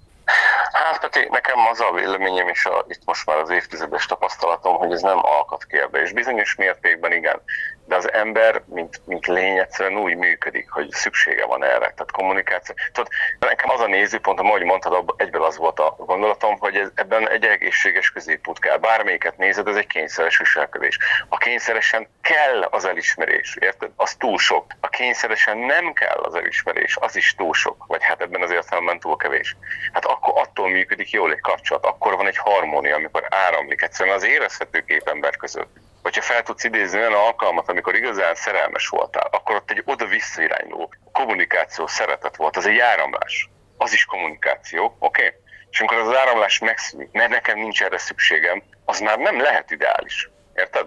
Hát 0.74 1.00
Peti, 1.00 1.28
nekem 1.30 1.58
az 1.70 1.80
a 1.80 1.92
véleményem 1.92 2.48
is 2.48 2.66
a, 2.66 2.84
itt 2.88 3.02
most 3.04 3.26
már 3.26 3.36
az 3.36 3.50
évtizedes 3.50 4.06
tapasztalatom, 4.06 4.76
hogy 4.76 4.92
ez 4.92 5.00
nem 5.00 5.18
alkatkérdés. 5.24 6.12
Bizonyos 6.12 6.54
mértékben 6.54 7.12
igen 7.12 7.42
de 7.86 7.96
az 7.96 8.12
ember, 8.12 8.62
mint, 8.66 9.00
mint 9.06 9.26
lény 9.26 9.58
egyszerűen 9.58 10.00
úgy 10.00 10.16
működik, 10.16 10.70
hogy 10.70 10.90
szüksége 10.90 11.46
van 11.46 11.64
erre. 11.64 11.78
Tehát 11.78 12.10
kommunikáció. 12.12 12.74
Tudod, 12.92 13.10
nekem 13.38 13.70
az 13.70 13.80
a 13.80 13.86
nézőpont, 13.86 14.40
ahogy 14.40 14.62
mondtad, 14.62 15.14
egyből 15.16 15.44
az 15.44 15.56
volt 15.56 15.78
a 15.78 15.94
gondolatom, 15.98 16.58
hogy 16.58 16.76
ez, 16.76 16.90
ebben 16.94 17.28
egy 17.28 17.44
egészséges 17.44 18.10
középút 18.10 18.58
kell. 18.58 18.76
Bármelyiket 18.76 19.36
nézed, 19.36 19.68
ez 19.68 19.76
egy 19.76 19.86
kényszeres 19.86 20.38
viselkedés. 20.38 20.98
A 21.28 21.36
kényszeresen 21.36 22.08
kell 22.20 22.62
az 22.62 22.84
elismerés, 22.84 23.56
érted? 23.60 23.90
Az 23.96 24.14
túl 24.14 24.38
sok. 24.38 24.66
A 24.80 24.88
kényszeresen 24.88 25.58
nem 25.58 25.92
kell 25.92 26.18
az 26.18 26.34
elismerés, 26.34 26.96
az 27.00 27.16
is 27.16 27.34
túl 27.34 27.54
sok. 27.54 27.84
Vagy 27.86 28.02
hát 28.02 28.20
ebben 28.20 28.42
az 28.42 28.50
értelemben 28.50 28.98
túl 28.98 29.16
kevés. 29.16 29.56
Hát 29.92 30.04
akkor 30.04 30.32
attól 30.36 30.68
működik 30.68 31.10
jól 31.10 31.32
egy 31.32 31.40
kapcsolat, 31.40 31.84
akkor 31.84 32.16
van 32.16 32.26
egy 32.26 32.36
harmónia, 32.36 32.94
amikor 32.94 33.26
áramlik 33.28 33.82
egyszerűen 33.82 34.16
az 34.16 34.24
érezhető 34.24 34.80
két 34.80 35.08
ember 35.08 35.36
között 35.36 35.83
hogyha 36.04 36.22
fel 36.22 36.42
tudsz 36.42 36.64
idézni 36.64 36.98
olyan 36.98 37.12
alkalmat, 37.12 37.68
amikor 37.68 37.94
igazán 37.94 38.34
szerelmes 38.34 38.88
voltál, 38.88 39.28
akkor 39.30 39.54
ott 39.54 39.70
egy 39.70 39.82
oda-vissza 39.84 40.42
irányuló 40.42 40.94
kommunikáció, 41.12 41.86
szeretet 41.86 42.36
volt, 42.36 42.56
az 42.56 42.66
egy 42.66 42.78
áramlás. 42.78 43.50
Az 43.76 43.92
is 43.92 44.04
kommunikáció, 44.04 44.96
oké? 44.98 45.26
Okay? 45.26 45.40
És 45.70 45.80
amikor 45.80 45.98
az 45.98 46.16
áramlás 46.16 46.58
megszűnik, 46.58 47.08
mert 47.12 47.30
nekem 47.30 47.58
nincs 47.58 47.82
erre 47.82 47.98
szükségem, 47.98 48.62
az 48.84 49.00
már 49.00 49.18
nem 49.18 49.40
lehet 49.40 49.70
ideális. 49.70 50.30
Érted? 50.54 50.86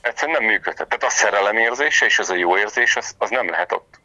Egyszerűen 0.00 0.36
nem 0.40 0.50
működhet. 0.50 0.88
Tehát 0.88 1.04
a 1.04 1.10
szerelem 1.10 1.56
érzése 1.56 2.06
és 2.06 2.18
az 2.18 2.30
a 2.30 2.34
jó 2.34 2.58
érzés, 2.58 2.96
az, 2.96 3.14
az 3.18 3.30
nem 3.30 3.50
lehet 3.50 3.72
ott 3.72 4.00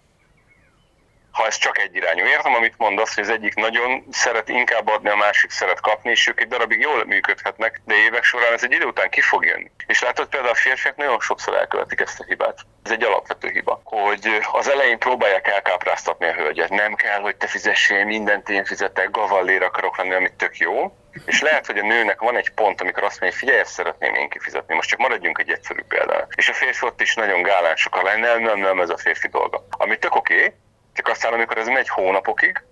ha 1.32 1.46
ez 1.46 1.58
csak 1.58 1.78
egy 1.78 1.96
irányú. 1.96 2.26
Értem, 2.26 2.54
amit 2.54 2.78
mondasz, 2.78 3.16
hogy 3.16 3.24
az 3.24 3.30
egyik 3.30 3.54
nagyon 3.54 4.06
szeret 4.12 4.50
inkább 4.50 4.88
adni, 4.88 5.10
a 5.10 5.16
másik 5.16 5.50
szeret 5.50 5.82
kapni, 5.82 6.10
és 6.12 6.28
ők 6.28 6.42
egy 6.42 6.48
darabig 6.48 6.80
jól 6.80 7.06
működhetnek, 7.06 7.82
de 7.86 7.96
évek 7.96 8.24
során 8.24 8.54
ez 8.54 8.64
egy 8.64 8.72
idő 8.72 8.86
után 8.86 9.10
ki 9.10 9.22
fog 9.22 9.46
jönni. 9.46 9.72
És 9.88 10.02
látod 10.02 10.28
például 10.28 10.52
a 10.52 10.56
férfiak 10.56 10.96
nagyon 10.96 11.20
sokszor 11.20 11.56
elkövetik 11.56 12.00
ezt 12.00 12.20
a 12.20 12.24
hibát. 12.24 12.60
Ez 12.84 12.92
egy 12.92 13.04
alapvető 13.04 13.50
hiba, 13.50 13.82
hogy 13.84 14.42
az 14.52 14.70
elején 14.70 15.00
próbálják 15.00 15.48
elkápráztatni 15.48 16.26
a 16.26 16.34
hölgyet. 16.34 16.70
Nem 16.70 16.96
kell, 16.96 17.20
hogy 17.20 17.36
te 17.36 17.48
fizessél, 17.48 18.06
mindent 18.06 18.50
én 18.50 18.66
fizetek, 18.66 19.12
gavallér 19.12 19.64
akarok 19.64 19.98
lenni, 19.98 20.14
amit 20.14 20.34
tök 20.34 20.58
jó. 20.58 20.96
És 21.26 21.42
lehet, 21.42 21.66
hogy 21.66 21.78
a 21.78 21.82
nőnek 21.82 22.22
van 22.22 22.38
egy 22.38 22.50
pont, 22.50 22.82
amikor 22.82 23.04
azt 23.04 23.20
mondja, 23.20 23.40
figyelj, 23.40 23.60
ezt 23.60 23.74
szeretném 23.74 24.14
én 24.14 24.30
kifizetni. 24.30 24.76
Most 24.76 24.90
csak 24.90 25.00
maradjunk 25.00 25.40
egy 25.40 25.50
egyszerű 25.50 25.82
példán. 25.88 26.28
És 26.36 26.50
a 26.50 26.54
férfi 26.54 26.86
ott 26.86 27.02
is 27.02 27.16
nagyon 27.16 27.42
gálán 27.42 27.76
sokan 27.76 28.20
nem, 28.20 28.42
nem, 28.42 28.60
nem, 28.60 28.80
ez 28.80 28.90
a 28.90 28.98
férfi 28.98 29.28
dolga. 29.28 29.66
Ami 29.70 29.98
tök 29.98 30.16
oké, 30.16 30.36
okay, 30.36 30.54
csak 30.94 31.08
aztán, 31.08 31.34
amikor 31.34 31.58
ez 31.58 31.68
megy 31.68 31.90
hónapokig, 31.90 32.64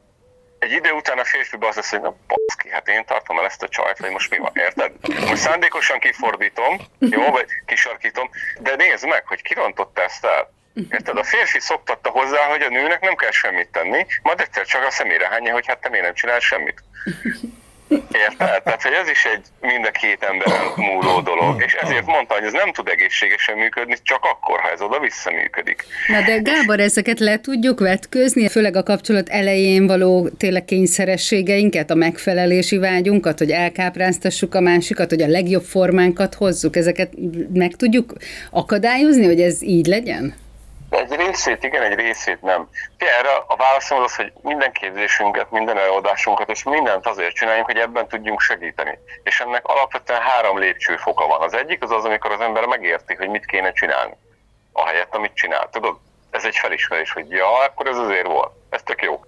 egy 0.60 0.72
idő 0.72 0.92
után 0.92 1.20
a 1.20 1.24
férfi 1.24 1.58
az 1.60 1.76
lesz, 1.76 1.90
hogy 1.90 2.02
na 2.02 2.16
baszki, 2.28 2.70
hát 2.70 2.88
én 2.88 3.06
tartom 3.06 3.40
el 3.40 3.46
ezt 3.46 3.64
a 3.64 3.68
csajt, 3.68 4.00
vagy 4.00 4.12
most 4.12 4.30
mi 4.30 4.38
van, 4.38 4.52
érted? 4.54 4.92
Most 5.20 5.42
szándékosan 5.42 6.00
kifordítom, 6.00 6.80
jó, 7.00 7.32
vagy 7.32 7.46
kisarkítom, 7.66 8.30
de 8.60 8.76
nézd 8.76 9.08
meg, 9.08 9.28
hogy 9.28 9.42
kirontotta 9.42 10.04
ezt 10.04 10.26
el. 10.26 10.54
Érted? 10.90 11.18
A 11.18 11.24
férfi 11.24 11.60
szoktatta 11.60 12.10
hozzá, 12.10 12.46
hogy 12.46 12.62
a 12.62 12.70
nőnek 12.70 13.02
nem 13.02 13.16
kell 13.16 13.32
semmit 13.32 13.72
tenni, 13.72 14.06
majd 14.22 14.40
egyszer 14.40 14.66
csak 14.66 14.86
a 14.86 14.92
szemére 14.92 15.28
hányja, 15.28 15.54
hogy 15.54 15.68
hát 15.68 15.82
te 15.82 15.90
miért 15.90 16.06
nem 16.06 16.14
csinál 16.14 16.40
semmit. 16.40 16.84
Érted? 17.90 18.64
Tehát, 18.64 18.82
hogy 18.82 18.92
ez 19.02 19.10
is 19.10 19.26
egy 19.26 19.42
mind 19.62 19.86
a 19.86 19.92
két 19.92 20.24
emberen 20.24 20.62
múló 20.76 21.22
dolog, 21.22 21.64
és 21.66 21.74
ezért 21.74 22.06
mondta, 22.06 22.34
hogy 22.34 22.44
ez 22.44 22.52
nem 22.52 22.72
tud 22.72 22.88
egészségesen 22.88 23.58
működni, 23.58 23.96
csak 24.04 24.24
akkor, 24.24 24.60
ha 24.60 24.72
ez 24.72 24.82
oda-vissza 24.82 25.32
működik. 25.32 25.86
Na 26.08 26.22
de 26.22 26.38
Gábor, 26.38 26.80
ezeket 26.80 27.20
le 27.20 27.40
tudjuk 27.40 27.80
vetközni, 27.80 28.48
főleg 28.48 28.76
a 28.76 28.84
kapcsolat 28.84 29.30
elején 29.30 29.88
való 29.88 30.30
tényleg 30.38 30.66
kényszerességeinket, 30.66 31.90
a 31.90 31.96
megfelelési 31.96 32.78
vágyunkat, 32.78 33.38
hogy 33.38 33.52
elkápráztassuk 33.52 34.56
a 34.56 34.60
másikat, 34.60 35.10
hogy 35.10 35.22
a 35.22 35.28
legjobb 35.28 35.64
formánkat 35.64 36.34
hozzuk, 36.34 36.76
ezeket 36.76 37.14
meg 37.54 37.76
tudjuk 37.76 38.14
akadályozni, 38.52 39.26
hogy 39.26 39.42
ez 39.42 39.64
így 39.64 39.86
legyen? 39.86 40.34
Egy 40.90 41.16
részét 41.16 41.64
igen, 41.64 41.82
egy 41.84 41.96
részét 41.96 42.42
nem. 42.42 42.70
Erre 42.98 43.30
a 43.48 43.56
válaszom 43.56 44.02
az, 44.02 44.16
hogy 44.16 44.32
minden 44.42 44.72
képzésünket, 44.72 45.52
minden 45.52 45.78
előadásunkat 45.78 46.50
és 46.50 46.64
mindent 46.64 47.08
azért 47.08 47.36
csináljunk, 47.36 47.66
hogy 47.66 47.78
ebben 47.78 48.08
tudjunk 48.08 48.40
segíteni. 48.40 49.00
És 49.24 49.40
ennek 49.40 49.66
alapvetően 49.66 50.22
három 50.22 50.58
lépcsőfoka 50.58 51.28
van. 51.28 51.42
Az 51.42 51.54
egyik 51.54 51.84
az 51.84 51.92
az, 51.92 52.06
amikor 52.06 52.32
az 52.32 52.42
ember 52.42 52.66
megérti, 52.66 53.16
hogy 53.16 53.30
mit 53.30 53.46
kéne 53.46 53.72
csinálni. 53.72 54.14
Ahelyett, 54.74 55.16
amit 55.16 55.34
csinál. 55.34 55.70
Tudod, 55.72 55.98
ez 56.32 56.46
egy 56.46 56.56
felismerés, 56.56 57.12
hogy 57.12 57.30
ja, 57.30 57.64
akkor 57.64 57.88
ez 57.88 57.98
azért 57.98 58.28
volt. 58.28 58.52
Ez 58.70 58.84
tök 58.84 59.02
jó. 59.02 59.20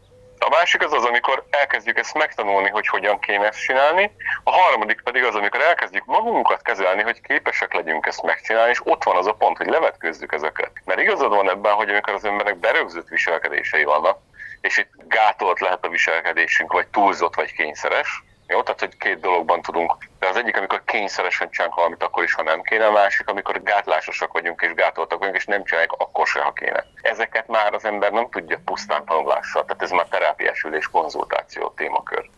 A 0.46 0.50
másik 0.50 0.84
az 0.84 0.94
az, 0.94 1.04
amikor 1.04 1.44
elkezdjük 1.50 1.98
ezt 1.98 2.14
megtanulni, 2.14 2.70
hogy 2.70 2.88
hogyan 2.88 3.20
kéne 3.20 3.48
ezt 3.48 3.60
csinálni. 3.60 4.12
A 4.44 4.52
harmadik 4.52 5.02
pedig 5.02 5.24
az, 5.24 5.36
amikor 5.36 5.62
elkezdjük 5.62 6.06
magunkat 6.06 6.62
kezelni, 6.62 7.02
hogy 7.02 7.22
képesek 7.22 7.74
legyünk 7.74 8.06
ezt 8.06 8.24
megcsinálni, 8.24 8.72
és 8.72 8.82
ott 8.84 9.04
van 9.04 9.16
az 9.16 9.28
a 9.28 9.34
pont, 9.34 9.58
hogy 9.58 9.68
levetkőzzük 9.68 10.34
ezeket. 10.34 10.72
Mert 10.86 11.00
igazad 11.00 11.30
van 11.30 11.50
ebben, 11.50 11.74
hogy 11.74 11.90
amikor 11.90 12.14
az 12.14 12.26
embernek 12.26 12.58
berögzött 12.58 13.08
viselkedései 13.08 13.84
vannak, 13.84 14.18
és 14.62 14.78
itt 14.78 14.92
gátolt 15.08 15.60
lehet 15.60 15.86
a 15.86 15.90
viselkedésünk, 15.90 16.74
vagy 16.74 16.88
túlzott, 16.88 17.36
vagy 17.36 17.54
kényszeres, 17.54 18.24
jó, 18.52 18.62
tehát 18.64 18.80
hogy 18.80 18.98
két 18.98 19.20
dologban 19.20 19.62
tudunk. 19.62 19.98
De 20.20 20.28
az 20.28 20.36
egyik, 20.36 20.58
amikor 20.58 20.84
kényszeresen 20.86 21.50
csinálunk 21.50 21.78
valamit, 21.78 22.04
akkor 22.04 22.24
is, 22.24 22.34
ha 22.34 22.44
nem 22.44 22.62
kéne, 22.62 22.86
a 22.86 22.92
másik, 22.92 23.28
amikor 23.28 23.64
gátlásosak 23.64 24.34
vagyunk 24.34 24.62
és 24.62 24.74
gátoltak 24.74 25.20
vagyunk, 25.20 25.38
és 25.38 25.46
nem 25.46 25.64
csináljuk, 25.64 25.96
akkor 25.98 26.28
se, 26.28 26.42
ha 26.42 26.52
kéne. 26.52 26.86
Ezeket 27.02 27.48
már 27.48 27.74
az 27.74 27.86
ember 27.86 28.12
nem 28.12 28.28
tudja 28.30 28.62
pusztán 28.66 29.06
tanulással, 29.06 29.66
tehát 29.66 29.82
ez 29.82 29.92
már 29.92 30.08
terápiás 30.10 30.64
ülés 30.64 30.88
konzultáció 30.88 31.74
témakör. 31.76 32.30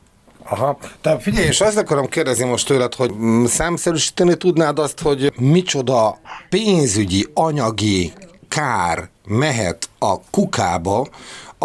Aha, 0.45 0.77
tehát 1.01 1.21
figyelj, 1.21 1.45
és 1.45 1.61
azt 1.61 1.77
akarom 1.77 2.07
kérdezni 2.07 2.49
most 2.49 2.67
tőled, 2.67 2.93
hogy 2.93 3.11
számszerűsíteni 3.45 4.35
tudnád 4.35 4.79
azt, 4.79 5.01
hogy 5.01 5.31
micsoda 5.39 6.17
pénzügyi, 6.49 7.27
anyagi 7.33 8.13
kár 8.49 9.09
mehet 9.25 9.89
a 9.99 10.29
kukába, 10.31 11.07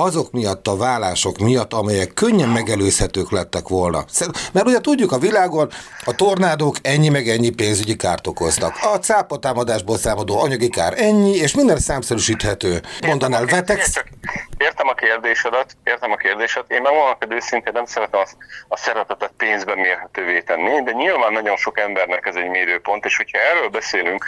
azok 0.03 0.31
miatt 0.31 0.67
a 0.67 0.77
vállások 0.77 1.39
miatt, 1.39 1.73
amelyek 1.73 2.15
könnyen 2.15 2.49
megelőzhetők 2.49 3.31
lettek 3.31 3.69
volna. 3.69 4.05
Mert 4.53 4.67
ugye 4.67 4.81
tudjuk 4.81 5.13
a 5.13 5.19
világon, 5.19 5.71
a 6.05 6.15
tornádók 6.15 6.77
ennyi 6.83 7.09
meg 7.09 7.29
ennyi 7.29 7.51
pénzügyi 7.51 7.97
kárt 7.97 8.27
okoztak. 8.27 8.75
A 8.83 8.99
cápatámadásból 8.99 9.97
számadó 9.97 10.41
anyagi 10.41 10.69
kár 10.69 10.95
ennyi, 10.97 11.37
és 11.37 11.55
minden 11.55 11.79
számszerűsíthető. 11.79 12.81
Mondanál, 13.07 13.45
vetex... 13.45 14.03
Értem 14.59 14.89
a 14.89 14.95
kérdésedet, 14.95 15.77
értem 15.85 16.11
a 16.13 16.17
kérdésedet. 16.17 16.71
Én 16.71 16.83
megmondom 16.83 17.17
hogy 17.19 17.33
őszintén 17.33 17.73
nem 17.73 17.87
szeretem 17.87 18.21
a, 18.21 18.27
a 18.69 18.77
szeretetet 18.77 19.33
pénzben 19.37 19.79
mérhetővé 19.79 20.41
tenni, 20.41 20.83
de 20.83 20.93
nyilván 20.93 21.33
nagyon 21.33 21.57
sok 21.57 21.79
embernek 21.79 22.27
ez 22.27 22.35
egy 22.35 22.49
mérőpont, 22.49 23.05
és 23.05 23.17
hogyha 23.17 23.39
erről 23.39 23.69
beszélünk, 23.69 24.25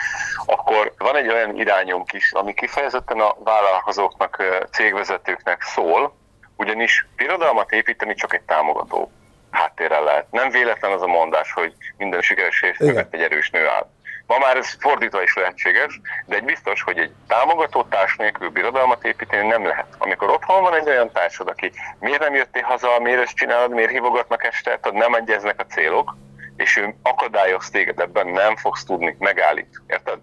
akkor 0.47 0.93
van 0.99 1.17
egy 1.17 1.29
olyan 1.29 1.57
irányunk 1.57 2.13
is, 2.13 2.33
ami 2.33 2.55
kifejezetten 2.55 3.21
a 3.21 3.37
vállalkozóknak, 3.45 4.43
cégvezetőknek 4.73 5.60
szól, 5.61 6.17
ugyanis 6.57 7.07
birodalmat 7.17 7.73
építeni 7.73 8.15
csak 8.15 8.35
egy 8.35 8.43
támogató 8.43 9.13
háttérrel 9.51 10.03
lehet. 10.03 10.27
Nem 10.31 10.51
véletlen 10.51 10.93
az 10.93 11.03
a 11.03 11.07
mondás, 11.07 11.53
hogy 11.53 11.75
minden 11.97 12.21
sikeres 12.21 12.59
férfi 12.59 12.97
egy 13.11 13.23
erős 13.23 13.51
nő 13.51 13.67
áll. 13.67 13.91
Ma 14.27 14.39
már 14.39 14.57
ez 14.57 14.77
fordítva 14.81 15.23
is 15.23 15.35
lehetséges, 15.35 16.01
de 16.27 16.37
egy 16.37 16.45
biztos, 16.45 16.83
hogy 16.83 16.99
egy 16.99 17.13
támogató 17.27 17.85
társ 17.85 18.17
nélkül 18.17 18.51
birodalmat 18.51 19.05
építeni 19.05 19.49
nem 19.49 19.67
lehet. 19.67 19.87
Amikor 19.99 20.31
otthon 20.31 20.63
van 20.63 20.75
egy 20.75 20.89
olyan 20.89 21.13
társad, 21.13 21.49
aki 21.49 21.73
miért 21.99 22.21
nem 22.21 22.35
jöttél 22.35 22.63
haza, 22.63 22.99
miért 23.01 23.21
ezt 23.21 23.37
csinálod, 23.37 23.71
miért 23.71 23.91
hívogatnak 23.91 24.45
este, 24.45 24.79
tehát 24.79 24.99
nem 24.99 25.15
egyeznek 25.15 25.61
a 25.61 25.67
célok, 25.67 26.17
és 26.57 26.77
ő 26.77 26.95
akadályoz 27.03 27.71
téged, 27.71 28.01
ebben 28.01 28.27
nem 28.27 28.57
fogsz 28.57 28.85
tudni, 28.85 29.17
megállít. 29.19 29.83
Érted? 29.87 30.19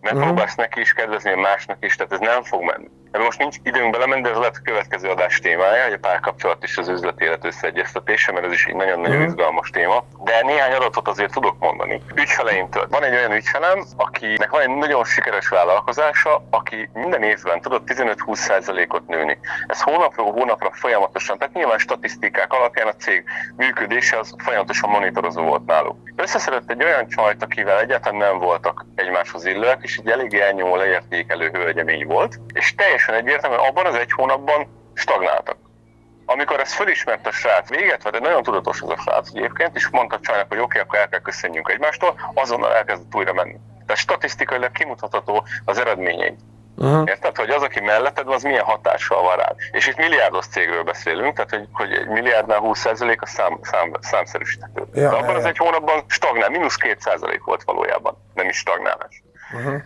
Megpróbálsz 0.00 0.50
uh-huh. 0.50 0.64
neki 0.64 0.80
is 0.80 0.92
kedvezni, 0.92 1.34
másnak 1.34 1.84
is, 1.84 1.96
tehát 1.96 2.12
ez 2.12 2.18
nem 2.18 2.42
fog 2.42 2.62
menni. 2.62 2.88
Ebben 3.16 3.28
most 3.28 3.38
nincs 3.38 3.56
időnk 3.62 3.90
belemenni, 3.90 4.22
de 4.22 4.30
ez 4.30 4.36
lehet 4.36 4.56
a 4.56 4.64
következő 4.64 5.08
adás 5.08 5.38
témája, 5.38 5.84
hogy 5.84 5.92
a 5.92 5.98
párkapcsolat 5.98 6.62
és 6.62 6.76
az 6.76 6.88
üzleti 6.88 7.24
élet 7.24 7.44
összeegyeztetése, 7.44 8.32
mert 8.32 8.46
ez 8.46 8.52
is 8.52 8.66
egy 8.66 8.74
nagyon-nagyon 8.74 9.16
mm. 9.16 9.24
izgalmas 9.24 9.70
téma. 9.70 10.04
De 10.24 10.42
néhány 10.42 10.72
adatot 10.72 11.08
azért 11.08 11.32
tudok 11.32 11.58
mondani. 11.58 12.02
Ügyfeleimtől. 12.14 12.86
Van 12.90 13.04
egy 13.04 13.14
olyan 13.14 13.32
ügyfelem, 13.32 13.84
akinek 13.96 14.50
van 14.50 14.60
egy 14.60 14.76
nagyon 14.76 15.04
sikeres 15.04 15.48
vállalkozása, 15.48 16.46
aki 16.50 16.90
minden 16.94 17.22
évben 17.22 17.60
tudott 17.60 17.88
15-20%-ot 17.92 19.06
nőni. 19.06 19.38
Ez 19.66 19.82
hónapról 19.82 20.32
hónapra 20.32 20.70
folyamatosan, 20.72 21.38
tehát 21.38 21.54
nyilván 21.54 21.78
statisztikák 21.78 22.52
alapján 22.52 22.86
a 22.86 22.94
cég 22.94 23.24
működése 23.56 24.18
az 24.18 24.34
folyamatosan 24.36 24.90
monitorozó 24.90 25.42
volt 25.42 25.66
náluk. 25.66 25.96
Összeszedett 26.16 26.70
egy 26.70 26.84
olyan 26.84 27.08
csajt, 27.08 27.42
akivel 27.42 27.80
egyáltalán 27.80 28.18
nem 28.18 28.38
voltak 28.38 28.84
egymáshoz 28.94 29.44
illőek, 29.44 29.78
és 29.82 29.96
egy 29.96 30.10
elég 30.10 30.34
elnyomó 30.34 30.76
leértékelő 30.76 31.50
hölgyemény 31.52 32.06
volt, 32.06 32.40
és 32.54 32.74
teljesen 33.06 33.14
egyértelműen 33.14 33.68
abban 33.68 33.86
az 33.86 33.94
egy 33.94 34.12
hónapban 34.12 34.66
stagnáltak. 34.94 35.56
Amikor 36.26 36.60
ezt 36.60 36.72
fölismert 36.72 37.26
a 37.26 37.30
srác, 37.30 37.68
véget 37.68 38.02
vett, 38.02 38.20
nagyon 38.20 38.42
tudatos 38.42 38.82
az 38.82 38.90
a 38.90 38.96
srác 38.96 39.28
egyébként, 39.34 39.76
és 39.76 39.88
mondta 39.88 40.20
csajnak, 40.20 40.48
hogy 40.48 40.58
oké, 40.58 40.64
okay, 40.64 40.80
akkor 40.80 40.98
el 40.98 41.08
kell 41.08 41.20
köszönjünk 41.20 41.68
egymástól, 41.68 42.20
azonnal 42.34 42.74
elkezdett 42.74 43.14
újra 43.14 43.32
menni. 43.32 43.56
Tehát 43.86 44.02
statisztikailag 44.02 44.72
kimutatható 44.72 45.44
az 45.64 45.78
eredményei. 45.78 46.34
Uh-huh. 46.78 47.08
Érted, 47.08 47.36
hogy 47.36 47.50
az, 47.50 47.62
aki 47.62 47.80
melletted, 47.80 48.28
az 48.28 48.42
milyen 48.42 48.64
hatással 48.64 49.22
van 49.22 49.36
rád. 49.36 49.56
És 49.70 49.86
itt 49.86 49.96
milliárdos 49.96 50.46
cégről 50.46 50.82
beszélünk, 50.82 51.34
tehát 51.34 51.50
hogy, 51.50 51.68
hogy 51.72 51.92
egy 51.92 52.06
milliárdnál 52.06 52.60
20% 52.62 53.18
a 53.18 53.26
szám, 53.26 53.58
szám, 53.62 53.92
számszerűsíthető. 54.00 54.82
Ja, 54.94 55.10
De 55.10 55.16
abban 55.16 55.30
ja, 55.30 55.36
az 55.36 55.44
egy 55.44 55.56
hónapban 55.56 56.04
stagnál, 56.06 56.48
mínusz 56.48 56.76
2% 56.80 57.40
volt 57.44 57.62
valójában, 57.62 58.16
nem 58.34 58.48
is 58.48 58.56
stagnálás. 58.56 59.22
Uh-huh. 59.54 59.82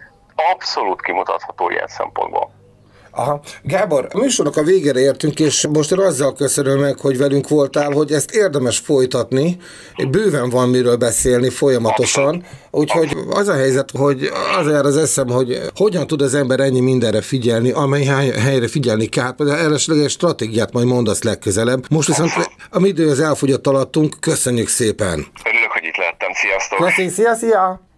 Abszolút 0.53 1.03
kimutatható 1.03 1.71
ilyen 1.71 1.87
szempontból. 1.87 2.60
Aha. 3.13 3.41
Gábor, 3.63 4.09
a 4.13 4.19
műsornak 4.19 4.57
a 4.57 4.63
végére 4.63 5.01
értünk, 5.01 5.41
és 5.41 5.67
most 5.73 5.93
azzal 5.93 6.35
köszönöm 6.35 6.79
meg, 6.79 6.99
hogy 6.99 7.19
velünk 7.19 7.49
voltál, 7.49 7.91
hogy 7.91 8.13
ezt 8.13 8.35
érdemes 8.35 8.79
folytatni. 8.79 9.57
Bőven 10.11 10.51
van 10.51 10.69
miről 10.69 10.97
beszélni 10.97 11.49
folyamatosan. 11.49 12.45
Úgyhogy 12.71 13.17
az 13.31 13.49
a 13.49 13.55
helyzet, 13.55 13.91
hogy 13.91 14.31
az 14.59 14.67
jár 14.67 14.85
az 14.85 14.97
eszem, 14.97 15.29
hogy 15.29 15.61
hogyan 15.75 16.07
tud 16.07 16.23
az 16.23 16.35
ember 16.35 16.61
ennyi 16.61 16.81
mindenre 16.81 17.21
figyelni, 17.21 17.71
amely 17.71 18.05
helyre 18.05 18.69
figyelni 18.69 19.07
kell. 19.07 19.35
Például 19.35 19.59
eresleges 19.59 20.13
stratégiát 20.13 20.73
majd 20.73 20.87
mondasz 20.87 21.23
legközelebb. 21.23 21.85
Most 21.91 22.09
viszont 22.09 22.31
a 22.71 22.81
mi 22.81 22.89
idő 22.89 23.11
az 23.11 23.21
elfogyott 23.21 23.67
alattunk. 23.67 24.17
Köszönjük 24.21 24.69
szépen! 24.69 25.27
Örülök, 25.45 25.71
hogy 25.71 25.85
itt 25.85 25.97
lehettem. 25.97 26.31
Sziasztok! 26.33 26.79
Köszi, 26.79 27.09
szia, 27.09 27.35
szia! 27.35 27.89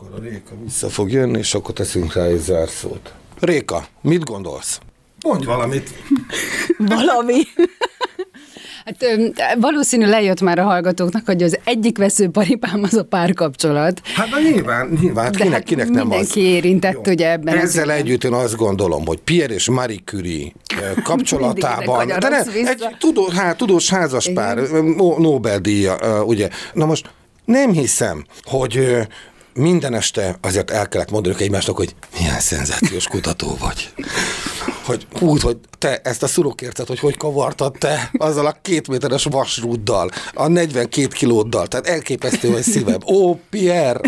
Akkor 0.00 0.18
a 0.18 0.22
Réka 0.22 0.54
vissza 0.64 0.88
fog 0.88 1.10
jönni, 1.10 1.38
és 1.38 1.54
akkor 1.54 1.74
teszünk 1.74 2.14
rá 2.14 2.24
egy 2.24 2.38
zárszót. 2.38 3.12
Réka, 3.40 3.84
mit 4.00 4.24
gondolsz? 4.24 4.80
Mondj 5.22 5.44
valamit. 5.44 5.90
Valami. 6.96 7.42
Hát 8.84 9.04
valószínű 9.58 10.06
lejött 10.06 10.40
már 10.40 10.58
a 10.58 10.62
hallgatóknak, 10.62 11.26
hogy 11.26 11.42
az 11.42 11.58
egyik 11.64 11.98
veszőparipám 11.98 12.82
az 12.82 12.94
a 12.94 13.04
párkapcsolat. 13.04 14.00
Hát 14.14 14.30
na 14.30 14.40
nyilván, 14.40 14.98
nyilván, 15.00 15.24
hát 15.24 15.36
kinek, 15.36 15.52
hát 15.52 15.62
kinek 15.62 15.88
nem 15.88 15.94
mindenki 15.94 16.28
az. 16.28 16.34
Mindenki 16.34 16.56
érintett 16.56 17.06
Jó. 17.06 17.12
ugye 17.12 17.30
ebben. 17.30 17.56
Ezzel 17.56 17.90
együtt 17.90 18.24
én 18.24 18.32
azt 18.32 18.56
gondolom, 18.56 19.06
hogy 19.06 19.18
Pierre 19.18 19.54
és 19.54 19.68
Marie 19.68 20.00
Curie 20.04 20.52
kapcsolatában, 21.02 22.06
de 22.06 22.28
ne, 22.28 22.42
egy 22.52 22.96
tudós, 22.98 23.34
hát, 23.34 23.56
tudós 23.56 23.90
házaspár, 23.90 24.58
Nobel-díja, 25.18 26.24
ugye. 26.24 26.48
Na 26.72 26.86
most 26.86 27.10
nem 27.50 27.72
hiszem, 27.72 28.24
hogy 28.42 28.96
minden 29.60 29.94
este 29.94 30.38
azért 30.40 30.70
el 30.70 30.88
kellett 30.88 31.10
mondani 31.10 31.34
egymásnak, 31.38 31.76
hogy 31.76 31.94
milyen 32.18 32.40
szenzációs 32.40 33.06
kutató 33.06 33.56
vagy. 33.60 33.92
Hogy 34.84 35.06
úgy, 35.20 35.42
hogy 35.42 35.56
te 35.78 36.00
ezt 36.04 36.22
a 36.22 36.26
szurokércet, 36.26 36.86
hogy 36.86 36.98
hogy 36.98 37.16
kavartad 37.16 37.72
te 37.78 38.10
azzal 38.18 38.46
a 38.46 38.56
két 38.62 38.88
méteres 38.88 39.24
vasrúddal, 39.24 40.10
a 40.34 40.48
42 40.48 41.06
kilóddal, 41.06 41.66
tehát 41.66 41.86
elképesztő, 41.86 42.52
hogy 42.52 42.62
szívem. 42.62 43.00
Ó, 43.06 43.34
Pierre! 43.50 44.00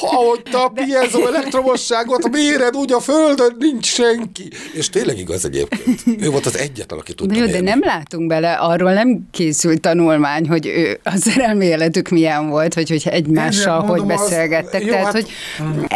Ahogy 0.00 0.42
te 0.42 0.58
a 0.58 0.68
piezó 0.68 1.26
elektromosságot 1.26 2.30
méred, 2.30 2.76
úgy 2.76 2.92
a 2.92 3.00
földön 3.00 3.56
nincs 3.58 3.86
senki. 3.86 4.48
És 4.72 4.90
tényleg 4.90 5.18
igaz 5.18 5.44
egyébként. 5.44 6.02
Ő 6.20 6.30
volt 6.30 6.46
az 6.46 6.58
egyetlen, 6.58 6.98
aki 6.98 7.14
tudta 7.14 7.34
de 7.34 7.40
jó, 7.40 7.46
de 7.46 7.60
nem 7.60 7.80
látunk 7.82 8.26
bele, 8.26 8.52
arról 8.52 8.92
nem 8.92 9.26
készült 9.30 9.80
tanulmány, 9.80 10.48
hogy 10.48 10.66
ő, 10.66 11.00
a 11.02 11.16
szerelmi 11.16 11.64
életük 11.64 12.08
milyen 12.08 12.48
volt, 12.48 12.74
vagy 12.74 12.88
hogy 12.88 13.02
egymással 13.10 13.80
hogy 13.80 13.88
mondom, 13.88 14.06
beszélgettek. 14.06 14.80
Az, 14.80 14.86
jó, 14.86 14.92
Tehát, 14.92 15.04
hát... 15.04 15.12
hogy 15.12 15.30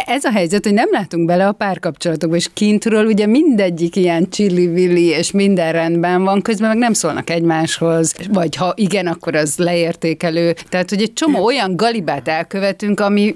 ez 0.05 0.23
a 0.23 0.31
helyzet, 0.31 0.63
hogy 0.63 0.73
nem 0.73 0.87
látunk 0.91 1.25
bele 1.25 1.47
a 1.47 1.51
párkapcsolatokba, 1.51 2.35
és 2.35 2.49
kintről 2.53 3.05
ugye 3.05 3.25
mindegyik 3.25 3.95
ilyen 3.95 4.29
csilli-villi, 4.29 5.05
és 5.05 5.31
minden 5.31 5.71
rendben 5.71 6.23
van, 6.23 6.41
közben 6.41 6.69
meg 6.69 6.77
nem 6.77 6.93
szólnak 6.93 7.29
egymáshoz, 7.29 8.13
vagy 8.31 8.55
ha 8.55 8.73
igen, 8.75 9.07
akkor 9.07 9.35
az 9.35 9.57
leértékelő. 9.57 10.55
Tehát, 10.69 10.89
hogy 10.89 11.01
egy 11.01 11.13
csomó 11.13 11.45
olyan 11.45 11.75
galibát 11.75 12.27
elkövetünk, 12.27 12.99
ami, 12.99 13.35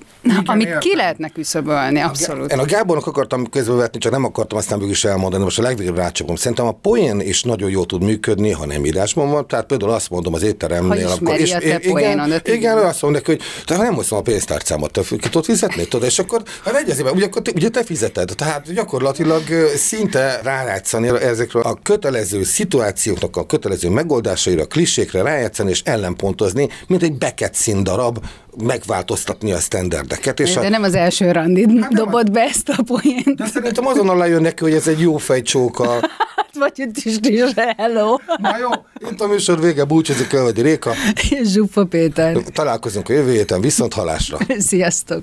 ami 0.55 0.63
értem. 0.63 0.79
ki 0.79 0.95
lehetne 0.95 1.29
küszöbölni, 1.29 1.99
abszolút. 1.99 2.51
Én 2.51 2.59
a 2.59 2.65
Gábornak 2.65 3.07
akartam 3.07 3.49
közbevetni, 3.49 3.99
csak 3.99 4.11
nem 4.11 4.23
akartam 4.23 4.57
aztán 4.57 4.77
végül 4.77 4.93
is 4.93 5.05
elmondani, 5.05 5.43
most 5.43 5.59
a 5.59 5.61
legvégül 5.61 5.95
rácsapom. 5.95 6.35
Szerintem 6.35 6.65
a 6.65 6.71
poén 6.71 7.19
is 7.19 7.43
nagyon 7.43 7.69
jól 7.69 7.85
tud 7.85 8.03
működni, 8.03 8.51
ha 8.51 8.65
nem 8.65 8.85
írásban 8.85 9.29
van. 9.29 9.47
Tehát 9.47 9.65
például 9.65 9.91
azt 9.91 10.09
mondom 10.09 10.33
az 10.33 10.43
étteremnél, 10.43 11.07
ha 11.07 11.13
akkor, 11.13 11.39
és, 11.39 11.53
a 11.53 11.57
te 11.57 11.79
igen, 11.81 12.41
igen, 12.43 12.77
azt 12.77 13.01
mondja, 13.01 13.21
hogy 13.25 13.41
te 13.65 13.77
nem 13.77 13.93
hoztam 13.93 14.17
a 14.17 14.21
pénztárcámat, 14.21 14.91
te 14.91 15.01
ki 15.09 15.17
tudod 15.17 15.45
fizetni, 15.45 15.87
tudod, 15.87 16.07
és 16.07 16.19
akkor 16.19 16.41
hát 16.63 16.75
egyezében, 16.75 17.13
ugye, 17.13 17.25
akkor 17.25 17.41
te, 17.41 17.51
ugye 17.55 17.69
te 17.69 17.83
fizeted, 17.83 18.31
tehát 18.35 18.73
gyakorlatilag 18.73 19.43
szinte 19.75 20.39
rárátszani 20.43 21.07
ezekről 21.07 21.61
a 21.61 21.77
kötelező 21.83 22.43
szituációknak 22.43 23.37
a 23.37 23.45
kötelező 23.45 23.89
megoldásaira, 23.89 24.65
klisékre 24.65 25.21
rájátszani 25.21 25.69
és 25.69 25.81
ellenpontozni, 25.83 26.69
mint 26.87 27.03
egy 27.03 27.13
Beckett 27.13 27.53
színdarab, 27.53 28.19
megváltoztatni 28.63 29.51
a 29.51 29.59
standardeket. 29.59 30.39
És 30.39 30.53
de 30.53 30.59
a... 30.59 30.69
nem 30.69 30.83
az 30.83 30.95
első 30.95 31.31
randid 31.31 31.81
hát 31.81 31.93
dobott 31.93 32.31
be 32.31 32.41
ezt 32.41 32.69
a 32.69 32.83
poént. 32.83 33.35
De 33.35 33.45
szerintem 33.45 33.87
azonnal 33.87 34.17
lejön 34.17 34.41
neki, 34.41 34.63
hogy 34.63 34.73
ez 34.73 34.87
egy 34.87 34.99
jó 34.99 35.17
fejcsóka. 35.17 35.91
Hát 36.35 36.49
vagy 36.59 36.79
itt 36.79 36.97
is 36.97 37.17
is, 37.21 37.53
hello. 37.77 38.17
Na 38.37 38.57
jó, 38.57 38.69
itt 39.11 39.21
a 39.21 39.27
műsor 39.27 39.59
vége, 39.59 39.83
búcsúzik 39.83 40.33
el, 40.33 40.43
vagy 40.43 40.61
Réka. 40.61 40.91
És 41.29 41.47
Zsuffa 41.47 41.85
Péter. 41.85 42.37
Találkozunk 42.53 43.09
a 43.09 43.13
jövő 43.13 43.31
héten, 43.31 43.61
viszont 43.61 43.93
halásra. 43.93 44.37
Sziasztok. 44.57 45.21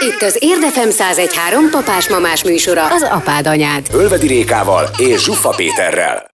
Itt 0.00 0.22
az 0.22 0.36
Érdefem 0.40 0.88
1013 0.88 1.70
papás-mamás 1.70 2.44
műsora, 2.44 2.86
az 2.86 3.02
apád 3.02 3.46
anyád. 3.46 3.86
Ölvedi 3.92 4.26
Rékával 4.26 4.90
és 4.98 5.24
Zsuffa 5.24 5.48
Péterrel. 5.56 6.30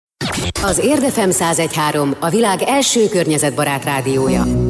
Az 0.63 0.79
Érdefem 0.79 1.29
1013 1.29 2.15
a 2.21 2.31
világ 2.31 2.63
első 2.63 3.09
környezetbarát 3.09 3.85
rádiója. 3.85 4.70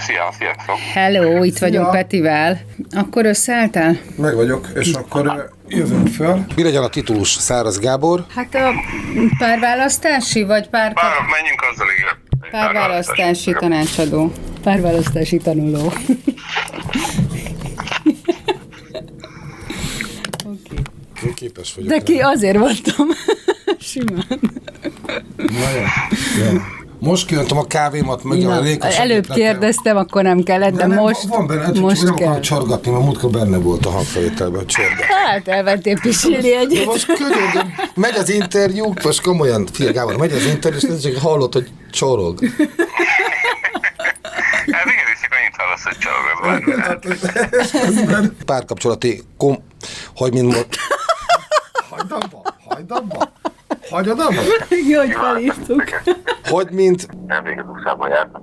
Szia, 0.00 0.32
sziasztok! 0.38 0.78
Hello, 0.92 1.44
itt 1.44 1.56
Szia. 1.56 1.68
vagyunk 1.68 1.90
Petivel. 1.90 2.60
Akkor 2.90 3.24
összeálltál? 3.26 3.98
Meg 4.16 4.34
vagyok, 4.34 4.68
és 4.74 4.92
akkor 4.92 5.50
jövünk 5.68 6.08
föl. 6.08 6.44
Mi 6.56 6.62
legyen 6.62 6.82
a 6.82 6.88
titulus, 6.88 7.28
Száraz 7.28 7.78
Gábor? 7.78 8.24
Hát 8.34 8.54
a 8.54 8.72
párválasztási, 9.38 10.42
vagy 10.42 10.68
pár... 10.68 10.92
Pár, 10.92 11.12
menjünk 11.30 11.60
azzal, 11.72 11.86
igen. 11.98 12.18
Párválasztási 12.50 13.52
tanácsadó. 13.52 14.32
Párválasztási 14.62 15.36
tanuló. 15.36 15.92
okay. 20.44 21.32
Képes 21.34 21.74
vagyok. 21.74 21.90
De 21.90 21.98
ki, 21.98 22.18
rá. 22.18 22.28
azért 22.28 22.56
voltam. 22.58 23.08
Simán. 23.78 24.40
Na, 25.36 25.70
jó. 25.70 25.82
jó. 26.44 26.58
Most 27.00 27.26
kijöntöm 27.26 27.58
a 27.58 27.66
kávémat, 27.66 28.24
meg 28.24 28.38
Na, 28.38 28.56
a 28.56 28.60
rékas 28.60 28.98
Előbb 28.98 29.26
kérdeztem, 29.26 29.96
akkor 29.96 30.22
nem 30.22 30.42
kellett, 30.42 30.70
de, 30.70 30.76
de 30.76 30.86
nem, 30.86 30.98
most, 30.98 31.22
van 31.22 31.46
benne, 31.46 31.80
most 31.80 32.06
csak 32.06 32.18
nem 32.18 32.32
kell. 32.32 32.40
csorgatni, 32.40 32.90
mert 32.90 33.04
múltkor 33.04 33.30
benne 33.30 33.56
volt 33.56 33.86
a 33.86 33.90
hangfelvételben 33.90 34.60
a 34.60 34.64
csörget. 34.64 35.02
Hát 35.02 35.48
elvettél 35.48 36.00
pisilni 36.00 36.54
egyet. 36.54 36.84
Most 36.84 37.06
könyörgöm, 37.06 37.72
megy 37.94 38.16
az 38.16 38.30
interjú, 38.30 38.92
most 39.04 39.22
komolyan, 39.22 39.66
fia 39.72 39.92
Gábor, 39.92 40.16
megy 40.16 40.32
az 40.32 40.44
interjú, 40.44 40.78
és 40.78 40.86
csak 41.02 41.16
hallott, 41.16 41.52
hogy 41.52 41.68
csorog. 41.90 42.38
Hát 44.72 44.84
igen, 44.86 45.06
és 45.12 45.20
annyit 45.30 45.56
hallasz, 45.56 45.84
hogy 45.84 45.96
csorog 45.98 46.24
Párkapcsolati 48.46 49.22
kom... 49.36 49.58
Hogy 50.14 50.32
mind? 50.32 50.66
Hagyd 51.90 52.12
abba, 52.12 52.42
hagyd 52.68 52.90
abba. 52.90 53.32
Hagyod 53.90 54.20
abba? 54.20 54.40
Jó, 54.90 54.98
hogy 54.98 55.12
felírtuk. 55.12 55.84
Hogy 56.48 56.68
mint... 56.70 57.08
Elvég 57.26 57.58
az 57.58 57.64
USA-ba 57.78 58.08
jártam. 58.08 58.42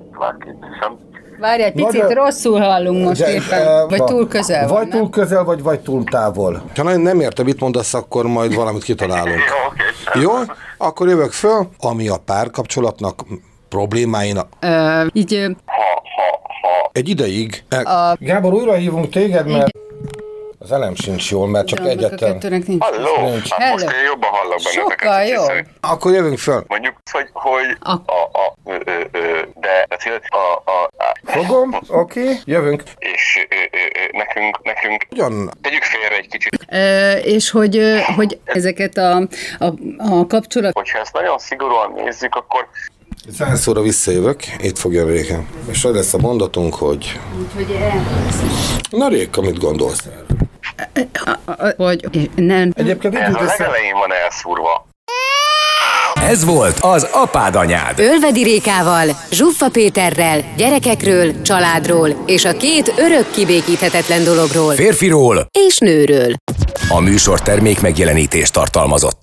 Várj, 1.40 1.64
egy 1.64 1.72
picit 1.74 1.92
Nagyon- 2.02 2.14
rosszul 2.26 2.60
hallunk 2.60 3.06
most 3.06 3.22
Ugye, 3.22 3.34
éppen. 3.34 3.60
eh, 3.68 3.86
Vagy 3.90 3.98
va- 4.00 4.08
túl 4.10 4.28
közel 4.28 4.68
van, 4.68 4.78
Vagy 4.78 4.90
túl 4.90 5.02
nem? 5.02 5.10
közel, 5.10 5.44
vagy 5.44 5.64
vagy 5.64 5.80
túl 5.80 6.04
távol. 6.04 6.62
Ha 6.76 6.84
nagyon 6.84 7.02
nem 7.02 7.20
értem, 7.20 7.46
mit 7.46 7.60
mondasz, 7.60 7.94
akkor 7.94 8.26
majd 8.28 8.56
valamit 8.56 8.84
kitalálunk. 8.84 9.40
Jó? 10.24 10.32
Akkor 10.78 11.08
jövök 11.08 11.32
föl, 11.32 11.68
ami 11.80 12.08
a 12.08 12.18
párkapcsolatnak 12.26 13.26
problémáinak 13.70 14.48
Ö, 14.60 15.06
így 15.14 15.46
Ha, 15.66 15.74
ha, 16.16 16.42
ha 16.62 16.90
egy 16.92 17.10
ideig 17.10 17.64
el, 17.70 18.16
Gábor, 18.20 18.54
újra 18.54 18.74
hívunk 18.74 19.10
téged, 19.10 19.48
mert 19.48 19.72
az 20.68 20.74
elem 20.74 20.96
sincs 20.96 21.32
jól, 21.32 21.48
mert 21.48 21.68
csak 21.68 21.80
egyetlen. 21.88 22.38
Halló! 22.80 23.30
Nincs. 23.30 23.50
Hát 23.50 23.72
most 23.72 23.84
Hello. 23.86 23.98
én 24.00 24.06
jobban 24.06 24.30
hallok 24.30 24.62
benneteket. 24.64 25.00
Sokkal 25.00 25.26
úgyhogy 25.26 25.56
jobb. 25.56 25.66
akkor 25.82 26.12
jövünk 26.14 26.38
föl. 26.38 26.64
Mondjuk, 26.68 26.94
hogy, 27.12 27.30
hogy 27.34 27.78
A- 27.80 27.92
a, 27.92 28.22
a, 28.32 28.54
ö, 28.66 28.76
ö, 28.86 28.92
ö, 29.12 29.20
de 29.60 29.88
a, 30.30 30.36
a, 30.72 30.90
a, 30.98 31.16
Fogom, 31.24 31.80
oké, 31.88 32.40
jövünk. 32.46 32.84
és 32.98 33.46
ö, 33.50 33.56
ö, 33.56 33.78
ö, 33.78 34.18
nekünk, 34.18 34.60
nekünk 34.64 35.06
Hogyan? 35.10 35.52
tegyük 35.62 35.84
félre 35.84 36.16
egy 36.16 36.28
kicsit, 36.28 36.66
Ö, 36.72 37.12
és 37.18 37.50
hogy, 37.50 37.78
ö, 37.78 37.98
hogy 38.16 38.40
ezeket 38.44 38.98
a, 38.98 39.16
a, 39.60 39.66
a 39.98 40.28
kapcsolat... 40.28 40.74
hogyha 40.74 41.00
ezt 41.00 41.14
nagyon 41.14 41.38
szigorúan 41.38 41.92
nézzük, 42.04 42.36
akkor 42.36 42.68
Százszóra 43.38 43.82
visszajövök, 43.82 44.40
itt 44.60 44.78
fogja 44.78 45.06
Réka. 45.06 45.44
És 45.72 45.84
az 45.86 45.96
lesz 45.96 46.14
a 46.14 46.18
mondatunk, 46.18 46.76
hogy... 46.76 47.20
Na 48.90 49.08
Réka, 49.08 49.42
mit 49.42 49.60
gondolsz 49.60 50.06
erről? 50.06 50.26
Hogy 51.78 52.30
nem, 52.36 52.72
Egyébként 52.76 53.16
ez 53.16 53.30
így 53.30 53.36
a 53.36 53.44
legelején 53.44 53.94
van 53.94 54.14
elszúrva. 54.24 54.88
Ez 56.14 56.46
volt 56.46 56.78
az 56.80 57.08
apád 57.12 57.56
anyád. 57.56 58.00
Ölvedi 58.00 58.44
Rékával, 58.44 59.08
Zsuffa 59.32 59.70
Péterrel, 59.70 60.44
gyerekekről, 60.58 61.42
családról 61.42 62.24
és 62.26 62.46
a 62.46 62.58
két 62.58 62.94
örök 62.98 63.32
kibékíthetetlen 63.32 64.24
dologról 64.24 64.74
Férfiról 64.74 65.48
és 65.68 65.78
nőről. 65.78 66.34
a 66.90 67.00
műsor 67.00 67.42
termék 67.42 67.82
megjelenítést 67.82 68.54
tartalmazott. 68.54 69.20